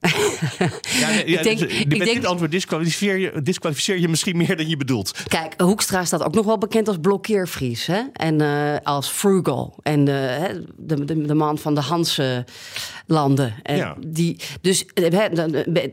Ja, 0.00 1.08
nee, 1.08 1.28
ja, 1.30 1.38
Ik 1.38 1.42
denk- 1.42 1.58
dus, 1.58 1.72
ik 1.72 1.88
met 1.88 1.98
denk- 1.98 2.14
dit 2.14 2.26
antwoord 2.26 2.50
disqualificeer 2.50 3.18
je, 3.18 3.42
disqualificeer 3.42 3.98
je 3.98 4.08
misschien 4.08 4.36
meer 4.36 4.56
dan 4.56 4.68
je 4.68 4.76
bedoelt. 4.76 5.22
Kijk, 5.28 5.60
Hoekstra 5.60 6.04
staat 6.04 6.22
ook 6.22 6.34
nog 6.34 6.46
wel 6.46 6.58
bekend 6.58 6.88
als 6.88 6.96
blokkeervries. 7.00 7.86
Hè? 7.86 8.00
En 8.12 8.40
eh, 8.40 8.76
als 8.82 9.08
frugal. 9.08 9.78
En 9.82 10.08
eh, 10.08 10.14
hè, 10.38 10.48
de, 10.76 11.04
de, 11.04 11.22
de 11.22 11.34
man 11.34 11.58
van 11.58 11.74
de 11.74 11.80
Hanse 11.80 12.44
landen. 13.06 13.54
En 13.62 13.76
Ja. 13.76 13.96
die, 14.06 14.40
dus 14.60 14.86
eh, 14.94 15.24
eh, 15.24 15.90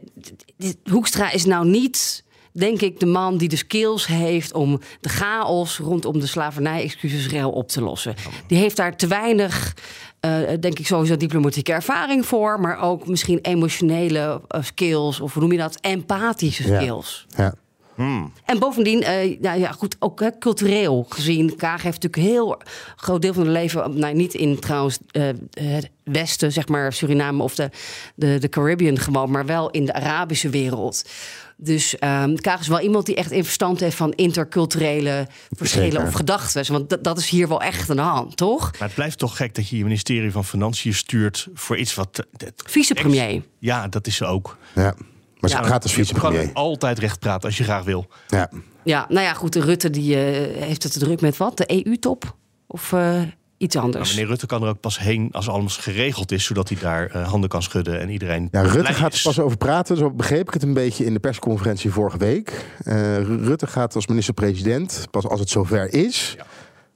Hoekstra 0.91 1.31
is 1.31 1.45
nou 1.45 1.67
niet... 1.67 2.23
Denk 2.53 2.81
ik 2.81 2.99
de 2.99 3.05
man 3.05 3.37
die 3.37 3.49
de 3.49 3.55
skills 3.55 4.07
heeft 4.07 4.53
om 4.53 4.79
de 5.01 5.09
chaos 5.09 5.77
rondom 5.77 6.19
de 6.19 6.27
slavernij-excusesrel 6.27 7.51
op 7.51 7.67
te 7.67 7.81
lossen. 7.81 8.15
Die 8.47 8.57
heeft 8.57 8.75
daar 8.75 8.95
te 8.97 9.07
weinig, 9.07 9.75
eh, 10.19 10.31
denk 10.59 10.79
ik, 10.79 10.87
sowieso 10.87 11.17
diplomatieke 11.17 11.71
ervaring 11.73 12.25
voor. 12.25 12.59
Maar 12.59 12.81
ook 12.81 13.07
misschien 13.07 13.39
emotionele 13.41 14.41
eh, 14.47 14.63
skills, 14.63 15.19
of 15.19 15.33
hoe 15.33 15.41
noem 15.41 15.51
je 15.51 15.57
dat? 15.57 15.77
Empathische 15.81 16.67
Ja. 16.67 16.79
skills. 16.81 17.25
Ja. 17.37 17.53
En 18.45 18.59
bovendien, 18.59 19.01
eh, 19.03 19.39
nou 19.39 19.59
ja, 19.59 19.71
goed, 19.71 19.95
ook 19.99 20.19
hè, 20.19 20.37
cultureel 20.37 21.05
gezien. 21.09 21.55
Kaag 21.55 21.81
heeft 21.81 22.01
natuurlijk 22.03 22.15
een 22.23 22.35
heel 22.35 22.57
groot 22.95 23.21
deel 23.21 23.33
van 23.33 23.43
het 23.43 23.51
leven, 23.51 23.99
nou, 23.99 24.13
niet 24.13 24.33
in 24.33 24.59
trouwens 24.59 24.97
eh, 25.11 25.23
het 25.49 25.89
Westen, 26.03 26.51
zeg 26.51 26.67
maar 26.67 26.93
Suriname 26.93 27.43
of 27.43 27.55
de, 27.55 27.69
de, 28.15 28.37
de 28.39 28.49
Caribbean 28.49 28.97
gewoon, 28.97 29.31
maar 29.31 29.45
wel 29.45 29.69
in 29.69 29.85
de 29.85 29.93
Arabische 29.93 30.49
wereld. 30.49 31.09
Dus 31.61 31.97
ehm 31.97 32.35
Kaag 32.35 32.59
is 32.59 32.67
wel 32.67 32.79
iemand 32.79 33.05
die 33.05 33.15
echt 33.15 33.31
in 33.31 33.43
verstand 33.43 33.79
heeft 33.79 33.95
van 33.95 34.11
interculturele 34.11 35.27
verschillen 35.49 35.91
Zeker. 35.91 36.07
of 36.07 36.13
gedachten. 36.13 36.71
Want 36.71 36.89
dat, 36.89 37.03
dat 37.03 37.17
is 37.17 37.29
hier 37.29 37.47
wel 37.47 37.61
echt 37.61 37.89
aan 37.89 37.95
de 37.95 38.01
hand, 38.01 38.37
toch? 38.37 38.71
Maar 38.71 38.87
het 38.87 38.93
blijft 38.95 39.17
toch 39.17 39.35
gek 39.37 39.55
dat 39.55 39.69
je 39.69 39.77
je 39.77 39.83
ministerie 39.83 40.31
van 40.31 40.45
Financiën 40.45 40.93
stuurt... 40.93 41.47
voor 41.53 41.77
iets 41.77 41.95
wat... 41.95 42.25
Vicepremier. 42.55 43.41
Ja, 43.59 43.87
dat 43.87 44.07
is 44.07 44.15
ze 44.15 44.25
ook. 44.25 44.57
Ja. 44.75 44.93
Maar 45.39 45.49
ze 45.49 45.55
Ja. 45.55 45.63
gaat 45.63 45.83
als 45.83 45.95
Je 45.95 45.97
kan 46.05 46.05
vicepremier. 46.15 46.49
altijd 46.53 46.99
recht 46.99 47.19
praten 47.19 47.47
als 47.47 47.57
je 47.57 47.63
graag 47.63 47.83
wil. 47.83 48.07
Ja. 48.27 48.49
Ja, 48.83 49.05
nou 49.09 49.25
ja, 49.25 49.33
goed, 49.33 49.53
de 49.53 49.59
Rutte 49.61 49.89
die, 49.89 50.15
eh, 50.15 50.61
heeft 50.63 50.83
het 50.83 50.91
te 50.91 50.99
druk 50.99 51.21
met 51.21 51.37
wat? 51.37 51.57
De 51.57 51.85
EU-top? 51.85 52.35
Of 52.67 52.93
eh, 52.93 53.21
iets 53.59 53.75
anders. 53.75 54.07
Maar 54.07 54.15
meneer 54.15 54.29
Rutte 54.29 54.45
kan 54.45 54.63
er 54.63 54.69
ook 54.69 54.79
pas 54.79 54.99
heen 54.99 55.29
als 55.31 55.49
alles 55.49 55.77
geregeld 55.77 56.31
is, 56.31 56.43
zodat 56.43 56.69
hij 56.69 56.77
daar 56.81 57.15
uh, 57.15 57.27
handen 57.27 57.49
kan 57.49 57.63
schudden 57.63 57.99
en 57.99 58.09
iedereen. 58.09 58.47
Ja, 58.51 58.61
Rutte 58.61 58.93
gaat 58.93 59.13
er 59.13 59.21
pas 59.23 59.39
over 59.39 59.57
praten. 59.57 59.97
Zo 59.97 60.11
begreep 60.11 60.47
ik 60.47 60.53
het 60.53 60.63
een 60.63 60.73
beetje 60.73 61.05
in 61.05 61.13
de 61.13 61.19
persconferentie 61.19 61.91
vorige 61.91 62.17
week. 62.17 62.65
Uh, 62.83 63.17
Rutte 63.23 63.67
gaat 63.67 63.95
als 63.95 64.07
minister-president, 64.07 65.07
pas 65.11 65.27
als 65.27 65.39
het 65.39 65.49
zover 65.49 65.93
is, 65.93 66.33
ja. 66.37 66.45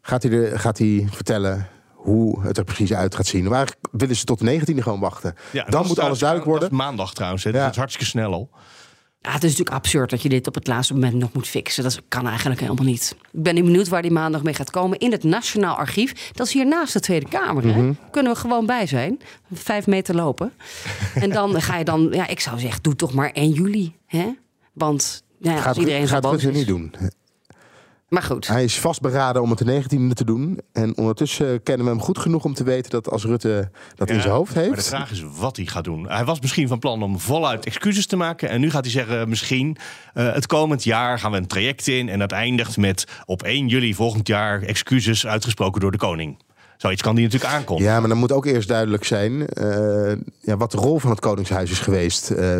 gaat, 0.01 0.23
hij 0.23 0.31
de, 0.31 0.59
gaat 0.59 0.77
hij 0.77 1.07
vertellen 1.11 1.67
hoe 1.93 2.41
het 2.41 2.57
er 2.57 2.63
precies 2.63 2.93
uit 2.93 3.15
gaat 3.15 3.25
zien. 3.25 3.43
Maar 3.43 3.69
willen 3.91 4.15
ze 4.15 4.23
tot 4.23 4.39
de 4.39 4.59
19e 4.59 4.77
gewoon 4.77 4.99
wachten. 4.99 5.35
Ja, 5.51 5.63
dan 5.63 5.87
moet 5.87 5.99
alles 5.99 6.19
duidelijk 6.19 6.49
worden. 6.49 6.69
Dat 6.69 6.79
is 6.79 6.85
maandag 6.85 7.13
trouwens, 7.13 7.43
hè? 7.43 7.49
Ja. 7.49 7.61
dat 7.61 7.71
is 7.71 7.77
hartstikke 7.77 8.09
snel 8.09 8.33
al. 8.33 8.49
Ja, 9.23 9.31
het 9.31 9.43
is 9.43 9.49
natuurlijk 9.49 9.75
absurd 9.75 10.09
dat 10.09 10.21
je 10.21 10.29
dit 10.29 10.47
op 10.47 10.55
het 10.55 10.67
laatste 10.67 10.93
moment 10.93 11.13
nog 11.13 11.33
moet 11.33 11.47
fixen. 11.47 11.83
Dat 11.83 12.01
kan 12.07 12.27
eigenlijk 12.27 12.59
helemaal 12.59 12.85
niet. 12.85 13.15
Ik 13.31 13.43
ben 13.43 13.55
benieuwd 13.55 13.87
waar 13.87 14.01
die 14.01 14.11
maandag 14.11 14.43
mee 14.43 14.53
gaat 14.53 14.71
komen. 14.71 14.97
In 14.97 15.11
het 15.11 15.23
Nationaal 15.23 15.75
Archief. 15.75 16.31
Dat 16.31 16.47
is 16.47 16.53
hier 16.53 16.67
naast 16.67 16.93
de 16.93 16.99
Tweede 16.99 17.27
Kamer. 17.27 17.63
Hè? 17.63 17.81
Mhm. 17.81 17.93
Kunnen 18.11 18.33
we 18.33 18.39
gewoon 18.39 18.65
bij 18.65 18.87
zijn. 18.87 19.19
Vijf 19.53 19.87
meter 19.87 20.15
lopen. 20.15 20.53
en 21.15 21.29
dan 21.29 21.61
ga 21.61 21.77
je 21.77 21.83
dan... 21.83 22.09
Ja, 22.11 22.27
ik 22.27 22.39
zou 22.39 22.59
zeggen, 22.59 22.81
doe 22.81 22.95
toch 22.95 23.13
maar 23.13 23.31
1 23.31 23.49
juli. 23.49 23.95
Hè? 24.05 24.31
Want 24.73 25.23
ja, 25.37 25.57
gaat, 25.57 25.77
iedereen 25.77 26.07
gaat 26.07 26.31
het 26.31 26.53
niet 26.53 26.67
doen. 26.67 26.93
Maar 28.13 28.23
goed. 28.23 28.47
Hij 28.47 28.63
is 28.63 28.79
vastberaden 28.79 29.41
om 29.41 29.49
het 29.49 29.59
de 29.59 29.83
19e 29.83 30.13
te 30.13 30.25
doen. 30.25 30.59
En 30.71 30.97
ondertussen 30.97 31.63
kennen 31.63 31.85
we 31.85 31.91
hem 31.91 32.01
goed 32.01 32.17
genoeg 32.17 32.43
om 32.43 32.53
te 32.53 32.63
weten 32.63 32.91
dat 32.91 33.09
als 33.09 33.25
Rutte 33.25 33.69
dat 33.95 34.09
in 34.09 34.21
zijn 34.21 34.33
hoofd 34.33 34.53
heeft. 34.53 34.67
Maar 34.67 34.77
de 34.77 34.83
vraag 34.83 35.11
is 35.11 35.23
wat 35.37 35.55
hij 35.55 35.65
gaat 35.65 35.83
doen. 35.83 36.09
Hij 36.09 36.25
was 36.25 36.39
misschien 36.39 36.67
van 36.67 36.79
plan 36.79 37.03
om 37.03 37.19
voluit 37.19 37.65
excuses 37.65 38.05
te 38.05 38.15
maken. 38.15 38.49
En 38.49 38.59
nu 38.59 38.69
gaat 38.69 38.83
hij 38.83 38.91
zeggen: 38.91 39.29
misschien 39.29 39.77
uh, 40.13 40.33
het 40.33 40.45
komend 40.45 40.83
jaar 40.83 41.19
gaan 41.19 41.31
we 41.31 41.37
een 41.37 41.47
traject 41.47 41.87
in. 41.87 42.09
En 42.09 42.19
dat 42.19 42.31
eindigt 42.31 42.77
met 42.77 43.07
op 43.25 43.43
1 43.43 43.67
juli 43.67 43.93
volgend 43.93 44.27
jaar 44.27 44.61
excuses 44.61 45.27
uitgesproken 45.27 45.81
door 45.81 45.91
de 45.91 45.97
koning. 45.97 46.37
Zoiets 46.77 47.01
kan 47.01 47.15
die 47.15 47.23
natuurlijk 47.23 47.53
aankomen. 47.53 47.83
Ja, 47.83 47.99
maar 47.99 48.09
dan 48.09 48.17
moet 48.17 48.31
ook 48.31 48.45
eerst 48.45 48.67
duidelijk 48.67 49.03
zijn 49.03 49.33
uh, 49.33 50.11
ja, 50.39 50.57
wat 50.57 50.71
de 50.71 50.77
rol 50.77 50.99
van 50.99 51.09
het 51.09 51.19
Koningshuis 51.19 51.71
is 51.71 51.79
geweest. 51.79 52.31
Uh, 52.31 52.59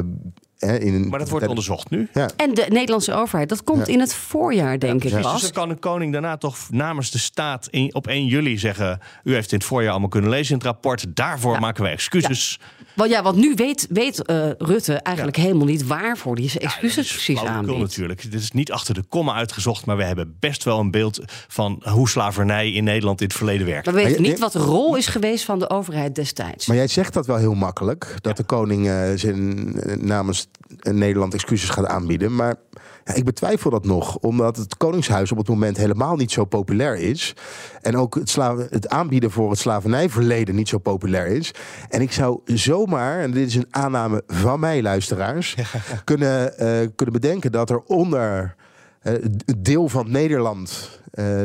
in 0.63 1.07
maar 1.09 1.19
dat 1.19 1.29
wordt 1.29 1.47
onderzocht 1.47 1.89
nu. 1.89 2.09
Ja. 2.13 2.29
En 2.35 2.53
de 2.53 2.65
Nederlandse 2.69 3.13
overheid, 3.13 3.49
dat 3.49 3.63
komt 3.63 3.87
in 3.87 3.99
het 3.99 4.13
voorjaar, 4.13 4.79
denk 4.79 5.03
ik. 5.03 5.11
Dus 5.11 5.51
kan 5.51 5.69
de 5.69 5.75
koning 5.75 6.11
daarna 6.11 6.37
toch 6.37 6.57
namens 6.69 7.11
de 7.11 7.19
staat 7.19 7.69
op 7.91 8.07
1 8.07 8.25
juli 8.25 8.57
zeggen: 8.57 8.99
U 9.23 9.33
heeft 9.33 9.51
in 9.51 9.57
het 9.57 9.67
voorjaar 9.67 9.91
allemaal 9.91 10.09
kunnen 10.09 10.29
lezen 10.29 10.51
in 10.51 10.57
het 10.57 10.65
rapport. 10.65 11.05
Daarvoor 11.15 11.59
maken 11.59 11.83
wij 11.83 11.91
excuses. 11.91 12.59
Want 12.95 13.09
ja, 13.09 13.23
want 13.23 13.35
nu 13.35 13.53
weet, 13.55 13.87
weet 13.89 14.29
uh, 14.29 14.49
Rutte 14.57 14.93
eigenlijk 14.93 15.37
helemaal 15.37 15.65
niet 15.65 15.87
waarvoor 15.87 16.35
hij 16.35 16.49
zijn 16.49 16.63
excuses 16.63 17.11
precies 17.11 17.43
aanbiedt. 17.43 17.79
natuurlijk. 17.79 18.31
Dit 18.31 18.41
is 18.41 18.51
niet 18.51 18.71
achter 18.71 18.93
de 18.93 19.03
komma 19.09 19.33
uitgezocht, 19.33 19.85
maar 19.85 19.97
we 19.97 20.03
hebben 20.03 20.35
best 20.39 20.63
wel 20.63 20.79
een 20.79 20.91
beeld 20.91 21.19
van 21.47 21.83
hoe 21.89 22.09
slavernij 22.09 22.71
in 22.71 22.83
Nederland 22.83 23.21
in 23.21 23.27
het 23.27 23.35
verleden 23.35 23.67
werkt. 23.67 23.85
Maar 23.85 23.95
we 23.95 24.03
weten 24.03 24.21
niet 24.21 24.39
wat 24.39 24.51
de 24.51 24.59
rol 24.59 24.95
is 24.95 25.07
geweest 25.07 25.45
van 25.45 25.59
de 25.59 25.69
overheid 25.69 26.15
destijds. 26.15 26.67
Maar 26.67 26.77
jij 26.77 26.87
zegt 26.87 27.13
dat 27.13 27.25
wel 27.25 27.37
heel 27.37 27.53
makkelijk, 27.53 28.15
dat 28.21 28.37
de 28.37 28.43
koning 28.43 28.87
uh, 28.87 29.09
zijn 29.15 29.73
namens 30.05 30.47
Nederland 30.81 31.33
excuses 31.33 31.69
gaat 31.69 31.85
aanbieden. 31.85 32.35
Maar 32.35 32.55
ja, 33.03 33.13
ik 33.13 33.25
betwijfel 33.25 33.69
dat 33.69 33.85
nog, 33.85 34.17
omdat 34.17 34.55
het 34.57 34.77
Koningshuis 34.77 35.31
op 35.31 35.37
het 35.37 35.47
moment 35.47 35.77
helemaal 35.77 36.15
niet 36.15 36.31
zo 36.31 36.45
populair 36.45 36.95
is. 36.95 37.35
En 37.81 37.97
ook 37.97 38.15
het, 38.15 38.35
het 38.69 38.89
aanbieden 38.89 39.31
voor 39.31 39.49
het 39.49 39.59
slavernijverleden 39.59 40.55
niet 40.55 40.69
zo 40.69 40.77
populair 40.77 41.27
is. 41.27 41.53
En 41.89 42.01
ik 42.01 42.11
zou 42.11 42.39
zomaar, 42.45 43.19
en 43.19 43.31
dit 43.31 43.47
is 43.47 43.55
een 43.55 43.67
aanname 43.69 44.23
van 44.27 44.59
mij, 44.59 44.81
luisteraars, 44.81 45.55
kunnen, 46.03 46.53
uh, 46.59 46.87
kunnen 46.95 47.21
bedenken 47.21 47.51
dat 47.51 47.69
er 47.69 47.81
onder 47.85 48.55
het 49.03 49.55
deel 49.57 49.89
van 49.89 50.11
Nederland 50.11 50.99
uh, 51.13 51.41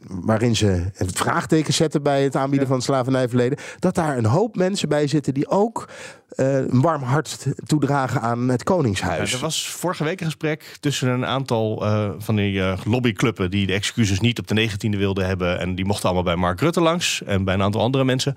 waarin 0.00 0.56
ze 0.56 0.84
het 0.94 1.18
vraagteken 1.18 1.74
zetten 1.74 2.02
bij 2.02 2.22
het 2.22 2.36
aanbieden 2.36 2.68
van 2.68 2.76
het 2.76 2.84
slavernijverleden, 2.84 3.58
dat 3.78 3.94
daar 3.94 4.18
een 4.18 4.26
hoop 4.26 4.56
mensen 4.56 4.88
bij 4.88 5.06
zitten 5.06 5.34
die 5.34 5.48
ook 5.48 5.88
uh, 6.36 6.56
een 6.56 6.80
warm 6.80 7.02
hart 7.02 7.46
toedragen 7.66 8.20
aan 8.20 8.48
het 8.48 8.62
Koningshuis. 8.62 9.32
er 9.32 9.40
was 9.40 9.68
vorige 9.68 10.04
week 10.04 10.20
een 10.20 10.26
gesprek 10.26 10.76
tussen 10.80 11.08
een 11.08 11.26
aantal 11.26 11.86
uh, 11.86 12.10
van 12.18 12.36
die 12.36 12.62
lobbyclubben 12.84 13.50
die 13.50 13.66
de 13.66 13.72
excuses 13.72 14.20
niet 14.20 14.38
op 14.38 14.46
de 14.46 14.70
19e 14.70 14.98
wilden 14.98 15.26
hebben. 15.26 15.58
En 15.58 15.74
die 15.74 15.84
mochten 15.84 16.04
allemaal 16.04 16.24
bij 16.24 16.36
Mark 16.36 16.60
Rutte 16.60 16.80
langs 16.80 17.22
en 17.22 17.44
bij 17.44 17.54
een 17.54 17.62
aantal 17.62 17.80
andere 17.80 18.04
mensen. 18.04 18.36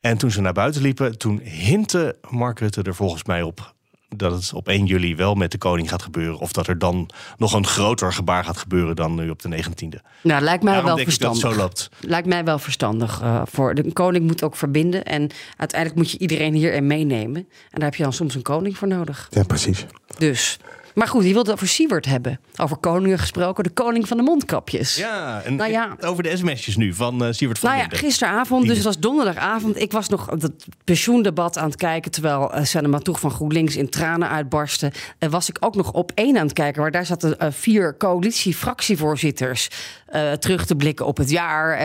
En 0.00 0.18
toen 0.18 0.30
ze 0.30 0.40
naar 0.40 0.52
buiten 0.52 0.82
liepen, 0.82 1.18
toen 1.18 1.40
hintte 1.40 2.16
Mark 2.30 2.58
Rutte 2.58 2.82
er 2.82 2.94
volgens 2.94 3.24
mij 3.24 3.42
op 3.42 3.74
dat 4.08 4.32
het 4.32 4.52
op 4.52 4.68
1 4.68 4.86
juli 4.86 5.16
wel 5.16 5.34
met 5.34 5.50
de 5.50 5.58
koning 5.58 5.88
gaat 5.88 6.02
gebeuren. 6.02 6.38
Of 6.38 6.52
dat 6.52 6.66
er 6.66 6.78
dan 6.78 7.10
nog 7.36 7.52
een 7.52 7.66
groter 7.66 8.12
gebaar 8.12 8.44
gaat 8.44 8.56
gebeuren 8.56 8.96
dan 8.96 9.14
nu 9.14 9.30
op 9.30 9.42
de 9.42 9.64
19e. 9.64 10.00
Nou, 10.22 10.42
lijkt 10.42 10.62
mij 10.62 10.82
wel 10.82 10.98
verstandig. 10.98 11.40
zo 11.40 11.54
loopt. 11.54 11.88
Lijkt 12.00 12.28
mij 12.28 12.44
wel 12.44 12.58
verstandig. 12.58 13.22
Uh, 13.22 13.42
voor 13.44 13.74
de 13.74 13.92
koning 13.92 14.26
moet 14.26 14.42
ook 14.42 14.56
verbinden. 14.56 15.04
En 15.04 15.30
uiteindelijk 15.56 16.00
moet 16.00 16.10
je 16.10 16.18
iedereen 16.18 16.54
hierin 16.54 16.86
meenemen. 16.86 17.36
En 17.36 17.80
daar 17.80 17.84
heb 17.84 17.94
je 17.94 18.02
dan 18.02 18.12
soms 18.12 18.34
een 18.34 18.42
koning 18.42 18.78
voor 18.78 18.88
nodig. 18.88 19.26
Ja, 19.30 19.42
precies. 19.42 19.86
Dus. 20.18 20.58
Maar 20.96 21.08
goed, 21.08 21.24
je 21.24 21.32
wilde 21.32 21.52
over 21.52 21.68
Siewert 21.68 22.06
hebben. 22.06 22.40
Over 22.56 22.76
koningen 22.76 23.18
gesproken, 23.18 23.64
de 23.64 23.70
koning 23.70 24.08
van 24.08 24.16
de 24.16 24.22
mondkapjes. 24.22 24.96
Ja, 24.96 25.42
en 25.42 25.54
nou 25.54 25.70
ja, 25.70 25.96
over 26.00 26.22
de 26.22 26.36
sms'jes 26.36 26.76
nu 26.76 26.94
van 26.94 27.24
uh, 27.24 27.28
Siewert 27.32 27.58
van 27.58 27.70
Nou 27.70 27.82
ja, 27.82 27.96
gisteravond, 27.96 28.66
dus 28.66 28.76
het 28.76 28.84
was 28.84 28.98
donderdagavond. 28.98 29.80
Ik 29.80 29.92
was 29.92 30.08
nog 30.08 30.30
het 30.30 30.66
pensioendebat 30.84 31.58
aan 31.58 31.68
het 31.68 31.76
kijken... 31.76 32.10
terwijl 32.10 32.54
uh, 32.54 32.64
Sanne 32.64 33.00
toch 33.00 33.20
van 33.20 33.30
GroenLinks 33.30 33.76
in 33.76 33.88
tranen 33.88 34.28
uitbarstte. 34.28 34.92
En 35.18 35.30
was 35.30 35.48
ik 35.48 35.56
ook 35.60 35.74
nog 35.74 35.92
op 35.92 36.12
één 36.14 36.36
aan 36.36 36.44
het 36.44 36.52
kijken... 36.52 36.82
waar 36.82 36.90
daar 36.90 37.06
zaten 37.06 37.36
uh, 37.42 37.48
vier 37.50 37.96
coalitie-fractievoorzitters... 37.96 39.68
terug 40.38 40.66
te 40.66 40.76
blikken 40.76 41.06
op 41.06 41.16
het 41.16 41.30
jaar. 41.30 41.76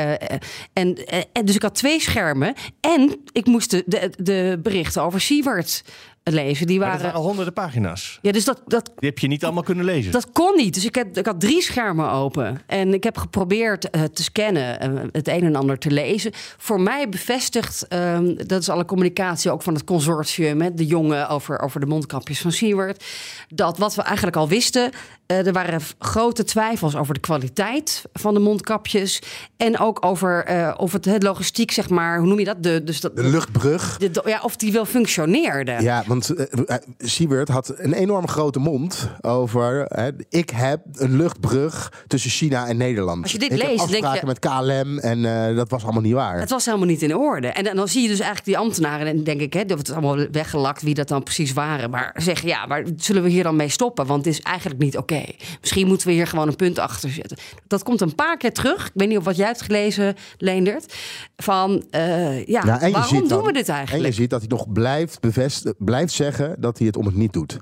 en, 0.73 0.97
en, 1.33 1.45
dus 1.45 1.55
ik 1.55 1.61
had 1.61 1.75
twee 1.75 2.01
schermen. 2.01 2.53
En 2.79 3.19
ik 3.31 3.45
moest 3.45 3.71
de, 3.71 3.83
de, 3.85 4.11
de 4.17 4.59
berichten 4.61 5.01
over 5.01 5.21
Siewert 5.21 5.83
lezen. 6.23 6.67
Die 6.67 6.79
waren, 6.79 7.01
waren 7.01 7.19
honderden 7.19 7.53
pagina's. 7.53 8.19
Ja, 8.21 8.31
dus 8.31 8.45
dat, 8.45 8.61
dat, 8.65 8.85
Die 8.85 9.09
heb 9.09 9.19
je 9.19 9.27
niet 9.27 9.43
allemaal 9.43 9.63
kunnen 9.63 9.85
lezen. 9.85 10.11
Dat 10.11 10.31
kon 10.31 10.55
niet. 10.55 10.73
Dus 10.73 10.85
ik, 10.85 10.95
heb, 10.95 11.17
ik 11.17 11.25
had 11.25 11.39
drie 11.39 11.61
schermen 11.61 12.11
open. 12.11 12.61
En 12.65 12.93
ik 12.93 13.03
heb 13.03 13.17
geprobeerd 13.17 13.95
uh, 13.95 14.03
te 14.03 14.23
scannen, 14.23 14.93
uh, 14.93 15.01
het 15.11 15.27
een 15.27 15.43
en 15.43 15.55
ander 15.55 15.77
te 15.77 15.91
lezen. 15.91 16.31
Voor 16.57 16.81
mij 16.81 17.09
bevestigt, 17.09 17.85
um, 17.93 18.47
dat 18.47 18.61
is 18.61 18.69
alle 18.69 18.85
communicatie 18.85 19.51
ook 19.51 19.61
van 19.61 19.73
het 19.73 19.83
consortium, 19.83 20.61
hè, 20.61 20.73
de 20.73 20.85
jongen 20.85 21.29
over, 21.29 21.59
over 21.59 21.79
de 21.79 21.85
mondkapjes 21.85 22.41
van 22.41 22.51
Seward. 22.51 23.03
Dat 23.47 23.77
wat 23.77 23.95
we 23.95 24.01
eigenlijk 24.01 24.35
al 24.35 24.47
wisten, 24.47 24.91
er 25.37 25.53
waren 25.53 25.81
grote 25.99 26.43
twijfels 26.43 26.95
over 26.95 27.13
de 27.13 27.19
kwaliteit 27.19 28.03
van 28.13 28.33
de 28.33 28.39
mondkapjes. 28.39 29.21
En 29.57 29.79
ook 29.79 30.05
over 30.05 30.45
of 30.77 30.91
het, 30.91 31.05
het 31.05 31.23
logistiek, 31.23 31.71
zeg 31.71 31.89
maar, 31.89 32.17
hoe 32.17 32.27
noem 32.27 32.39
je 32.39 32.45
dat? 32.45 32.63
De, 32.63 32.83
dus 32.83 32.99
dat, 32.99 33.15
de 33.15 33.23
luchtbrug. 33.23 33.97
De, 33.97 34.21
ja, 34.25 34.39
of 34.43 34.55
die 34.55 34.71
wel 34.71 34.85
functioneerde. 34.85 35.77
Ja, 35.79 36.03
want 36.07 36.31
uh, 36.37 36.75
Siebert 36.97 37.47
had 37.47 37.73
een 37.77 37.93
enorm 37.93 38.27
grote 38.27 38.59
mond 38.59 39.09
over... 39.21 39.91
ik 40.29 40.49
heb 40.49 40.81
een 40.93 41.15
luchtbrug 41.15 42.03
tussen 42.07 42.31
China 42.31 42.67
en 42.67 42.77
Nederland. 42.77 43.23
Als 43.23 43.31
je 43.31 43.39
dit 43.39 43.51
ik 43.51 43.63
leest, 43.63 43.91
denk 43.91 44.13
je... 44.13 44.25
met 44.25 44.39
KLM 44.39 44.99
en 44.99 45.55
dat 45.55 45.69
was 45.69 45.83
allemaal 45.83 46.01
niet 46.01 46.13
waar. 46.13 46.39
Het 46.39 46.49
was 46.49 46.65
helemaal 46.65 46.87
niet 46.87 47.01
in 47.01 47.15
orde. 47.15 47.47
En, 47.47 47.75
dan 47.75 47.87
zie 47.87 48.01
je 48.01 48.07
dus 48.07 48.19
eigenlijk 48.19 48.47
die 48.47 48.57
ambtenaren... 48.57 49.07
en 49.07 49.23
denk 49.23 49.41
ik, 49.41 49.53
hè, 49.53 49.65
dat 49.65 49.77
het 49.77 49.91
allemaal 49.91 50.25
weggelakt 50.31 50.81
wie 50.81 50.93
dat 50.93 51.07
dan 51.07 51.23
precies 51.23 51.53
waren. 51.53 51.89
Maar 51.89 52.15
zeggen, 52.17 52.47
ja, 52.47 52.65
maar 52.65 52.83
zullen 52.97 53.23
we 53.23 53.29
hier 53.29 53.43
dan 53.43 53.55
mee 53.55 53.69
stoppen? 53.69 54.05
Want 54.05 54.25
het 54.25 54.33
is 54.33 54.41
eigenlijk 54.41 54.79
niet 54.79 54.97
oké. 54.97 55.13
Okay. 55.13 55.20
Misschien 55.61 55.87
moeten 55.87 56.07
we 56.07 56.13
hier 56.13 56.27
gewoon 56.27 56.47
een 56.47 56.55
punt 56.55 56.79
achter 56.79 57.09
zetten. 57.09 57.37
Dat 57.67 57.83
komt 57.83 58.01
een 58.01 58.15
paar 58.15 58.37
keer 58.37 58.53
terug. 58.53 58.85
Ik 58.85 58.91
weet 58.93 59.07
niet 59.07 59.17
of 59.17 59.23
wat 59.23 59.35
jij 59.35 59.47
hebt 59.47 59.61
gelezen, 59.61 60.15
Leendert. 60.37 60.95
Van, 61.37 61.83
uh, 61.91 62.45
ja, 62.45 62.61
ja 62.65 62.91
waarom 62.91 63.27
doen 63.27 63.43
we 63.43 63.53
dit 63.53 63.69
eigenlijk? 63.69 64.03
En 64.03 64.09
je 64.09 64.15
ziet 64.15 64.29
dat 64.29 64.39
hij 64.39 64.49
nog 64.49 64.71
blijft 64.71 65.19
bevestigen 65.19 65.75
blijft 65.77 66.13
zeggen 66.13 66.55
dat 66.59 66.77
hij 66.77 66.87
het 66.87 66.97
om 66.97 67.05
het 67.05 67.15
niet 67.15 67.33
doet. 67.33 67.57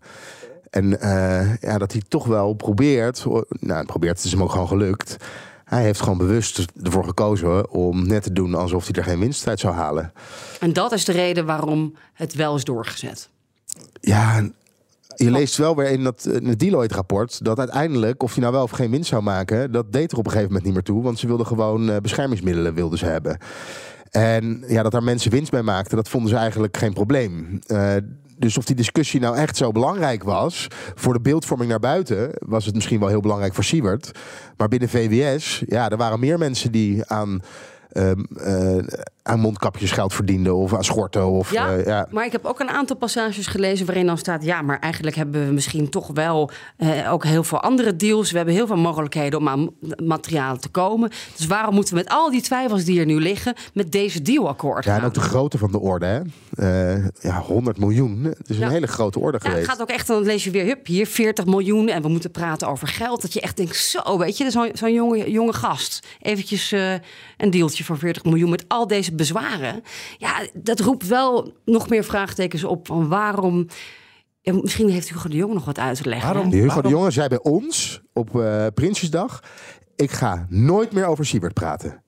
En 0.70 0.86
uh, 0.86 1.56
ja, 1.56 1.78
dat 1.78 1.92
hij 1.92 2.02
toch 2.08 2.26
wel 2.26 2.54
probeert. 2.54 3.26
Nou, 3.50 3.86
probeert, 3.86 4.18
het 4.18 4.26
is 4.26 4.32
hem 4.32 4.44
ook 4.44 4.52
gewoon 4.52 4.68
gelukt. 4.68 5.18
Hij 5.66 5.84
heeft 5.84 6.02
gewoon 6.02 6.18
bewust 6.18 6.66
ervoor 6.84 7.04
gekozen 7.04 7.72
om 7.72 8.08
net 8.08 8.24
te 8.24 8.34
doen 8.34 8.56
alsof 8.56 8.88
hij 8.88 8.96
er 8.96 9.04
geen 9.04 9.20
winst 9.20 9.48
uit 9.48 9.60
zou 9.60 9.74
halen. 9.74 10.14
En 10.60 10.74
dat 10.74 10.92
is 10.92 11.06
de 11.06 11.12
reden 11.12 11.46
waarom 11.46 11.96
het 12.14 12.34
wel 12.34 12.56
is 12.56 12.64
doorgezet. 12.64 13.30
Ja, 14.02 14.50
je 15.24 15.32
leest 15.32 15.58
wel 15.58 15.76
weer 15.76 15.90
in, 15.90 16.04
dat, 16.04 16.26
in 16.26 16.48
het 16.48 16.60
Deloitte-rapport 16.60 17.46
dat 17.46 17.60
uiteindelijk, 17.60 18.24
of 18.24 18.32
hij 18.32 18.42
nou 18.42 18.54
wel 18.54 18.64
of 18.64 18.72
geen 18.72 18.92
winst 18.92 19.10
zou 19.10 19.24
maken, 19.24 19.72
dat 19.72 19.92
deed 19.92 20.12
er 20.12 20.18
op 20.18 20.26
een 20.26 20.32
gegeven 20.32 20.52
moment 20.52 20.66
niet 20.66 20.74
meer 20.74 20.84
toe. 20.84 21.04
Want 21.04 21.20
ze 21.20 21.28
wilden 21.28 21.46
gewoon 21.46 21.90
uh, 21.90 21.98
beschermingsmiddelen 21.98 22.74
wilden 22.74 22.98
ze 22.98 23.06
hebben. 23.06 23.38
En 24.12 24.64
ja, 24.68 24.84
dat 24.84 24.92
daar 24.92 25.04
mensen 25.04 25.32
winst 25.32 25.52
bij 25.52 25.62
maakten, 25.62 25.96
dat 25.96 26.10
vonden 26.10 26.30
ze 26.30 26.36
eigenlijk 26.36 26.78
geen 26.78 26.94
probleem. 26.94 27.60
Uh, 27.68 27.94
dus 28.38 28.58
of 28.58 28.66
die 28.66 28.76
discussie 28.76 29.20
nou 29.20 29.36
echt 29.36 29.58
zo 29.58 29.72
belangrijk 29.72 30.24
was 30.24 30.68
voor 30.96 31.14
de 31.14 31.22
beeldvorming 31.22 31.70
naar 31.70 31.80
buiten, 31.80 32.30
was 32.40 32.66
het 32.66 32.76
misschien 32.76 33.00
wel 33.00 33.10
heel 33.10 33.22
belangrijk 33.22 33.54
voor 33.54 33.64
Siebert. 33.64 34.12
Maar 34.58 34.68
binnen 34.68 34.90
VWS, 34.90 35.64
ja, 35.66 35.90
er 35.90 35.98
waren 35.98 36.20
meer 36.20 36.38
mensen 36.38 36.72
die 36.72 37.06
aan 37.06 37.42
ehm, 37.90 38.24
eh, 38.38 38.78
aan 39.24 39.40
mondkapjes 39.40 39.92
geld 39.92 40.14
verdiende 40.14 40.54
of 40.54 40.74
aan 40.74 40.84
schorten. 40.84 41.28
Of, 41.28 41.52
Ja, 41.52 41.76
eh, 41.76 41.86
ja. 41.86 42.08
maar 42.12 42.26
ik 42.26 42.32
heb 42.32 42.46
ook 42.46 42.60
een 42.60 42.70
aantal 42.70 42.96
passages 42.96 43.48
gelezen 43.48 43.86
waarin 43.86 44.06
dan 44.06 44.18
staat... 44.18 44.44
ja, 44.44 44.62
maar 44.62 44.80
eigenlijk 44.80 45.16
hebben 45.16 45.46
we 45.46 45.52
misschien 45.54 45.90
toch 45.90 46.08
wel 46.14 46.52
eh, 46.78 47.12
ook 47.14 47.24
heel 47.24 47.44
veel 47.44 47.62
andere 47.62 47.96
deals. 47.96 48.32
We 48.32 48.38
hebben 48.38 48.56
heel 48.56 48.68
veel 48.68 48.78
mogelijkheden 48.78 49.40
om 49.40 49.48
aan 49.48 49.70
materialen 50.04 50.62
te 50.62 50.70
komen. 50.70 51.10
Dus 51.36 51.48
waarom 51.48 51.74
moeten 51.76 51.94
we 51.94 52.00
met 52.00 52.10
al 52.10 52.32
die 52.32 52.42
twijfels 52.42 52.84
die 52.84 53.00
er 53.00 53.06
nu 53.06 53.20
liggen... 53.22 53.54
met 53.74 53.92
deze 53.92 54.22
deal 54.22 54.48
akkoord 54.48 54.84
Ja, 54.86 54.98
en 54.98 55.04
ook 55.04 55.14
de 55.14 55.20
grootte 55.20 55.58
van 55.58 55.72
de 55.72 55.80
orde. 55.80 56.06
Hè? 56.06 56.20
Ja, 57.22 57.42
100 57.42 57.78
miljoen. 57.78 58.24
Het 58.24 58.50
is 58.50 58.60
een 58.60 58.70
hele 58.70 58.88
grote 58.88 59.20
orde 59.20 59.38
Ja, 59.38 59.44
het 59.44 59.52
geweest. 59.54 59.70
gaat 59.70 59.82
ook 59.82 59.90
echt, 59.90 60.08
dan 60.08 60.24
lees 60.24 60.44
je 60.44 60.52
weer, 60.52 60.66
hup, 60.66 60.86
hier 60.86 61.08
40 61.08 61.46
miljoen 61.46 61.88
en 61.88 62.02
we 62.02 62.08
moeten 62.08 62.32
praten 62.32 62.68
over 62.68 62.88
geld. 62.88 63.22
Dat 63.22 63.34
je 63.34 63.42
echt 63.42 63.58
denkt, 63.58 63.76
zo, 63.76 64.18
weet 64.18 64.38
je, 64.38 64.52
zo'n 64.52 64.70
zo'n 64.74 64.94
jonge, 64.94 65.32
jonge 65.32 65.54
gast. 65.54 66.08
Eventjes 66.22 66.72
een 67.38 67.50
van 67.86 67.98
40 67.98 68.24
miljoen 68.24 68.50
met 68.50 68.66
al 68.68 68.88
deze 68.88 69.16
bezwaren. 69.16 69.82
Ja, 70.18 70.48
dat 70.54 70.80
roept 70.80 71.08
wel 71.08 71.54
nog 71.66 71.90
meer 71.90 72.04
vraagtekens 72.04 72.64
op 72.64 72.88
van 72.88 73.08
waarom... 73.08 73.68
Ja, 74.42 74.54
misschien 74.54 74.90
heeft 74.90 75.10
Hugo 75.10 75.30
de 75.30 75.36
Jong 75.36 75.54
nog 75.54 75.66
wat 75.66 75.80
uit 75.80 76.02
te 76.04 76.10
leggen. 76.10 76.50
hè? 76.50 76.58
Hugo 76.58 76.82
de 76.82 76.90
Jonge 76.90 77.12
zei 77.12 77.28
bij 77.28 77.40
ons 77.42 78.02
op 78.14 78.40
eh, 78.40 78.66
Prinsjesdag... 78.74 79.44
ik 79.96 80.12
ga 80.12 80.46
nooit 80.50 80.92
meer 80.92 81.06
over 81.06 81.26
Siebert 81.26 81.54
praten. 81.54 82.04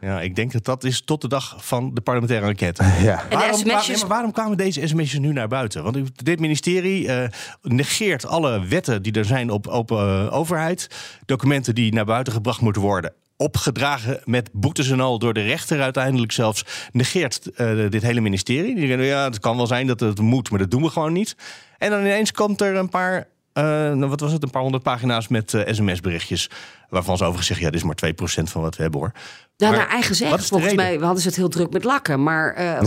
Ja, 0.00 0.20
ik 0.20 0.34
denk 0.36 0.52
dat 0.52 0.64
dat 0.64 0.84
is 0.84 1.00
tot 1.04 1.20
de 1.20 1.28
dag 1.28 1.56
van 1.66 1.94
de 1.94 2.00
parlementaire 2.00 2.46
enquête. 2.46 2.84
Ja. 3.02 3.22
de 3.28 3.36
Waarom, 3.36 3.64
waar- 3.64 4.04
waarom 4.08 4.32
kwamen 4.32 4.56
deze 4.56 4.86
sms'jes 4.86 5.18
nu 5.18 5.32
naar 5.32 5.48
buiten? 5.48 5.82
Want 5.82 6.24
dit 6.24 6.40
ministerie 6.40 7.08
eh, 7.08 7.28
negeert 7.62 8.26
alle 8.26 8.66
wetten 8.66 9.02
die 9.02 9.12
er 9.12 9.24
zijn 9.24 9.50
op 9.50 9.66
open 9.66 9.98
eh, 9.98 10.34
overheid. 10.36 10.88
Documenten 11.26 11.74
die 11.74 11.92
naar 11.92 12.04
buiten 12.04 12.32
gebracht 12.32 12.60
moeten 12.60 12.82
worden. 12.82 13.12
Opgedragen 13.40 14.20
met 14.24 14.50
boetes 14.52 14.90
en 14.90 15.00
al 15.00 15.18
door 15.18 15.34
de 15.34 15.42
rechter 15.42 15.80
uiteindelijk 15.82 16.32
zelfs. 16.32 16.64
Negeert 16.92 17.50
eh, 17.54 17.90
dit 17.90 18.02
hele 18.02 18.20
ministerie. 18.20 18.74
Die 18.74 18.86
zeggen, 18.86 19.06
ja, 19.06 19.24
het 19.24 19.40
kan 19.40 19.56
wel 19.56 19.66
zijn 19.66 19.86
dat 19.86 20.00
het 20.00 20.20
moet, 20.20 20.50
maar 20.50 20.58
dat 20.58 20.70
doen 20.70 20.82
we 20.82 20.88
gewoon 20.88 21.12
niet. 21.12 21.36
En 21.78 21.90
dan 21.90 22.00
ineens 22.00 22.32
komt 22.32 22.60
er 22.60 22.74
een 22.76 22.88
paar, 22.88 23.28
nou, 23.52 24.06
wat 24.06 24.20
was 24.20 24.32
het, 24.32 24.42
een 24.42 24.50
paar 24.50 24.62
honderd 24.62 24.82
pagina's 24.82 25.28
met 25.28 25.54
eh, 25.54 25.72
sms-berichtjes. 25.74 26.50
Waarvan 26.88 27.16
ze 27.16 27.22
overigens 27.22 27.46
zeggen, 27.46 27.66
ja, 27.66 27.72
dit 27.72 27.80
is 27.80 27.86
maar 27.86 28.44
2% 28.46 28.50
van 28.50 28.62
wat 28.62 28.76
we 28.76 28.82
hebben 28.82 29.00
hoor. 29.00 29.12
Maar 29.58 29.70
naar 29.70 29.88
eigen 29.88 30.14
zeggen. 30.14 30.38
Volgens 30.42 30.70
reden? 30.70 30.84
mij 30.84 30.96
hadden 31.06 31.22
ze 31.22 31.28
het 31.28 31.36
heel 31.36 31.48
druk 31.48 31.72
met 31.72 31.84
lakken. 31.84 32.22
Maar 32.22 32.78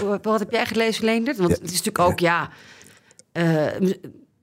hoe- 0.00 0.18
wat 0.22 0.38
heb 0.38 0.50
jij 0.50 0.66
gelezen, 0.66 1.04
Leendert? 1.04 1.36
Want 1.36 1.50
het 1.50 1.62
is 1.62 1.82
natuurlijk 1.82 1.98
ook, 1.98 2.18
ja... 2.18 2.50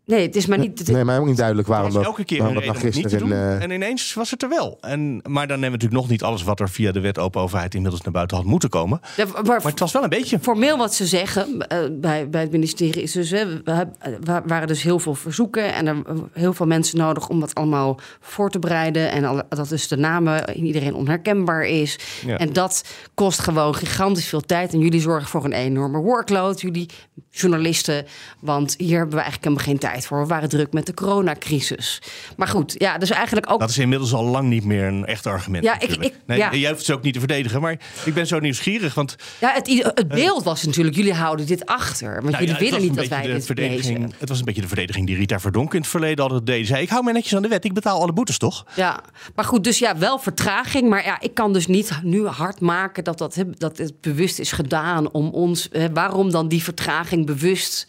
nee, 0.05 0.25
het 0.25 0.35
is 0.35 0.45
maar 0.45 0.57
niet... 0.57 0.91
Nee, 0.91 1.05
mij 1.05 1.19
ook 1.19 1.25
niet 1.25 1.37
duidelijk 1.37 1.67
waarom 1.67 1.85
was 1.85 1.95
dat, 1.95 2.03
elke 2.05 2.23
keer 2.23 2.37
waarom 2.37 2.57
een 2.57 2.63
dat 2.65 2.75
reden 2.75 2.87
het 2.87 2.95
niet 2.95 3.09
te 3.09 3.17
gisteren... 3.17 3.49
doen. 3.49 3.59
eh, 3.59 3.63
En 3.63 3.71
ineens 3.71 4.13
was 4.13 4.31
het 4.31 4.43
er 4.43 4.49
wel. 4.49 4.77
En, 4.81 5.13
maar 5.15 5.21
dan 5.23 5.33
hebben 5.33 5.59
we 5.59 5.69
natuurlijk 5.69 6.01
nog 6.01 6.09
niet 6.09 6.23
alles 6.23 6.43
wat 6.43 6.59
er 6.59 6.69
via 6.69 6.91
de 6.91 6.99
wet 6.99 7.17
open 7.19 7.41
overheid 7.41 7.73
inmiddels 7.75 8.01
naar 8.01 8.13
buiten 8.13 8.37
had 8.37 8.45
moeten 8.45 8.69
komen. 8.69 8.99
Ja, 9.17 9.25
Maar 9.45 9.61
het 9.63 9.79
was 9.79 9.91
wel 9.91 10.03
een 10.03 10.09
beetje. 10.09 10.39
Formeel 10.39 10.77
wat 10.77 10.93
ze 10.93 11.05
zeggen 11.05 11.67
eh, 11.67 11.77
bij, 11.91 12.29
bij 12.29 12.41
het 12.41 12.51
ministerie 12.51 13.01
is 13.01 13.11
dus... 13.11 13.29
Hè, 13.29 13.61
we 13.63 13.71
heb- 13.71 13.95
we 14.23 14.41
waren 14.45 14.67
dus 14.67 14.81
heel 14.83 14.99
veel 14.99 15.15
verzoeken... 15.15 15.73
en 15.73 15.87
er 15.87 16.01
waren 16.03 16.29
heel 16.33 16.53
veel 16.53 16.65
mensen 16.67 16.97
nodig 16.97 17.29
om 17.29 17.39
dat 17.39 17.55
allemaal 17.55 17.99
voor 18.19 18.49
te 18.49 18.59
bereiden... 18.59 19.11
en 19.11 19.23
al- 19.25 19.41
dat 19.49 19.69
dus 19.69 19.87
de 19.87 19.97
namen 19.97 20.45
in 20.55 20.65
iedereen 20.65 20.93
onherkenbaar 20.95 21.65
is. 21.65 21.99
Ja. 22.25 22.37
En 22.37 22.53
dat 22.53 22.83
kost 23.13 23.39
gewoon 23.39 23.75
gigantisch 23.75 24.27
veel 24.27 24.41
tijd. 24.41 24.73
En 24.73 24.79
jullie 24.79 25.01
zorgen 25.01 25.29
voor 25.29 25.45
een 25.45 25.53
enorme 25.53 25.97
workload, 25.99 26.61
jullie 26.61 26.89
journalisten. 27.29 28.05
Want 28.39 28.75
hier 28.77 28.97
hebben 28.97 29.15
we 29.17 29.21
eigenlijk 29.21 29.43
helemaal 29.43 29.65
geen 29.65 29.77
tijd 29.77 29.91
voor. 30.01 30.21
We 30.21 30.27
waren 30.27 30.49
druk 30.49 30.73
met 30.73 30.85
de 30.85 30.93
coronacrisis. 30.93 32.01
Maar 32.37 32.47
goed, 32.47 32.75
ja, 32.77 32.97
dus 32.97 33.09
eigenlijk 33.09 33.51
ook... 33.51 33.59
Dat 33.59 33.69
is 33.69 33.77
inmiddels 33.77 34.13
al 34.13 34.23
lang 34.25 34.49
niet 34.49 34.63
meer 34.65 34.83
een 34.83 35.05
echt 35.05 35.25
argument. 35.25 35.63
Ja, 35.63 35.79
ik- 35.79 35.91
ik- 35.95 36.15
nee, 36.25 36.37
ja. 36.37 36.53
Jij 36.55 36.69
hoeft 36.71 36.85
ze 36.85 36.93
ook 36.93 37.01
niet 37.03 37.13
te 37.13 37.19
verdedigen. 37.19 37.61
Maar 37.61 37.77
ik 38.05 38.13
ben 38.13 38.27
zo 38.27 38.39
nieuwsgierig. 38.39 38.93
Want 38.93 39.15
Ja, 39.39 39.51
het, 39.53 39.91
het 39.95 40.07
beeld 40.07 40.43
was 40.43 40.63
natuurlijk, 40.63 40.95
jullie 40.95 41.13
houden 41.13 41.45
dit 41.45 41.65
achter. 41.65 42.07
Want 42.21 42.25
Eh. 42.25 42.31
Nou 42.31 42.43
jullie 42.43 42.53
ja, 42.53 42.59
willen 42.71 42.81
niet 42.87 42.95
dat 42.95 43.07
wij 43.07 43.21
dit 43.33 43.45
verdediging. 43.45 44.13
Het 44.17 44.29
was 44.29 44.39
een 44.39 44.45
beetje 44.45 44.61
de 44.61 44.67
verdediging 44.67 45.07
die 45.07 45.15
Rita 45.15 45.39
Verdonk 45.39 45.73
in 45.73 45.79
het 45.79 45.89
verleden 45.89 46.23
altijd 46.23 46.45
deed. 46.45 46.67
Zei, 46.67 46.81
ik 46.81 46.89
hou 46.89 47.03
mij 47.03 47.13
netjes 47.13 47.35
aan 47.35 47.41
de 47.41 47.47
wet. 47.47 47.65
Ik 47.65 47.73
betaal 47.73 48.01
alle 48.01 48.13
boetes, 48.13 48.37
toch? 48.37 48.65
Ja, 48.75 48.99
maar 49.35 49.45
goed, 49.45 49.63
dus 49.63 49.79
ja, 49.79 49.97
wel 49.97 50.19
vertraging. 50.19 50.89
Maar 50.89 51.05
ja, 51.05 51.19
ik 51.21 51.33
kan 51.33 51.53
dus 51.53 51.67
niet 51.67 51.99
nu 52.03 52.27
hard 52.27 52.59
maken 52.59 53.03
dat, 53.03 53.17
dat, 53.17 53.43
dat 53.57 53.77
het 53.77 54.01
bewust 54.01 54.39
is 54.39 54.51
gedaan 54.51 55.11
om 55.11 55.27
ons... 55.29 55.69
eh, 55.69 55.85
waarom 55.93 56.31
dan 56.31 56.47
die 56.47 56.63
vertraging 56.63 57.25
bewust 57.25 57.87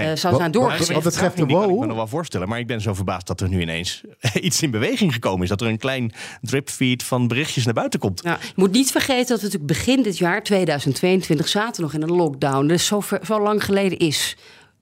eh, 0.00 0.16
zou 0.16 0.36
zijn 0.36 0.50
doorgezet? 0.50 0.94
Wat 0.94 1.02
betreft 1.02 1.36
de 1.36 1.46
kan 1.46 1.62
ik 1.70 1.78
me 1.78 1.86
nog 1.86 1.96
wel 1.96 2.06
voorstellen. 2.06 2.48
Maar 2.48 2.58
ik 2.58 2.66
ben 2.66 2.80
zo 2.80 2.94
verbaasd 2.94 3.26
dat 3.26 3.40
er 3.40 3.48
nu 3.48 3.60
ineens 3.60 4.00
iets 4.40 4.62
in 4.62 4.70
beweging 4.70 5.12
gekomen 5.12 5.42
is. 5.42 5.48
Dat 5.48 5.60
er 5.60 5.66
een 5.66 5.78
klein 5.78 6.12
dripfeed 6.40 7.02
van 7.02 7.28
berichtjes 7.28 7.64
naar 7.64 7.74
buiten 7.74 8.00
komt. 8.00 8.20
Ja, 8.24 8.38
je 8.42 8.52
moet 8.56 8.72
niet 8.72 8.90
vergeten 8.90 9.26
dat 9.28 9.38
we 9.40 9.44
natuurlijk 9.44 9.72
begin 9.72 10.02
dit 10.02 10.18
jaar, 10.18 10.42
2022, 10.42 11.48
zaten 11.48 11.82
nog 11.82 11.94
in 11.94 12.02
een 12.02 12.12
lockdown. 12.12 12.66
Dus 12.66 12.86
zo, 12.86 13.00
ver- 13.00 13.20
zo 13.26 13.40
lang 13.42 13.64
geleden 13.64 13.98
is 13.98 14.36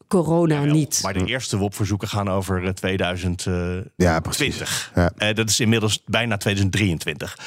corona 0.08 0.64
niet. 0.64 0.98
Maar 1.02 1.12
de 1.12 1.24
eerste 1.24 1.56
WOP-verzoeken 1.56 2.08
gaan 2.08 2.28
over 2.30 2.64
eh, 2.64 2.70
2020. 2.70 4.90
Ja, 4.94 5.10
Eh, 5.16 5.34
dat 5.34 5.48
is 5.48 5.60
inmiddels 5.60 6.02
bijna 6.06 6.36
2023. 6.36 7.38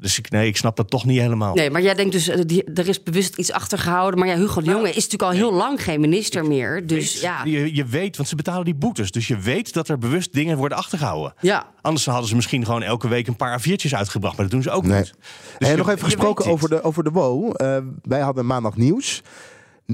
Dus 0.00 0.18
ik, 0.18 0.30
nee, 0.30 0.46
ik 0.48 0.56
snap 0.56 0.76
dat 0.76 0.90
toch 0.90 1.04
niet 1.04 1.20
helemaal. 1.20 1.54
Nee, 1.54 1.70
maar 1.70 1.82
jij 1.82 1.94
denkt 1.94 2.12
dus, 2.12 2.28
eh, 2.28 2.40
die, 2.46 2.64
er 2.64 2.88
is 2.88 3.02
bewust 3.02 3.36
iets 3.36 3.52
achtergehouden. 3.52 4.18
Maar 4.18 4.28
ja, 4.28 4.36
Hugo 4.36 4.60
de 4.60 4.70
Jonge 4.70 4.88
is 4.88 4.94
natuurlijk 4.94 5.22
al 5.22 5.30
heel 5.30 5.52
lang 5.52 5.82
geen 5.82 6.00
minister 6.00 6.44
meer. 6.46 6.86
Dus 6.86 7.20
ja, 7.20 7.44
Je, 7.44 7.74
je 7.74 7.84
weet, 7.84 8.16
want 8.16 8.28
ze 8.28 8.36
betalen 8.36 8.64
die 8.64 8.74
boetes. 8.74 9.10
Dus 9.10 9.28
je 9.28 9.38
weet 9.38 9.72
dat 9.72 9.88
er 9.88 9.98
bewust 9.98 10.32
dingen 10.32 10.56
worden 10.56 10.78
achtergehouden. 10.78 11.34
Ja. 11.40 11.66
Anders 11.80 12.06
hadden 12.06 12.28
ze 12.28 12.34
misschien 12.34 12.64
gewoon 12.64 12.82
elke 12.82 13.08
week 13.08 13.26
een 13.26 13.36
paar 13.36 13.60
A4'tjes 13.60 13.90
uitgebracht. 13.94 14.36
Maar 14.36 14.44
dat 14.44 14.54
doen 14.54 14.62
ze 14.62 14.70
ook 14.70 14.84
Nee. 14.86 14.98
niet. 14.98 15.12
en 15.58 15.70
je- 15.70 15.76
nog 15.76 15.88
even 15.88 16.04
gesproken 16.04 16.50
over 16.50 16.68
de, 16.68 16.82
over 16.82 17.04
de 17.04 17.10
WO. 17.10 17.52
Eh, 17.52 17.78
wij 18.02 18.20
hadden 18.20 18.46
maandag 18.46 18.76
nieuws. 18.76 19.22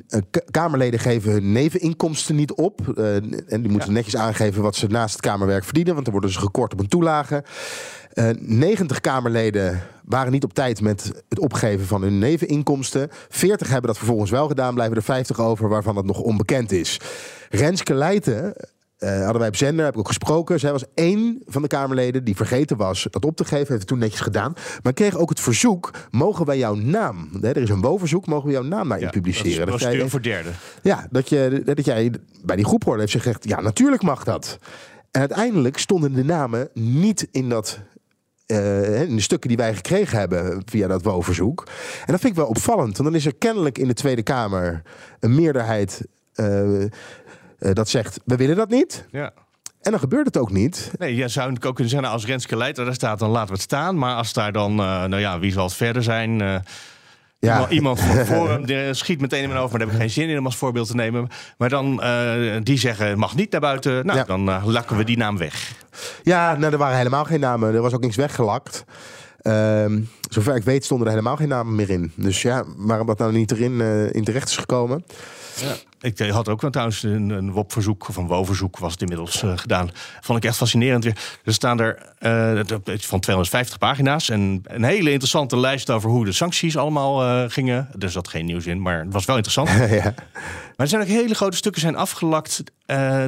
Eh, 0.08 0.20
Kamerleden 0.50 1.00
geven 1.00 1.32
hun 1.32 1.52
neveninkomsten 1.52 2.36
niet 2.36 2.52
op. 2.52 2.98
Eh, 2.98 3.14
en 3.14 3.62
die 3.62 3.68
moeten 3.68 3.92
netjes 3.92 4.16
aangeven 4.16 4.62
wat 4.62 4.76
ze 4.76 4.86
naast 4.86 5.12
het 5.12 5.22
Kamerwerk 5.22 5.64
verdienen. 5.64 5.92
Want 5.92 6.04
dan 6.04 6.14
worden 6.14 6.32
ze 6.32 6.38
gekort 6.38 6.72
op 6.72 6.80
een 6.80 6.88
toelage. 6.88 7.44
Eh 8.12 8.28
90 8.38 9.00
Kamerleden 9.00 9.82
waren 10.04 10.32
niet 10.32 10.44
op 10.44 10.54
tijd 10.54 10.80
met 10.80 11.22
het 11.28 11.38
opgeven 11.38 11.86
van 11.86 12.02
hun 12.02 12.18
neveninkomsten. 12.18 13.08
40 13.28 13.68
hebben 13.68 13.86
dat 13.86 13.98
vervolgens 13.98 14.30
wel 14.30 14.48
gedaan. 14.48 14.74
Blijven 14.74 14.96
er 14.96 15.02
50 15.02 15.40
over 15.40 15.68
waarvan 15.68 15.96
het 15.96 16.06
nog 16.06 16.20
onbekend 16.20 16.72
is. 16.72 17.00
Renske 17.50 17.94
Leijten 17.94 18.54
eh, 19.02 19.22
hadden 19.22 19.38
wij 19.38 19.48
op 19.48 19.56
zender, 19.56 19.84
heb 19.84 19.94
ik 19.94 20.00
ook 20.00 20.06
gesproken. 20.06 20.60
Zij 20.60 20.72
was 20.72 20.84
één 20.94 21.42
van 21.46 21.62
de 21.62 21.68
Kamerleden 21.68 22.24
die 22.24 22.36
vergeten 22.36 22.76
was 22.76 23.06
dat 23.10 23.24
op 23.24 23.36
te 23.36 23.44
geven. 23.44 23.66
Heeft 23.66 23.70
het 23.70 23.86
toen 23.86 23.98
netjes 23.98 24.20
gedaan. 24.20 24.54
Maar 24.82 24.92
kreeg 24.92 25.16
ook 25.16 25.28
het 25.28 25.40
verzoek, 25.40 25.90
mogen 26.10 26.46
wij 26.46 26.58
jouw 26.58 26.74
naam... 26.74 27.28
Hè, 27.40 27.48
er 27.48 27.56
is 27.62 27.68
een 27.68 27.80
woonverzoek, 27.80 28.26
mogen 28.26 28.46
we 28.46 28.52
jouw 28.52 28.62
naam 28.62 28.88
daarin 28.88 29.10
publiceren? 29.10 29.66
Dat 29.66 29.74
is 29.74 29.82
jij- 29.82 30.08
voor 30.08 30.22
derde. 30.22 30.48
ja, 30.82 31.06
dat, 31.10 31.28
je, 31.28 31.62
dat 31.64 31.84
jij 31.84 32.12
bij 32.44 32.56
die 32.56 32.64
groep 32.64 32.84
hoorde 32.84 33.00
heeft 33.00 33.12
gezegd... 33.12 33.48
ja, 33.48 33.60
natuurlijk 33.60 34.02
mag 34.02 34.24
dat. 34.24 34.58
En 35.10 35.20
uiteindelijk 35.20 35.78
stonden 35.78 36.12
de 36.12 36.24
namen 36.24 36.68
niet 36.74 37.28
in 37.30 37.48
dat... 37.48 37.78
eh, 38.46 39.02
in 39.02 39.16
de 39.16 39.22
stukken 39.22 39.48
die 39.48 39.58
wij 39.58 39.74
gekregen 39.74 40.18
hebben 40.18 40.62
via 40.64 40.86
dat 40.88 41.02
WO-verzoek. 41.02 41.66
En 42.00 42.12
dat 42.12 42.20
vind 42.20 42.32
ik 42.32 42.38
wel 42.38 42.48
opvallend. 42.48 42.96
Want 42.96 43.08
dan 43.08 43.18
is 43.18 43.26
er 43.26 43.34
kennelijk 43.34 43.78
in 43.78 43.88
de 43.88 43.94
Tweede 43.94 44.22
Kamer 44.22 44.82
een 45.20 45.34
meerderheid 45.34 46.06
eh, 46.32 46.82
dat 47.72 47.88
zegt... 47.88 48.20
we 48.24 48.36
willen 48.36 48.56
dat 48.56 48.68
niet. 48.70 49.06
Ja. 49.10 49.32
En 49.82 49.90
dan 49.90 50.00
gebeurt 50.00 50.26
het 50.26 50.36
ook 50.36 50.50
niet. 50.50 50.90
Nee, 50.98 51.14
je 51.14 51.28
zou 51.28 51.38
natuurlijk 51.38 51.66
ook 51.66 51.74
kunnen 51.74 51.90
zeggen, 51.90 52.08
nou, 52.08 52.20
als 52.20 52.30
Renske 52.30 52.56
Leijten 52.56 52.84
daar 52.84 52.94
staat, 52.94 53.18
dan 53.18 53.30
laten 53.30 53.48
we 53.48 53.52
het 53.54 53.62
staan. 53.62 53.98
Maar 53.98 54.16
als 54.16 54.32
daar 54.32 54.52
dan, 54.52 54.70
eh, 54.70 54.76
nou 55.04 55.18
ja, 55.18 55.38
wie 55.38 55.52
zal 55.52 55.64
het 55.64 55.74
verder 55.74 56.02
zijn? 56.02 56.40
eh, 56.40 56.54
Ja. 57.38 57.68
Iemand, 57.68 58.00
van 58.02 58.16
Forum 58.26 58.94
schiet 58.94 59.20
meteen 59.20 59.42
in 59.42 59.48
mijn 59.48 59.60
over, 59.60 59.70
maar 59.70 59.78
daar 59.86 59.88
heb 59.88 59.96
ik 59.96 60.02
geen 60.02 60.22
zin 60.22 60.28
in 60.32 60.38
om 60.38 60.44
als 60.44 60.56
voorbeeld 60.56 60.86
te 60.86 60.94
nemen. 60.94 61.28
Maar 61.58 61.68
dan, 61.68 62.02
eh, 62.02 62.56
die 62.62 62.78
zeggen, 62.78 63.18
mag 63.18 63.34
niet 63.34 63.50
naar 63.50 63.60
buiten. 63.60 64.06
Nou, 64.06 64.24
dan 64.26 64.48
eh, 64.48 64.62
lakken 64.66 64.96
we 64.96 65.04
die 65.04 65.16
naam 65.16 65.38
weg. 65.38 65.72
Ja, 66.22 66.56
nou, 66.56 66.72
er 66.72 66.78
waren 66.78 66.96
helemaal 66.96 67.24
geen 67.24 67.40
namen. 67.40 67.74
Er 67.74 67.82
was 67.82 67.92
ook 67.92 68.00
niks 68.00 68.16
weggelakt. 68.16 68.84
Ehm, 69.40 70.00
zover 70.30 70.56
ik 70.56 70.64
weet 70.64 70.84
stonden 70.84 71.06
er 71.06 71.12
helemaal 71.12 71.36
geen 71.36 71.48
namen 71.48 71.74
meer 71.74 71.90
in. 71.90 72.12
Dus 72.14 72.42
ja, 72.42 72.64
waarom 72.76 73.06
dat 73.06 73.18
nou 73.18 73.32
niet 73.32 73.50
erin 73.50 73.80
eh, 73.80 74.12
in 74.14 74.24
terecht 74.24 74.48
is 74.48 74.56
gekomen... 74.56 75.04
Ja. 75.60 75.74
Ik 76.02 76.18
eh, 76.18 76.32
had 76.32 76.48
ook 76.48 76.60
wel 76.60 76.70
trouwens 76.70 77.02
een, 77.02 77.30
een 77.30 77.52
WOP-verzoek, 77.52 78.08
of 78.08 78.16
een 78.16 78.26
WO-verzoek 78.26 78.78
was 78.78 78.92
het 78.92 79.00
inmiddels 79.00 79.42
eh, 79.42 79.58
gedaan. 79.58 79.90
Vond 80.20 80.38
ik 80.38 80.44
echt 80.44 80.56
fascinerend 80.56 81.04
weer. 81.04 81.16
Er 81.44 81.52
staan 81.52 81.80
er 81.80 82.12
eh, 82.22 82.60
van 82.98 83.20
250 83.20 83.78
pagina's 83.78 84.28
en 84.28 84.62
een 84.64 84.84
hele 84.84 85.10
interessante 85.10 85.56
lijst 85.58 85.90
over 85.90 86.10
hoe 86.10 86.24
de 86.24 86.32
sancties 86.32 86.76
allemaal 86.76 87.22
eh, 87.22 87.50
gingen. 87.50 87.88
Er 87.98 88.10
zat 88.10 88.28
geen 88.28 88.44
nieuws 88.44 88.66
in, 88.66 88.82
maar 88.82 88.98
het 88.98 89.12
was 89.12 89.24
wel 89.24 89.36
interessant. 89.36 89.68
ja. 90.02 90.14
Maar 90.76 90.76
er 90.76 90.88
zijn 90.88 91.02
ook 91.02 91.08
hele 91.08 91.34
grote 91.34 91.56
stukken 91.56 91.80
zijn 91.80 91.96
afgelakt. 91.96 92.62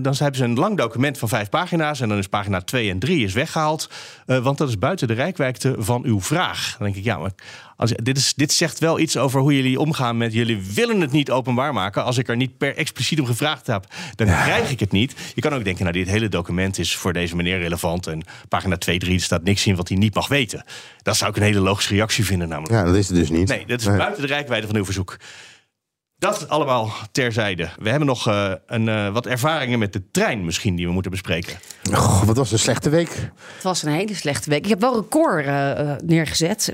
Dan 0.02 0.14
hebben 0.16 0.34
ze 0.34 0.44
een 0.44 0.58
lang 0.58 0.76
document 0.76 1.18
van 1.18 1.28
vijf 1.28 1.48
pagina's. 1.48 2.00
En 2.00 2.08
dan 2.08 2.18
is 2.18 2.26
pagina 2.26 2.60
2 2.60 2.90
en 2.90 2.98
3 2.98 3.24
is 3.24 3.32
weggehaald. 3.32 3.90
eh, 4.26 4.38
want 4.38 4.58
dat 4.58 4.68
is 4.68 4.78
buiten 4.78 5.08
de 5.08 5.14
rijkwijkte 5.14 5.74
van 5.78 6.04
uw 6.04 6.20
vraag. 6.20 6.60
Dan 6.60 6.78
denk 6.78 6.94
denk 6.94 6.96
ik, 6.96 7.04
ja, 7.04 7.18
maar 7.18 7.32
als, 7.76 7.92
dit, 8.02 8.16
is, 8.16 8.34
dit 8.34 8.52
zegt 8.52 8.78
wel 8.78 8.98
iets 8.98 9.16
over 9.16 9.40
hoe 9.40 9.56
jullie 9.56 9.80
omgaan 9.80 10.16
met 10.16 10.32
jullie 10.32 10.62
willen 10.74 11.00
het 11.00 11.12
niet 11.12 11.30
openbaar 11.30 11.72
maken. 11.72 12.04
Als 12.04 12.18
ik 12.18 12.28
er 12.28 12.36
niet 12.36 12.58
per 12.64 12.76
expliciet 12.76 13.20
om 13.20 13.26
gevraagd 13.26 13.66
heb, 13.66 13.86
dan 14.14 14.26
krijg 14.26 14.70
ik 14.70 14.80
het 14.80 14.92
niet. 14.92 15.14
Je 15.34 15.40
kan 15.40 15.54
ook 15.54 15.64
denken, 15.64 15.82
nou, 15.82 15.96
dit 15.96 16.08
hele 16.08 16.28
document 16.28 16.78
is 16.78 16.96
voor 16.96 17.12
deze 17.12 17.36
meneer 17.36 17.58
relevant. 17.58 18.06
En 18.06 18.22
pagina 18.48 18.76
2, 18.76 18.98
3 18.98 19.18
staat 19.18 19.42
niks 19.42 19.66
in 19.66 19.76
wat 19.76 19.88
hij 19.88 19.96
niet 19.96 20.14
mag 20.14 20.28
weten. 20.28 20.64
Dat 21.02 21.16
zou 21.16 21.30
ik 21.30 21.36
een 21.36 21.42
hele 21.42 21.60
logische 21.60 21.94
reactie 21.94 22.24
vinden, 22.24 22.48
namelijk. 22.48 22.72
Ja, 22.72 22.84
dat 22.84 22.94
is 22.94 23.08
het 23.08 23.16
dus 23.16 23.30
niet. 23.30 23.48
Nee, 23.48 23.66
dat 23.66 23.80
is 23.80 23.86
buiten 23.86 24.22
de 24.22 24.26
rijkwijde 24.28 24.66
van 24.66 24.76
uw 24.76 24.84
verzoek. 24.84 25.16
Dat 26.18 26.48
allemaal 26.48 26.92
terzijde. 27.12 27.68
We 27.78 27.88
hebben 27.88 28.08
nog 28.08 28.28
uh, 28.28 28.52
een, 28.66 28.86
uh, 28.86 29.12
wat 29.12 29.26
ervaringen 29.26 29.78
met 29.78 29.92
de 29.92 30.10
trein 30.10 30.44
misschien 30.44 30.76
die 30.76 30.86
we 30.86 30.92
moeten 30.92 31.10
bespreken. 31.10 31.58
Oh, 31.90 32.22
wat 32.22 32.36
was 32.36 32.52
een 32.52 32.58
slechte 32.58 32.90
week. 32.90 33.08
Het 33.54 33.62
was 33.62 33.82
een 33.82 33.92
hele 33.92 34.14
slechte 34.14 34.50
week. 34.50 34.62
Ik 34.62 34.68
heb 34.68 34.80
wel 34.80 34.94
record 34.94 35.46
uh, 35.46 35.94
neergezet. 36.04 36.72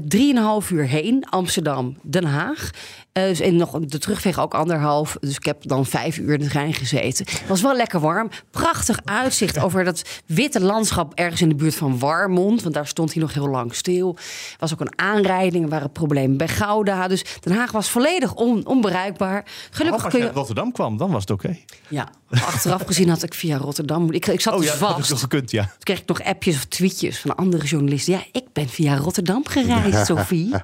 3,5 0.00 0.68
uur 0.72 0.86
heen, 0.86 1.26
Amsterdam, 1.30 1.96
Den 2.02 2.24
Haag. 2.24 2.70
Uh, 3.12 3.24
dus 3.24 3.40
en 3.40 3.56
nog 3.56 3.78
de 3.80 3.98
terugweg 3.98 4.38
ook 4.38 4.54
anderhalf. 4.54 5.16
Dus 5.20 5.36
ik 5.36 5.44
heb 5.44 5.56
dan 5.62 5.86
vijf 5.86 6.18
uur 6.18 6.34
in 6.34 6.40
de 6.40 6.48
trein 6.48 6.74
gezeten. 6.74 7.26
Het 7.28 7.48
was 7.48 7.62
wel 7.62 7.76
lekker 7.76 8.00
warm. 8.00 8.30
Prachtig 8.50 9.00
uitzicht 9.04 9.58
over 9.58 9.84
dat 9.84 10.02
witte 10.26 10.60
landschap 10.60 11.14
ergens 11.14 11.40
in 11.40 11.48
de 11.48 11.54
buurt 11.54 11.74
van 11.74 11.98
Warmond. 11.98 12.62
Want 12.62 12.74
daar 12.74 12.86
stond 12.86 13.12
hij 13.12 13.22
nog 13.22 13.34
heel 13.34 13.48
lang 13.48 13.74
stil. 13.74 14.14
Er 14.18 14.56
was 14.58 14.72
ook 14.72 14.80
een 14.80 14.98
aanrijding. 14.98 15.64
Er 15.64 15.70
waren 15.70 15.92
problemen 15.92 16.36
bij 16.36 16.48
Gouda. 16.48 17.08
Dus 17.08 17.24
Den 17.40 17.56
Haag 17.56 17.72
was 17.72 17.88
volledig 17.88 18.34
on, 18.34 18.66
onbereikbaar. 18.66 19.44
Gelukkig 19.70 20.04
als 20.04 20.12
je 20.12 20.22
uit 20.22 20.34
Rotterdam 20.34 20.72
kwam, 20.72 20.96
dan 20.96 21.10
was 21.10 21.20
het 21.20 21.30
oké. 21.30 21.46
Okay. 21.46 21.64
Ja, 21.88 22.08
achteraf 22.30 22.82
gezien 22.86 23.08
had 23.08 23.22
ik 23.22 23.34
via 23.34 23.56
Rotterdam... 23.56 24.12
Ik, 24.12 24.26
ik 24.26 24.40
zat 24.40 24.54
oh, 24.54 24.60
dus 24.60 24.68
ja, 24.68 24.76
vast. 24.76 24.98
Dat 24.98 25.08
nog 25.08 25.20
gekund, 25.20 25.50
ja. 25.50 25.62
Toen 25.62 25.78
kreeg 25.78 26.00
ik 26.00 26.08
nog 26.08 26.22
appjes 26.22 26.56
of 26.56 26.64
tweetjes 26.64 27.18
van 27.18 27.34
andere 27.34 27.64
journalisten. 27.64 28.12
Ja, 28.12 28.24
ik 28.32 28.44
ben 28.52 28.68
via 28.68 28.96
Rotterdam 28.96 29.46
gereisd, 29.46 30.06
Sophie. 30.16 30.54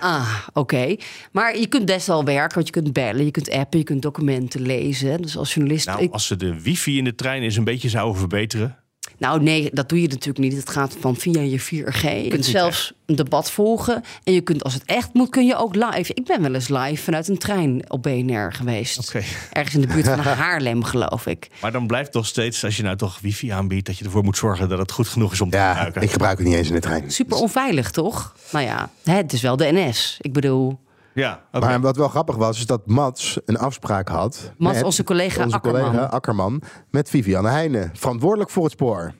Ah, 0.00 0.28
oké. 0.48 0.58
Okay. 0.58 1.00
Maar 1.32 1.54
je 1.64 1.70
kunt 1.70 1.86
best 1.86 2.06
wel 2.06 2.24
werken, 2.24 2.54
want 2.54 2.66
je 2.66 2.72
kunt 2.72 2.92
bellen, 2.92 3.24
je 3.24 3.30
kunt 3.30 3.50
appen, 3.50 3.78
je 3.78 3.84
kunt 3.84 4.02
documenten 4.02 4.62
lezen. 4.62 5.22
Dus 5.22 5.36
als 5.36 5.54
journalist. 5.54 5.86
Nou, 5.86 6.08
als 6.10 6.26
ze 6.26 6.36
de 6.36 6.62
wifi 6.62 6.98
in 6.98 7.04
de 7.04 7.14
trein 7.14 7.42
eens 7.42 7.56
een 7.56 7.64
beetje 7.64 7.88
zouden 7.88 8.18
verbeteren. 8.18 8.78
Nou, 9.18 9.42
nee, 9.42 9.70
dat 9.72 9.88
doe 9.88 10.00
je 10.02 10.08
natuurlijk 10.08 10.38
niet. 10.38 10.56
Het 10.56 10.70
gaat 10.70 10.96
van 11.00 11.16
via 11.16 11.40
je 11.40 11.60
4G. 11.60 12.00
Je 12.00 12.26
kunt 12.28 12.44
zelfs 12.44 12.92
een 13.06 13.16
debat 13.16 13.50
volgen. 13.50 14.02
En 14.24 14.32
je 14.32 14.40
kunt, 14.40 14.64
als 14.64 14.74
het 14.74 14.84
echt 14.84 15.12
moet, 15.12 15.28
kun 15.28 15.46
je 15.46 15.56
ook 15.56 15.74
live. 15.74 16.14
Ik 16.14 16.24
ben 16.24 16.42
wel 16.42 16.54
eens 16.54 16.68
live 16.68 17.02
vanuit 17.02 17.28
een 17.28 17.38
trein 17.38 17.90
op 17.90 18.02
BNR 18.02 18.52
geweest. 18.52 19.08
Okay. 19.08 19.24
Ergens 19.52 19.74
in 19.74 19.80
de 19.80 19.86
buurt 19.86 20.06
van 20.06 20.18
Haarlem, 20.42 20.84
geloof 20.84 21.26
ik. 21.26 21.48
Maar 21.60 21.72
dan 21.72 21.86
blijft 21.86 22.12
toch 22.12 22.26
steeds, 22.26 22.64
als 22.64 22.76
je 22.76 22.82
nou 22.82 22.96
toch 22.96 23.18
wifi 23.20 23.48
aanbiedt, 23.48 23.86
dat 23.86 23.98
je 23.98 24.04
ervoor 24.04 24.24
moet 24.24 24.36
zorgen 24.36 24.68
dat 24.68 24.78
het 24.78 24.92
goed 24.92 25.08
genoeg 25.08 25.32
is 25.32 25.40
om 25.40 25.50
te 25.50 25.56
ja, 25.56 25.68
gebruiken. 25.68 26.02
Ik 26.02 26.10
gebruik 26.10 26.38
het 26.38 26.46
niet 26.46 26.56
eens 26.56 26.68
in 26.68 26.74
de 26.74 26.80
trein. 26.80 27.10
Super 27.10 27.36
onveilig, 27.36 27.90
toch? 27.90 28.36
Nou 28.52 28.64
ja, 28.64 28.90
het 29.02 29.32
is 29.32 29.40
wel 29.40 29.56
de 29.56 29.72
NS. 29.72 30.18
Ik 30.20 30.32
bedoel. 30.32 30.78
Ja, 31.14 31.40
okay. 31.52 31.70
Maar 31.70 31.80
wat 31.80 31.96
wel 31.96 32.08
grappig 32.08 32.36
was, 32.36 32.58
is 32.58 32.66
dat 32.66 32.86
Mats 32.86 33.40
een 33.44 33.58
afspraak 33.58 34.08
had. 34.08 34.52
Mats, 34.56 34.74
met 34.74 34.84
onze 34.84 35.04
collega 35.04 35.44
onze 35.44 35.56
Akkerman. 35.56 35.82
collega 35.82 36.04
Akkerman. 36.04 36.62
Met 36.90 37.10
Vivianne 37.10 37.48
Heijnen, 37.48 37.90
verantwoordelijk 37.94 38.50
voor 38.50 38.62
het 38.62 38.72
spoor. 38.72 39.12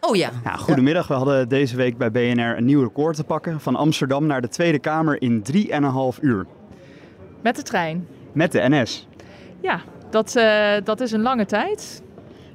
Oh 0.00 0.16
ja. 0.16 0.30
ja 0.44 0.56
goedemiddag, 0.56 1.08
we 1.08 1.14
hadden 1.14 1.48
deze 1.48 1.76
week 1.76 1.98
bij 1.98 2.10
BNR 2.10 2.56
een 2.56 2.64
nieuw 2.64 2.82
record 2.82 3.16
te 3.16 3.24
pakken. 3.24 3.60
Van 3.60 3.76
Amsterdam 3.76 4.26
naar 4.26 4.40
de 4.40 4.48
Tweede 4.48 4.78
Kamer 4.78 5.22
in 5.22 5.44
3,5 5.52 6.20
uur. 6.20 6.46
Met 7.42 7.56
de 7.56 7.62
trein? 7.62 8.06
Met 8.32 8.52
de 8.52 8.68
NS. 8.68 9.08
Ja, 9.60 9.80
dat, 10.10 10.36
uh, 10.36 10.72
dat 10.84 11.00
is 11.00 11.12
een 11.12 11.22
lange 11.22 11.46
tijd. 11.46 12.02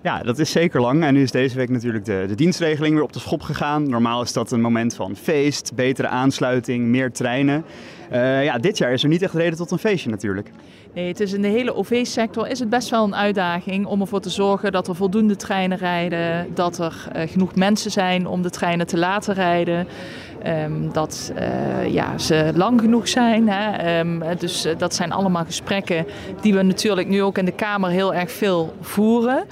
Ja, 0.02 0.20
dat 0.20 0.40
is 0.40 0.52
zeker 0.52 0.82
lang. 0.82 1.04
En 1.04 1.14
nu 1.14 1.22
is 1.22 1.32
deze 1.32 1.56
week 1.56 1.70
natuurlijk 1.70 2.06
de, 2.06 2.26
de 2.28 2.36
dienstregeling 2.36 2.94
weer 2.94 3.04
op 3.04 3.14
de 3.14 3.20
schop 3.20 3.42
gegaan. 3.42 3.90
Normaal 3.90 4.22
is 4.22 4.34
dat 4.34 4.52
een 4.52 4.62
moment 4.62 4.96
van 4.96 5.16
feest, 5.16 5.72
betere 5.76 6.08
aansluiting, 6.08 6.86
meer 6.86 7.12
treinen. 7.12 7.66
Uh, 8.12 8.44
ja, 8.44 8.58
dit 8.58 8.78
jaar 8.78 8.94
is 8.94 9.04
er 9.04 9.10
niet 9.10 9.22
echt 9.22 9.34
reden 9.34 9.58
tot 9.58 9.72
een 9.72 9.78
feestje 9.78 10.10
natuurlijk. 10.10 10.52
Nee, 10.94 11.08
het 11.08 11.20
is 11.20 11.34
in 11.34 11.42
de 11.42 11.48
hele 11.48 11.76
OV-sector 11.76 12.48
is 12.48 12.60
het 12.60 12.70
best 12.70 12.90
wel 12.90 13.04
een 13.04 13.16
uitdaging 13.16 13.86
om 13.86 14.02
ervoor 14.02 14.22
te 14.22 14.30
zorgen 14.30 14.72
dat 14.72 14.88
er 14.88 14.96
voldoende 14.96 15.36
treinen 15.36 15.78
rijden, 15.78 16.48
dat 16.54 16.78
er 16.78 17.08
uh, 17.16 17.22
genoeg 17.28 17.56
mensen 17.56 17.92
zijn 17.92 18.28
om 18.28 18.42
de 18.42 18.50
treinen 18.50 18.88
te 18.88 18.98
laten 18.98 19.34
rijden. 19.34 19.88
Um, 20.46 20.94
dat 20.94 21.32
uh, 21.40 21.94
ja, 21.94 22.18
ze 22.18 22.52
lang 22.56 22.82
genoeg 22.82 23.08
zijn. 23.08 23.50
Hè? 23.50 24.00
Um, 24.00 24.24
dus 24.38 24.66
uh, 24.66 24.72
dat 24.78 24.96
zijn 24.96 25.12
allemaal 25.12 25.46
gesprekken 25.46 26.06
die 26.42 26.54
we 26.54 26.62
natuurlijk 26.62 27.08
nu 27.08 27.24
ook 27.24 27.38
in 27.38 27.46
de 27.46 27.52
Kamer 27.52 27.90
heel 27.90 28.14
erg 28.14 28.32
veel 28.32 28.74
voeren. 28.82 29.44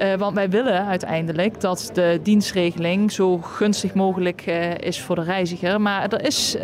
Uh, 0.00 0.14
want 0.14 0.34
wij 0.34 0.50
willen 0.50 0.86
uiteindelijk 0.86 1.60
dat 1.60 1.90
de 1.92 2.20
dienstregeling 2.22 3.12
zo 3.12 3.38
gunstig 3.38 3.94
mogelijk 3.94 4.46
is 4.80 5.00
voor 5.00 5.14
de 5.14 5.22
reiziger. 5.22 5.80
Maar 5.80 6.12
er 6.12 6.24
is 6.24 6.56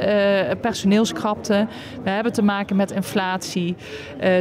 personeelskrapte. 0.61 1.66
We 2.03 2.11
hebben 2.11 2.33
te 2.33 2.43
maken 2.43 2.76
met 2.76 2.91
inflatie. 2.91 3.76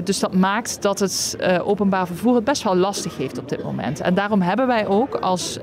dus 0.03 0.19
dat 0.19 0.33
maakt 0.33 0.81
dat 0.81 0.99
het 0.99 1.37
openbaar 1.63 2.07
vervoer 2.07 2.35
het 2.35 2.43
best 2.43 2.63
wel 2.63 2.75
lastig 2.75 3.17
heeft 3.17 3.37
op 3.37 3.49
dit 3.49 3.63
moment. 3.63 3.99
En 4.01 4.13
daarom 4.13 4.41
hebben 4.41 4.67
wij 4.67 4.87
ook 4.87 5.15
als 5.15 5.59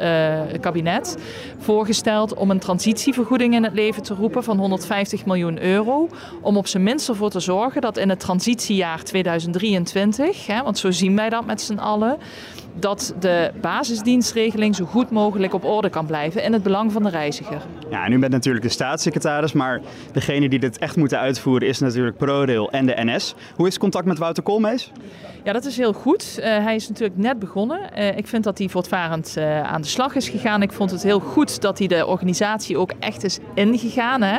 kabinet 0.61 1.17
voorgesteld 1.59 2.35
om 2.35 2.51
een 2.51 2.59
transitievergoeding 2.59 3.55
in 3.55 3.65
het 3.65 3.73
leven 3.73 4.03
te 4.03 4.15
roepen 4.15 4.45
van 4.45 4.59
150 4.59 5.27
miljoen 5.27 5.63
euro. 5.63 6.09
Om 6.41 6.57
op 6.57 6.67
zijn 6.67 6.83
minst 6.83 7.09
ervoor 7.09 7.31
te 7.31 7.41
zorgen 7.41 7.81
dat 7.81 7.97
in 7.97 8.09
het 8.09 8.21
transitiejaar 8.21 9.03
2023, 9.03 10.47
hè, 10.47 10.63
want 10.63 10.79
zo 10.79 10.91
zien 10.91 11.17
wij 11.17 11.29
dat 11.29 11.47
met 11.47 11.61
z'n 11.61 11.79
allen, 11.79 12.19
dat 12.79 13.15
de 13.21 13.51
basisdienstregeling 13.61 14.75
zo 14.75 14.85
goed 14.85 15.11
mogelijk 15.11 15.55
op 15.55 15.65
orde 15.65 15.91
kan 15.91 16.07
blijven 16.07 16.43
in 16.43 16.53
het 16.53 16.63
belang 16.63 16.93
van 16.93 17.03
de 17.03 17.09
reiziger. 17.09 17.63
Ja, 17.91 18.05
en 18.05 18.13
u 18.13 18.19
bent 18.19 18.33
natuurlijk 18.33 18.65
de 18.65 18.71
staatssecretaris, 18.71 19.53
maar 19.53 19.81
degene 20.13 20.49
die 20.49 20.59
dit 20.59 20.79
echt 20.79 20.97
moeten 20.97 21.19
uitvoeren 21.19 21.69
is 21.69 21.79
natuurlijk 21.79 22.17
ProRail 22.17 22.71
en 22.71 22.87
de 22.87 22.95
NS. 22.97 23.35
Hoe 23.55 23.67
is 23.67 23.79
contact 23.79 24.07
met 24.07 24.19
Wouter 24.19 24.43
Koolmees? 24.43 24.93
Ja, 25.47 25.53
dat 25.53 25.65
is 25.65 25.77
heel 25.77 25.93
goed. 25.93 26.37
Uh, 26.39 26.45
hij 26.45 26.75
is 26.75 26.89
natuurlijk 26.89 27.19
net 27.19 27.39
begonnen. 27.39 27.81
Uh, 27.99 28.17
ik 28.17 28.27
vind 28.27 28.45
dat 28.45 28.59
hij 28.59 28.69
voortvarend 28.69 29.35
uh, 29.39 29.63
aan 29.63 29.81
de 29.81 29.89
slag 29.89 30.15
is 30.15 30.29
gegaan. 30.29 30.63
Ik 30.63 30.73
vond 30.73 30.91
het 30.91 31.03
heel 31.03 31.21
goed 31.21 31.61
dat 31.61 31.79
hij 31.79 31.87
de 31.87 32.07
organisatie 32.07 32.79
ook 32.79 32.93
echt 32.99 33.25
is 33.25 33.39
ingegaan. 33.55 34.23
Hè? 34.23 34.39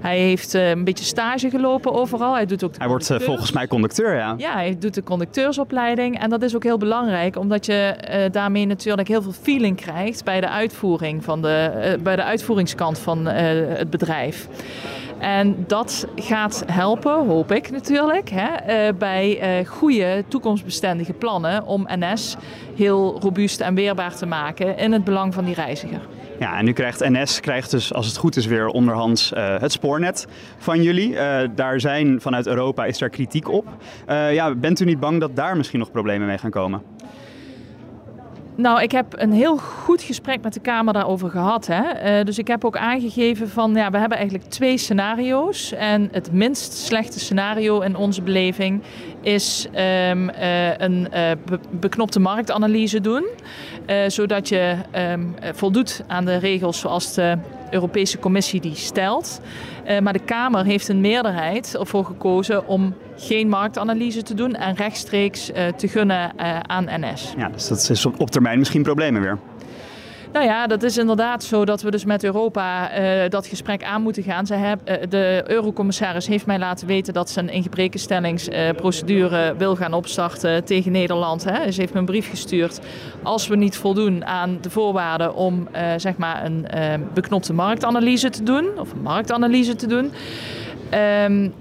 Hij 0.00 0.18
heeft 0.18 0.52
een 0.52 0.84
beetje 0.84 1.04
stage 1.04 1.50
gelopen 1.50 1.92
overal. 1.92 2.34
Hij, 2.34 2.46
doet 2.46 2.64
ook 2.64 2.74
hij 2.78 2.88
wordt 2.88 3.06
volgens 3.06 3.52
mij 3.52 3.66
conducteur, 3.66 4.14
ja. 4.14 4.34
Ja, 4.36 4.52
hij 4.52 4.76
doet 4.78 4.94
de 4.94 5.02
conducteursopleiding. 5.02 6.20
En 6.20 6.30
dat 6.30 6.42
is 6.42 6.54
ook 6.54 6.62
heel 6.62 6.78
belangrijk, 6.78 7.36
omdat 7.36 7.66
je 7.66 7.96
daarmee 8.32 8.66
natuurlijk 8.66 9.08
heel 9.08 9.22
veel 9.22 9.34
feeling 9.42 9.76
krijgt 9.76 10.24
bij 10.24 10.40
de 10.40 10.48
uitvoering 10.48 11.24
van 11.24 11.42
de, 11.42 11.98
bij 12.02 12.16
de 12.16 12.24
uitvoeringskant 12.24 12.98
van 12.98 13.26
het 13.26 13.90
bedrijf. 13.90 14.48
En 15.18 15.64
dat 15.66 16.06
gaat 16.16 16.64
helpen, 16.72 17.26
hoop 17.26 17.52
ik 17.52 17.70
natuurlijk, 17.70 18.30
hè, 18.30 18.88
uh, 18.88 18.94
bij 18.98 19.58
uh, 19.60 19.68
goede 19.68 20.24
toekomstbestendige 20.28 21.12
plannen 21.12 21.66
om 21.66 21.88
NS 21.88 22.36
heel 22.74 23.20
robuust 23.20 23.60
en 23.60 23.74
weerbaar 23.74 24.16
te 24.16 24.26
maken 24.26 24.78
in 24.78 24.92
het 24.92 25.04
belang 25.04 25.34
van 25.34 25.44
die 25.44 25.54
reiziger. 25.54 26.00
Ja, 26.38 26.58
en 26.58 26.64
nu 26.64 26.72
krijgt 26.72 27.08
NS 27.08 27.40
krijgt 27.40 27.70
dus, 27.70 27.94
als 27.94 28.06
het 28.06 28.16
goed 28.16 28.36
is, 28.36 28.46
weer 28.46 28.66
onderhands 28.66 29.32
uh, 29.32 29.58
het 29.58 29.72
spoornet 29.72 30.26
van 30.58 30.82
jullie. 30.82 31.16
daar 31.54 31.80
zijn 31.80 32.20
vanuit 32.20 32.46
Europa 32.46 32.84
is 32.84 32.98
daar 32.98 33.08
kritiek 33.08 33.48
op. 33.48 33.66
ja, 34.06 34.54
bent 34.54 34.80
u 34.80 34.84
niet 34.84 35.00
bang 35.00 35.20
dat 35.20 35.36
daar 35.36 35.56
misschien 35.56 35.78
nog 35.78 35.90
problemen 35.90 36.26
mee 36.26 36.38
gaan 36.38 36.50
komen? 36.50 36.82
Nou, 38.56 38.82
ik 38.82 38.92
heb 38.92 39.06
een 39.16 39.32
heel 39.32 39.58
goed 39.58 40.02
gesprek 40.02 40.42
met 40.42 40.54
de 40.54 40.60
Kamer 40.60 40.92
daarover 40.92 41.30
gehad. 41.30 41.66
Hè. 41.66 42.18
Uh, 42.18 42.24
dus 42.24 42.38
ik 42.38 42.46
heb 42.46 42.64
ook 42.64 42.76
aangegeven 42.76 43.48
van, 43.48 43.74
ja, 43.74 43.90
we 43.90 43.98
hebben 43.98 44.18
eigenlijk 44.18 44.50
twee 44.50 44.78
scenario's. 44.78 45.72
En 45.72 46.08
het 46.12 46.32
minst 46.32 46.72
slechte 46.72 47.18
scenario 47.18 47.80
in 47.80 47.96
onze 47.96 48.22
beleving 48.22 48.82
is 49.20 49.66
um, 49.70 50.30
uh, 50.30 50.78
een 50.78 51.08
be 51.44 51.58
beknopte 51.70 52.20
marktanalyse 52.20 53.00
doen. 53.00 53.26
zodat 54.06 54.48
je 54.48 54.76
um, 55.12 55.34
voldoet 55.54 56.02
aan 56.06 56.24
de 56.24 56.36
regels 56.36 56.80
zoals 56.80 57.14
de 57.14 57.38
Europese 57.70 58.18
Commissie 58.18 58.60
die 58.60 58.74
stelt. 58.74 59.40
Maar 60.02 60.12
de 60.12 60.24
Kamer 60.24 60.64
heeft 60.64 60.88
een 60.88 61.00
meerderheid 61.00 61.76
ervoor 61.78 62.04
gekozen 62.04 62.66
om 62.66 62.94
geen 63.16 63.48
marktanalyse 63.48 64.22
te 64.22 64.34
doen 64.34 64.54
en 64.54 64.74
rechtstreeks 64.74 65.50
uh, 65.50 65.66
te 65.66 65.88
gunnen 65.88 66.32
uh, 66.40 66.60
aan 66.60 66.86
NS. 67.00 67.34
Ja, 67.36 67.48
dus 67.48 67.68
dat 67.68 67.90
is 67.90 68.06
op, 68.06 68.20
op 68.20 68.30
termijn 68.30 68.58
misschien 68.58 68.82
problemen 68.82 69.22
weer. 69.22 69.38
Nou 70.36 70.48
ja, 70.48 70.66
dat 70.66 70.82
is 70.82 70.96
inderdaad 70.96 71.44
zo 71.44 71.64
dat 71.64 71.82
we 71.82 71.90
dus 71.90 72.04
met 72.04 72.24
Europa 72.24 72.98
uh, 72.98 73.28
dat 73.28 73.46
gesprek 73.46 73.84
aan 73.84 74.02
moeten 74.02 74.22
gaan. 74.22 74.46
Ze 74.46 74.54
heb, 74.54 74.80
uh, 74.84 74.94
de 75.08 75.44
eurocommissaris 75.46 76.26
heeft 76.26 76.46
mij 76.46 76.58
laten 76.58 76.86
weten 76.86 77.14
dat 77.14 77.30
ze 77.30 77.40
een 77.40 77.48
ingebrekenstellingsprocedure 77.48 79.52
uh, 79.52 79.58
wil 79.58 79.76
gaan 79.76 79.92
opstarten 79.92 80.64
tegen 80.64 80.92
Nederland. 80.92 81.44
Hè. 81.44 81.72
Ze 81.72 81.80
heeft 81.80 81.92
me 81.92 81.98
een 81.98 82.04
brief 82.04 82.30
gestuurd 82.30 82.80
als 83.22 83.48
we 83.48 83.56
niet 83.56 83.76
voldoen 83.76 84.24
aan 84.24 84.58
de 84.60 84.70
voorwaarden 84.70 85.34
om 85.34 85.68
zeg 85.96 86.16
maar 86.16 86.44
een 86.44 86.66
beknopte 87.14 87.52
marktanalyse 87.52 88.30
te 88.30 88.42
doen. 88.42 88.78
Of 88.78 88.92
een 88.92 89.02
marktanalyse 89.02 89.76
te 89.76 89.86
doen. 89.86 90.12
Um, 91.24 91.54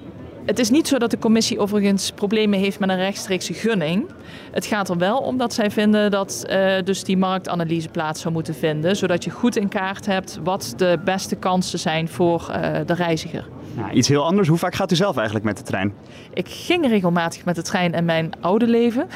het 0.45 0.59
is 0.59 0.69
niet 0.69 0.87
zo 0.87 0.97
dat 0.97 1.11
de 1.11 1.17
commissie 1.17 1.59
overigens 1.59 2.11
problemen 2.11 2.59
heeft 2.59 2.79
met 2.79 2.89
een 2.89 2.95
rechtstreekse 2.95 3.53
gunning. 3.53 4.05
Het 4.51 4.65
gaat 4.65 4.89
er 4.89 4.97
wel 4.97 5.17
om 5.17 5.37
dat 5.37 5.53
zij 5.53 5.71
vinden 5.71 6.11
dat 6.11 6.45
uh, 6.49 6.73
dus 6.83 7.03
die 7.03 7.17
marktanalyse 7.17 7.89
plaats 7.89 8.21
zou 8.21 8.33
moeten 8.33 8.55
vinden, 8.55 8.95
zodat 8.95 9.23
je 9.23 9.29
goed 9.29 9.55
in 9.55 9.67
kaart 9.67 10.05
hebt 10.05 10.39
wat 10.43 10.73
de 10.77 10.99
beste 11.03 11.35
kansen 11.35 11.79
zijn 11.79 12.09
voor 12.09 12.49
uh, 12.49 12.77
de 12.85 12.93
reiziger. 12.93 13.47
Nou, 13.75 13.91
iets 13.91 14.07
heel 14.07 14.25
anders. 14.25 14.47
Hoe 14.47 14.57
vaak 14.57 14.75
gaat 14.75 14.91
u 14.91 14.95
zelf 14.95 15.15
eigenlijk 15.15 15.45
met 15.45 15.57
de 15.57 15.63
trein? 15.63 15.93
Ik 16.33 16.47
ging 16.49 16.87
regelmatig 16.87 17.45
met 17.45 17.55
de 17.55 17.61
trein 17.61 17.93
in 17.93 18.05
mijn 18.05 18.31
oude 18.39 18.67
leven. 18.67 19.07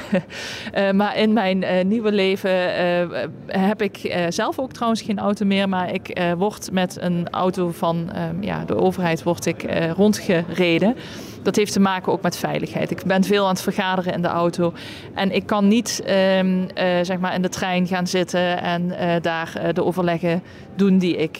uh, 0.73 0.91
maar 0.99 1.17
in 1.17 1.33
mijn 1.33 1.61
uh, 1.61 1.83
nieuwe 1.83 2.11
leven 2.11 2.51
uh, 2.51 3.23
heb 3.47 3.81
ik 3.81 4.25
zelf 4.29 4.59
ook 4.59 4.71
trouwens 4.71 5.01
geen 5.01 5.19
auto 5.19 5.45
meer. 5.45 5.69
Maar 5.69 5.93
ik 5.93 6.21
word 6.37 6.71
met 6.71 6.97
een 7.01 7.29
auto 7.29 7.71
van 7.71 8.09
ja, 8.39 8.65
de 8.65 8.75
overheid 8.75 9.23
word 9.23 9.45
ik, 9.45 9.65
rondgereden. 9.95 10.95
Dat 11.41 11.55
heeft 11.55 11.73
te 11.73 11.79
maken 11.79 12.11
ook 12.11 12.21
met 12.21 12.37
veiligheid. 12.37 12.91
Ik 12.91 13.03
ben 13.03 13.23
veel 13.23 13.43
aan 13.43 13.49
het 13.49 13.61
vergaderen 13.61 14.13
in 14.13 14.21
de 14.21 14.27
auto. 14.27 14.73
En 15.13 15.31
ik 15.31 15.45
kan 15.45 15.67
niet 15.67 16.03
um, 16.37 16.67
zeg 17.01 17.19
maar 17.19 17.33
in 17.33 17.41
de 17.41 17.49
trein 17.49 17.87
gaan 17.87 18.07
zitten 18.07 18.61
en 18.61 18.93
daar 19.21 19.73
de 19.73 19.83
overleggen 19.83 20.43
doen 20.79 20.97
die 20.97 21.15
ik, 21.15 21.39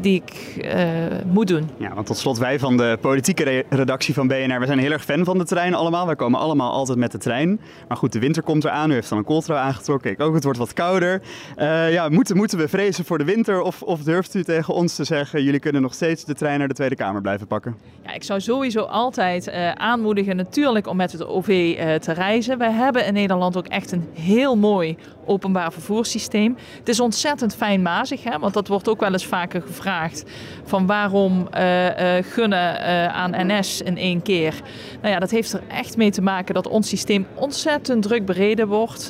die 0.00 0.22
ik 0.26 0.64
uh, 0.64 0.82
moet 1.26 1.48
doen. 1.48 1.68
Ja, 1.76 1.94
want 1.94 2.06
tot 2.06 2.16
slot 2.16 2.38
wij 2.38 2.58
van 2.58 2.76
de 2.76 2.98
politieke 3.00 3.64
redactie 3.68 4.14
van 4.14 4.26
BNR, 4.26 4.60
we 4.60 4.66
zijn 4.66 4.78
heel 4.78 4.90
erg 4.90 5.04
fan 5.04 5.24
van 5.24 5.38
de 5.38 5.44
trein 5.44 5.74
allemaal. 5.74 6.06
Wij 6.06 6.16
komen 6.16 6.40
allemaal 6.40 6.72
altijd 6.72 6.98
met 6.98 7.12
de 7.12 7.18
trein. 7.18 7.60
Maar 7.88 7.96
goed, 7.96 8.12
de 8.12 8.18
winter 8.18 8.42
komt 8.42 8.64
eraan. 8.64 8.90
U 8.90 8.94
heeft 8.94 9.08
dan 9.08 9.18
een 9.18 9.24
kooltrui 9.24 9.60
aangetrokken. 9.60 10.10
Ik 10.10 10.20
ook, 10.20 10.34
het 10.34 10.44
wordt 10.44 10.58
wat 10.58 10.72
kouder. 10.72 11.22
Uh, 11.56 11.92
ja, 11.92 12.08
moeten, 12.08 12.36
moeten 12.36 12.58
we 12.58 12.68
vrezen 12.68 13.04
voor 13.04 13.18
de 13.18 13.24
winter? 13.24 13.60
Of, 13.60 13.82
of 13.82 14.02
durft 14.02 14.34
u 14.34 14.44
tegen 14.44 14.74
ons 14.74 14.94
te 14.94 15.04
zeggen, 15.04 15.42
jullie 15.42 15.60
kunnen 15.60 15.82
nog 15.82 15.94
steeds 15.94 16.24
de 16.24 16.34
trein 16.34 16.58
naar 16.58 16.68
de 16.68 16.74
Tweede 16.74 16.96
Kamer 16.96 17.20
blijven 17.20 17.46
pakken? 17.46 17.76
Ja, 18.02 18.12
ik 18.12 18.22
zou 18.22 18.40
sowieso 18.40 18.80
altijd 18.80 19.48
uh, 19.48 19.72
aanmoedigen 19.72 20.36
natuurlijk 20.36 20.86
om 20.86 20.96
met 20.96 21.12
het 21.12 21.26
OV 21.26 21.76
te 22.00 22.12
reizen. 22.12 22.58
Wij 22.58 22.70
hebben 22.70 23.06
in 23.06 23.12
Nederland 23.12 23.56
ook 23.56 23.66
echt 23.66 23.92
een 23.92 24.08
heel 24.12 24.56
mooi 24.56 24.96
openbaar 25.26 25.72
vervoerssysteem. 25.72 26.56
Het 26.78 26.88
is 26.88 27.00
ontzettend 27.00 27.54
fijnmazig, 27.54 28.24
hè, 28.24 28.38
want 28.38 28.54
dat 28.54 28.68
wordt 28.68 28.88
ook 28.88 29.00
wel 29.00 29.12
eens 29.12 29.26
vaker 29.26 29.62
gevraagd. 29.62 30.24
Van 30.64 30.86
waarom 30.86 31.48
uh, 31.54 31.84
uh, 31.84 32.24
gunnen 32.24 32.80
uh, 32.80 33.06
aan 33.06 33.46
NS 33.46 33.82
in 33.82 33.96
één 33.96 34.22
keer? 34.22 34.54
Nou 35.00 35.14
ja, 35.14 35.20
dat 35.20 35.30
heeft 35.30 35.52
er 35.52 35.62
echt 35.68 35.96
mee 35.96 36.10
te 36.10 36.22
maken 36.22 36.54
dat 36.54 36.68
ons 36.68 36.88
systeem 36.88 37.26
ontzettend 37.34 38.02
druk 38.02 38.26
bereden 38.26 38.68
wordt 38.68 39.06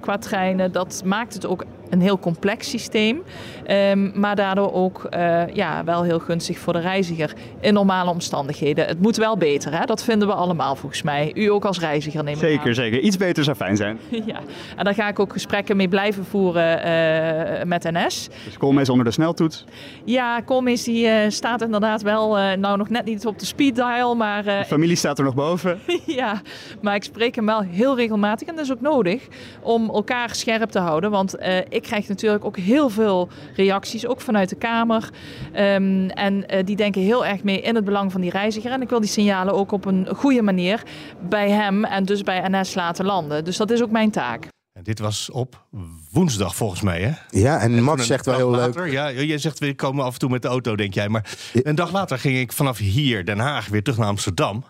qua 0.00 0.18
treinen. 0.18 0.72
Dat 0.72 1.02
maakt 1.04 1.34
het 1.34 1.46
ook 1.46 1.64
een 1.90 2.00
heel 2.00 2.18
complex 2.18 2.70
systeem, 2.70 3.22
um, 3.70 4.12
maar 4.14 4.36
daardoor 4.36 4.72
ook 4.72 5.08
uh, 5.14 5.48
ja, 5.54 5.84
wel 5.84 6.02
heel 6.02 6.18
gunstig 6.18 6.58
voor 6.58 6.72
de 6.72 6.78
reiziger 6.78 7.32
in 7.60 7.74
normale 7.74 8.10
omstandigheden. 8.10 8.86
Het 8.86 9.00
moet 9.00 9.16
wel 9.16 9.36
beter, 9.36 9.78
hè? 9.78 9.84
dat 9.84 10.04
vinden 10.04 10.28
we 10.28 10.34
allemaal 10.34 10.76
volgens 10.76 11.02
mij. 11.02 11.30
U 11.34 11.46
ook 11.46 11.64
als 11.64 11.80
reiziger 11.80 12.24
neemt 12.24 12.38
Zeker, 12.38 12.68
aan. 12.68 12.74
zeker. 12.74 13.00
Iets 13.00 13.16
beter 13.16 13.44
zou 13.44 13.56
fijn 13.56 13.76
zijn. 13.76 13.98
ja, 14.26 14.40
en 14.76 14.84
daar 14.84 14.94
ga 14.94 15.08
ik 15.08 15.18
ook 15.18 15.32
gesprekken 15.32 15.76
mee 15.76 15.88
blijven 15.88 16.24
voeren 16.24 16.78
uh, 16.78 17.64
met 17.64 17.82
NS. 17.82 18.28
Dus 18.44 18.58
Koolmees 18.58 18.88
onder 18.88 19.04
de 19.04 19.10
sneltoets? 19.10 19.64
Ja, 20.04 20.40
Koolmees 20.40 20.84
die 20.84 21.06
uh, 21.06 21.14
staat 21.28 21.62
inderdaad 21.62 22.02
wel, 22.02 22.36
nou 22.56 22.76
nog 22.76 22.88
net 22.88 23.04
niet 23.04 23.26
op 23.26 23.38
de 23.38 23.46
speed 23.46 23.74
dial, 23.74 24.14
maar... 24.14 24.42
de 24.42 24.64
familie 24.66 24.96
staat 24.96 25.18
er 25.18 25.24
nog 25.24 25.34
boven? 25.34 25.80
ja, 26.06 26.40
maar 26.82 26.94
ik 26.94 27.04
spreek 27.04 27.34
hem 27.34 27.46
wel 27.46 27.60
heel 27.60 27.96
regelmatig 27.96 28.48
en 28.48 28.54
dat 28.54 28.64
is 28.64 28.72
ook 28.72 28.80
nodig 28.80 29.26
om 29.60 29.90
elkaar 29.90 30.34
scherp 30.34 30.70
te 30.70 30.78
houden, 30.78 31.10
want 31.10 31.36
ik 31.68 31.79
ik 31.80 31.88
krijg 31.88 32.08
natuurlijk 32.08 32.44
ook 32.44 32.56
heel 32.56 32.88
veel 32.88 33.28
reacties, 33.54 34.06
ook 34.06 34.20
vanuit 34.20 34.48
de 34.48 34.56
Kamer. 34.56 35.10
Um, 35.56 36.10
en 36.10 36.54
uh, 36.54 36.64
die 36.64 36.76
denken 36.76 37.02
heel 37.02 37.26
erg 37.26 37.42
mee 37.42 37.60
in 37.60 37.74
het 37.74 37.84
belang 37.84 38.12
van 38.12 38.20
die 38.20 38.30
reiziger. 38.30 38.70
En 38.70 38.82
ik 38.82 38.88
wil 38.88 39.00
die 39.00 39.08
signalen 39.08 39.54
ook 39.54 39.72
op 39.72 39.84
een 39.84 40.08
goede 40.16 40.42
manier 40.42 40.82
bij 41.28 41.50
hem 41.50 41.84
en 41.84 42.04
dus 42.04 42.22
bij 42.22 42.48
NS 42.48 42.74
laten 42.74 43.04
landen. 43.04 43.44
Dus 43.44 43.56
dat 43.56 43.70
is 43.70 43.82
ook 43.82 43.90
mijn 43.90 44.10
taak. 44.10 44.48
En 44.72 44.82
dit 44.82 44.98
was 44.98 45.30
op 45.30 45.66
woensdag 46.10 46.56
volgens 46.56 46.80
mij, 46.80 47.00
hè? 47.02 47.38
Ja, 47.40 47.60
en, 47.60 47.76
en 47.76 47.82
Max 47.82 48.06
zegt 48.06 48.26
wel 48.26 48.36
heel 48.36 48.50
later, 48.50 48.82
leuk. 48.82 48.92
Ja, 48.92 49.08
je 49.08 49.38
zegt 49.38 49.58
we 49.58 49.74
komen 49.74 50.04
af 50.04 50.12
en 50.12 50.18
toe 50.18 50.30
met 50.30 50.42
de 50.42 50.48
auto, 50.48 50.76
denk 50.76 50.94
jij. 50.94 51.08
Maar 51.08 51.38
een 51.52 51.74
dag 51.74 51.92
later 51.92 52.18
ging 52.18 52.38
ik 52.38 52.52
vanaf 52.52 52.78
hier, 52.78 53.24
Den 53.24 53.38
Haag, 53.38 53.68
weer 53.68 53.82
terug 53.82 53.98
naar 53.98 54.08
Amsterdam. 54.08 54.64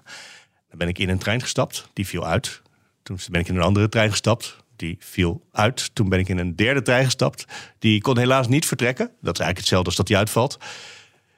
Dan 0.69 0.79
ben 0.79 0.89
ik 0.89 0.99
in 0.99 1.09
een 1.09 1.19
trein 1.19 1.41
gestapt, 1.41 1.89
die 1.93 2.07
viel 2.07 2.27
uit. 2.27 2.63
Toen 3.03 3.19
ben 3.31 3.41
ik 3.41 3.49
in 3.49 3.57
een 3.57 3.63
andere 3.63 3.89
trein 3.89 4.11
gestapt 4.11 4.57
die 4.81 4.97
viel 4.99 5.47
uit. 5.53 5.95
Toen 5.95 6.09
ben 6.09 6.19
ik 6.19 6.29
in 6.29 6.39
een 6.39 6.57
derde 6.57 6.83
trein 6.83 7.05
gestapt. 7.05 7.45
Die 7.79 8.01
kon 8.01 8.19
helaas 8.19 8.49
niet 8.49 8.67
vertrekken. 8.67 9.07
Dat 9.07 9.35
is 9.35 9.41
eigenlijk 9.41 9.59
hetzelfde 9.59 9.87
als 9.87 9.97
dat 9.97 10.07
die 10.07 10.17
uitvalt. 10.17 10.59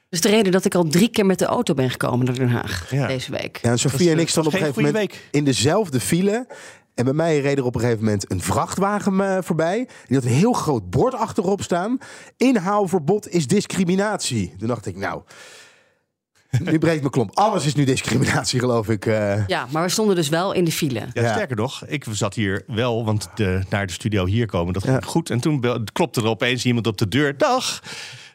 Dus 0.09 0.21
de 0.21 0.29
reden 0.29 0.51
dat 0.51 0.65
ik 0.65 0.75
al 0.75 0.87
drie 0.87 1.09
keer 1.09 1.25
met 1.25 1.39
de 1.39 1.45
auto 1.45 1.73
ben 1.73 1.89
gekomen 1.89 2.25
naar 2.25 2.35
Den 2.35 2.49
Haag 2.49 2.91
ja. 2.91 3.07
deze 3.07 3.31
week. 3.31 3.59
Ja, 3.61 3.69
en 3.69 3.79
Sofie 3.79 4.11
en 4.11 4.19
ik 4.19 4.29
stonden 4.29 4.53
op 4.53 4.59
een 4.59 4.65
gegeven 4.65 4.83
moment 4.83 5.11
week. 5.11 5.27
in 5.31 5.43
dezelfde 5.43 5.99
file. 5.99 6.47
En 6.93 7.03
bij 7.03 7.13
mij 7.13 7.39
reed 7.39 7.57
er 7.57 7.65
op 7.65 7.75
een 7.75 7.81
gegeven 7.81 8.03
moment 8.03 8.31
een 8.31 8.41
vrachtwagen 8.41 9.13
uh, 9.13 9.37
voorbij. 9.41 9.87
Die 10.07 10.17
had 10.17 10.25
een 10.25 10.31
heel 10.31 10.53
groot 10.53 10.89
bord 10.89 11.13
achterop 11.13 11.61
staan. 11.61 11.97
Inhaalverbod 12.37 13.29
is 13.29 13.47
discriminatie. 13.47 14.53
Toen 14.57 14.67
dacht 14.67 14.85
ik, 14.85 14.97
nou, 14.97 15.21
nu 16.59 16.79
breekt 16.79 16.99
mijn 16.99 17.11
klomp. 17.11 17.37
Alles 17.37 17.65
is 17.65 17.75
nu 17.75 17.83
discriminatie, 17.83 18.59
geloof 18.59 18.89
ik. 18.89 19.05
Uh... 19.05 19.47
Ja, 19.47 19.67
maar 19.69 19.83
we 19.83 19.89
stonden 19.89 20.15
dus 20.15 20.29
wel 20.29 20.53
in 20.53 20.63
de 20.63 20.71
file. 20.71 20.99
Ja, 21.13 21.21
ja. 21.21 21.33
sterker 21.33 21.55
nog, 21.55 21.85
ik 21.85 22.05
zat 22.11 22.33
hier 22.33 22.63
wel, 22.67 23.05
want 23.05 23.29
de, 23.35 23.61
naar 23.69 23.87
de 23.87 23.93
studio 23.93 24.25
hier 24.25 24.45
komen, 24.45 24.73
dat 24.73 24.83
ging 24.83 24.99
ja. 25.01 25.07
goed. 25.07 25.29
En 25.29 25.39
toen 25.39 25.63
klopte 25.93 26.21
er 26.21 26.27
opeens 26.27 26.65
iemand 26.65 26.87
op 26.87 26.97
de 26.97 27.07
deur. 27.07 27.37
Dag! 27.37 27.81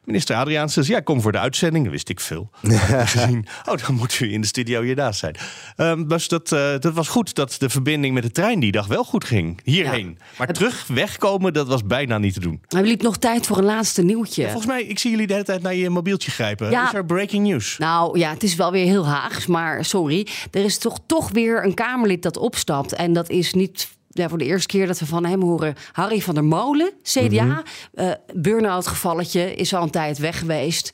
Minister 0.09 0.37
Adriaan 0.37 0.69
zegt, 0.69 0.87
ja, 0.87 1.01
kom 1.01 1.21
voor 1.21 1.33
de 1.33 1.39
uitzending. 1.39 1.91
Wist 1.91 2.09
ik 2.09 2.21
veel. 2.21 2.51
Gezien, 2.63 3.47
oh, 3.65 3.77
dan 3.87 3.95
moet 3.95 4.21
u 4.21 4.33
in 4.33 4.41
de 4.41 4.47
studio 4.47 4.83
hiernaast 4.83 5.19
zijn. 5.19 5.37
Um, 5.77 6.09
dus 6.09 6.29
dat, 6.29 6.53
uh, 6.53 6.79
dat 6.79 6.93
was 6.93 7.09
goed 7.09 7.35
dat 7.35 7.57
de 7.59 7.69
verbinding 7.69 8.15
met 8.15 8.23
de 8.23 8.31
trein 8.31 8.61
die 8.61 8.73
dag 8.73 8.87
wel 8.87 9.05
goed 9.05 9.25
ging. 9.25 9.61
Hierheen. 9.65 10.17
Ja. 10.19 10.25
Maar 10.39 10.53
terug 10.53 10.87
wegkomen, 10.87 11.53
dat 11.53 11.67
was 11.67 11.85
bijna 11.85 12.19
niet 12.19 12.35
te 12.35 12.41
doen. 12.41 12.61
Maar 12.69 12.83
we 12.83 12.89
liep 12.89 13.03
nog 13.03 13.17
tijd 13.17 13.47
voor 13.47 13.59
een 13.59 13.65
laatste 13.65 14.03
nieuwtje. 14.03 14.43
Ja, 14.43 14.49
volgens 14.49 14.73
mij, 14.73 14.83
ik 14.83 14.99
zie 14.99 15.11
jullie 15.11 15.27
de 15.27 15.33
hele 15.33 15.45
tijd 15.45 15.63
naar 15.63 15.75
je 15.75 15.91
mobieltje 15.91 16.31
grijpen. 16.31 16.71
Ja. 16.71 16.87
Is 16.87 16.95
er 16.95 17.05
breaking 17.05 17.47
news? 17.47 17.79
Nou 17.79 18.19
ja, 18.19 18.31
het 18.31 18.43
is 18.43 18.55
wel 18.55 18.73
weer 18.73 18.85
heel 18.85 19.07
Haags, 19.07 19.47
maar 19.47 19.85
sorry. 19.85 20.27
Er 20.51 20.65
is 20.65 20.79
toch, 20.79 20.99
toch 21.07 21.31
weer 21.31 21.65
een 21.65 21.75
Kamerlid 21.75 22.23
dat 22.23 22.37
opstapt. 22.37 22.93
En 22.93 23.13
dat 23.13 23.31
is 23.31 23.55
niet 23.55 23.89
ja, 24.09 24.29
voor 24.29 24.39
de 24.39 24.45
eerste 24.45 24.67
keer 24.67 24.87
dat 24.87 24.99
we 24.99 25.07
van 25.07 25.25
hem 25.25 25.43
horen. 25.43 25.75
Harry 25.93 26.21
van 26.21 26.35
der 26.35 26.45
Molen, 26.45 26.93
CDA. 27.03 27.45
Mm 27.45 27.51
-hmm. 27.51 27.63
uh, 27.95 28.13
Burn-out 28.35 28.87
gevalletje, 28.87 29.55
is 29.55 29.75
al 29.75 29.83
een 29.83 29.91
tijd 29.91 30.19
weg 30.19 30.39
geweest. 30.39 30.93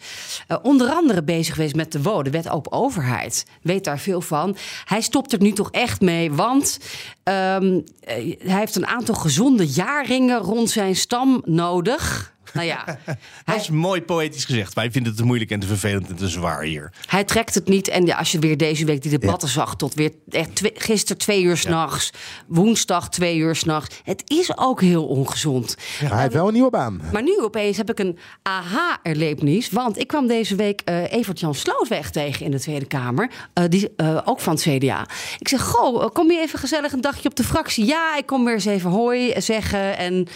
Uh, 0.49 0.57
onder 0.62 0.91
andere 0.91 1.23
bezig 1.23 1.55
geweest 1.55 1.75
met 1.75 1.93
de 1.93 2.03
WO, 2.03 2.23
de 2.23 2.31
wet 2.31 2.49
open 2.49 2.73
overheid. 2.73 3.47
Weet 3.62 3.85
daar 3.85 3.99
veel 3.99 4.21
van. 4.21 4.57
Hij 4.85 5.01
stopt 5.01 5.33
er 5.33 5.41
nu 5.41 5.53
toch 5.53 5.71
echt 5.71 6.01
mee, 6.01 6.33
want 6.33 6.79
um, 7.25 7.35
uh, 7.35 7.83
hij 8.03 8.59
heeft 8.59 8.77
een 8.77 8.87
aantal 8.87 9.15
gezonde 9.15 9.67
jaarringen 9.67 10.39
rond 10.39 10.71
zijn 10.71 10.97
stam 10.97 11.43
nodig. 11.45 12.34
Nou 12.55 12.66
ja. 12.66 12.84
Dat 13.44 13.57
is 13.57 13.70
mooi 13.70 14.02
poëtisch 14.02 14.44
gezegd. 14.44 14.74
Wij 14.74 14.90
vinden 14.90 15.11
het 15.11 15.20
te 15.20 15.26
moeilijk 15.26 15.50
en 15.50 15.61
te 15.61 15.66
vervelend 15.66 16.09
en 16.09 16.16
te 16.16 16.28
zwaar 16.28 16.62
hier. 16.62 16.92
Hij 17.07 17.24
trekt 17.24 17.55
het 17.55 17.68
niet. 17.68 17.88
En 17.88 18.07
ja, 18.07 18.16
als 18.16 18.32
je 18.32 18.38
weer 18.38 18.57
deze 18.57 18.84
week 18.84 19.02
die 19.02 19.18
debatten 19.18 19.48
ja. 19.48 19.55
zag, 19.55 19.76
tot 19.76 19.94
weer 19.94 20.12
echt 20.28 20.55
twee, 20.55 20.72
gisteren 20.74 21.18
twee 21.18 21.42
uur 21.42 21.57
s'nachts, 21.57 22.11
ja. 22.12 22.18
woensdag 22.46 23.09
twee 23.09 23.36
uur 23.36 23.57
s'nachts. 23.57 24.00
Het 24.05 24.22
is 24.26 24.57
ook 24.59 24.80
heel 24.80 25.07
ongezond. 25.07 25.76
Ja, 26.00 26.09
hij 26.09 26.20
heeft 26.20 26.34
wel 26.34 26.46
een 26.46 26.52
nieuwe 26.52 26.70
baan. 26.70 27.00
Maar 27.12 27.22
nu 27.22 27.40
opeens 27.40 27.76
heb 27.76 27.90
ik 27.90 27.98
een 27.98 28.18
aha-erlevenis. 28.42 29.70
Want 29.70 29.98
ik 29.98 30.07
kwam 30.07 30.26
deze 30.26 30.55
week 30.55 30.82
uh, 30.84 31.12
Evert-Jan 31.12 31.55
Slootweg 31.55 32.11
tegen 32.11 32.44
in 32.44 32.50
de 32.50 32.61
Tweede 32.61 32.86
Kamer. 32.86 33.30
Uh, 33.55 33.64
die, 33.68 33.92
uh, 33.96 34.20
ook 34.24 34.40
van 34.40 34.52
het 34.55 34.62
CDA. 34.62 35.07
Ik 35.38 35.48
zeg, 35.48 35.62
goh, 35.62 36.09
kom 36.12 36.30
je 36.30 36.38
even 36.38 36.59
gezellig 36.59 36.92
een 36.92 37.00
dagje 37.00 37.28
op 37.28 37.36
de 37.36 37.44
fractie? 37.44 37.86
Ja, 37.86 38.16
ik 38.16 38.26
kom 38.26 38.44
weer 38.44 38.55
eens 38.55 38.64
even 38.64 38.90
hoi 38.90 39.40
zeggen. 39.40 39.96
En 39.98 40.26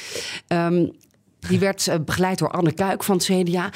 um, 0.49 0.93
die 1.49 1.59
werd 1.59 1.87
uh, 1.87 1.95
begeleid 2.05 2.39
door 2.39 2.51
Anne 2.51 2.73
Kuik 2.73 3.05
van 3.05 3.17
het 3.17 3.25
CDA. 3.25 3.71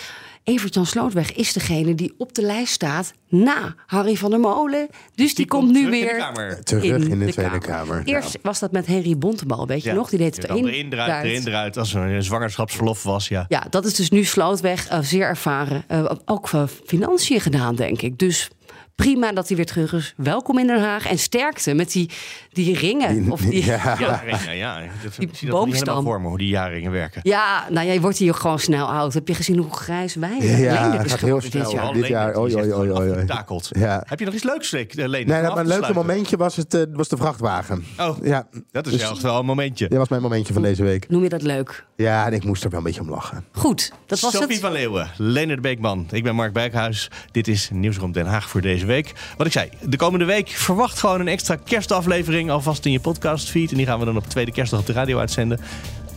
Evert-Jan 0.44 0.86
Slootweg 0.86 1.32
is 1.32 1.52
degene 1.52 1.94
die 1.94 2.14
op 2.18 2.34
de 2.34 2.42
lijst 2.42 2.72
staat 2.72 3.12
na 3.28 3.74
Harry 3.86 4.14
van 4.14 4.30
der 4.30 4.40
Molen. 4.40 4.88
Dus 5.14 5.26
die, 5.26 5.34
die 5.34 5.46
komt, 5.46 5.64
komt 5.64 5.74
nu 5.74 5.90
weer 5.90 6.16
in 6.16 6.64
terug 6.64 6.82
in, 6.82 7.08
in 7.08 7.18
de, 7.18 7.24
de, 7.24 7.32
Tweede 7.32 7.58
Kamer. 7.58 7.60
Kamer. 7.60 8.02
Eerst 8.04 8.32
ja. 8.32 8.38
was 8.42 8.58
dat 8.58 8.72
met 8.72 8.86
Henry 8.86 9.18
Bontebal, 9.18 9.66
weet 9.66 9.82
je 9.82 9.88
ja. 9.88 9.94
nog? 9.94 10.08
Die 10.08 10.18
deed 10.18 10.36
het 10.36 10.48
erin, 10.48 10.66
erin, 10.66 10.92
eruit, 10.92 11.24
erin, 11.24 11.46
eruit. 11.46 11.76
Als 11.76 11.94
er 11.94 12.02
een 12.02 12.22
zwangerschapsverlof 12.22 13.02
was, 13.02 13.28
ja. 13.28 13.44
Ja, 13.48 13.66
dat 13.70 13.84
is 13.84 13.94
dus 13.94 14.10
nu 14.10 14.24
Slootweg, 14.24 14.92
uh, 14.92 14.98
zeer 15.00 15.26
ervaren. 15.26 15.84
Uh, 15.90 16.10
ook 16.24 16.48
van 16.48 16.68
financiën 16.68 17.40
gedaan, 17.40 17.74
denk 17.74 18.02
ik. 18.02 18.18
Dus 18.18 18.50
prima 18.94 19.32
dat 19.32 19.48
hij 19.48 19.56
weer 19.56 19.66
terug 19.66 19.92
is. 19.92 20.14
Welkom 20.16 20.58
in 20.58 20.66
Den 20.66 20.80
Haag. 20.80 21.06
En 21.06 21.18
sterkte 21.18 21.74
met 21.74 21.92
die, 21.92 22.10
die 22.52 22.78
ringen. 22.78 23.22
Die, 23.22 23.32
of 23.32 23.40
die, 23.40 23.64
ja, 23.64 23.96
ja, 23.98 24.22
ringen, 24.24 24.56
ja. 24.56 24.80
die 25.18 25.28
zie 25.32 25.50
dat 25.50 25.66
niet 25.66 25.74
helemaal 25.74 26.02
voor 26.02 26.20
me, 26.20 26.28
hoe 26.28 26.38
die 26.38 26.48
jaarringen 26.48 26.90
werken. 26.90 27.20
Ja, 27.24 27.66
nou 27.70 27.86
ja, 27.86 27.92
je 27.92 28.00
wordt 28.00 28.18
hier 28.18 28.34
gewoon 28.34 28.58
snel 28.58 28.86
oud. 28.86 29.14
Heb 29.14 29.28
je 29.28 29.34
gezien 29.34 29.58
hoe 29.58 29.72
grijs 29.72 30.14
wij 30.14 30.36
ja, 30.40 30.96
het 30.96 31.10
gaat 31.10 31.20
heel 31.20 31.40
snel. 31.40 31.62
Dit 31.62 31.72
jaar. 31.72 31.92
Dit 31.92 32.06
jaar. 32.06 32.38
Oei, 32.38 32.56
oei, 32.56 32.72
oei, 32.72 32.90
oei. 32.90 33.26
Ja. 33.70 34.02
Heb 34.06 34.18
je 34.18 34.24
nog 34.24 34.34
iets 34.34 34.42
leuks, 34.42 34.70
Leen? 34.70 34.86
Nee, 35.10 35.24
nou, 35.24 35.54
mijn 35.54 35.66
leukste 35.66 35.92
momentje 35.92 36.36
was, 36.36 36.56
het, 36.56 36.74
uh, 36.74 36.82
was 36.92 37.08
de 37.08 37.16
vrachtwagen. 37.16 37.84
Oh, 37.98 38.16
ja. 38.22 38.46
dat 38.70 38.86
is 38.86 38.92
dus, 38.92 39.02
echt 39.02 39.22
wel 39.22 39.38
een 39.38 39.46
momentje. 39.46 39.88
Dat 39.88 39.98
was 39.98 40.08
mijn 40.08 40.22
momentje 40.22 40.52
van 40.52 40.62
deze 40.62 40.82
week. 40.82 41.08
Noem 41.08 41.22
je 41.22 41.28
dat 41.28 41.42
leuk? 41.42 41.84
Ja, 41.96 42.26
en 42.26 42.32
ik 42.32 42.44
moest 42.44 42.64
er 42.64 42.70
wel 42.70 42.78
een 42.78 42.84
beetje 42.84 43.00
om 43.00 43.10
lachen. 43.10 43.44
Goed, 43.52 43.92
dat 44.06 44.20
was 44.20 44.32
Sophie 44.32 44.48
het. 44.48 44.60
van 44.60 44.72
Leeuwen, 44.72 45.10
Leonard 45.16 45.60
Beekman. 45.60 46.06
Ik 46.10 46.22
ben 46.22 46.34
Mark 46.34 46.52
Bijkhuis. 46.52 47.10
Dit 47.30 47.48
is 47.48 47.70
Nieuwsroom 47.72 48.12
Den 48.12 48.26
Haag 48.26 48.48
voor 48.48 48.60
deze 48.60 48.81
deze 48.86 49.02
week. 49.02 49.12
Wat 49.36 49.46
ik 49.46 49.52
zei, 49.52 49.68
de 49.80 49.96
komende 49.96 50.24
week 50.24 50.48
verwacht 50.48 50.98
gewoon 50.98 51.20
een 51.20 51.28
extra 51.28 51.56
kerstaflevering 51.64 52.50
alvast 52.50 52.84
in 52.84 52.92
je 52.92 53.00
podcastfeed. 53.00 53.70
En 53.70 53.76
die 53.76 53.86
gaan 53.86 53.98
we 53.98 54.04
dan 54.04 54.16
op 54.16 54.26
tweede 54.26 54.52
kerstdag 54.52 54.80
op 54.80 54.86
de 54.86 54.92
radio 54.92 55.18
uitzenden. 55.18 55.60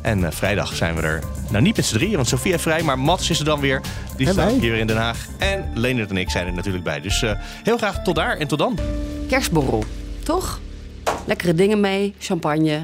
En 0.02 0.20
uh, 0.20 0.32
vrijdag 0.32 0.76
zijn 0.76 0.96
we 0.96 1.02
er, 1.02 1.24
nou 1.50 1.64
niet 1.64 1.76
met 1.76 1.86
z'n 1.86 1.96
drieën, 1.96 2.16
want 2.16 2.28
Sofia 2.28 2.56
is 2.56 2.62
vrij, 2.62 2.84
maar 2.84 3.00
Mats 3.00 3.30
is 3.30 3.40
er 3.40 3.46
dan 3.46 3.60
weer. 3.60 3.82
Die 4.18 4.28
staat 4.28 4.52
hier 4.52 4.72
weer 4.72 4.80
in 4.80 4.88
Den 4.88 4.98
Haag. 4.98 5.28
En 5.38 5.72
Leonard 5.74 6.10
en 6.10 6.18
ik 6.18 6.30
zijn 6.30 6.48
er 6.48 6.54
natuurlijk 6.54 6.84
bij. 6.84 7.02
Dus 7.02 7.22
uh, 7.22 7.32
heel 7.64 7.78
graag 7.78 8.04
tot 8.04 8.16
daar 8.16 8.38
en 8.38 8.48
tot 8.48 8.60
dan. 8.60 8.80
Kerstborrel, 9.28 9.84
toch? 10.24 10.60
Lekkere 11.26 11.54
dingen 11.54 11.80
mee, 11.80 12.14
champagne. 12.20 12.84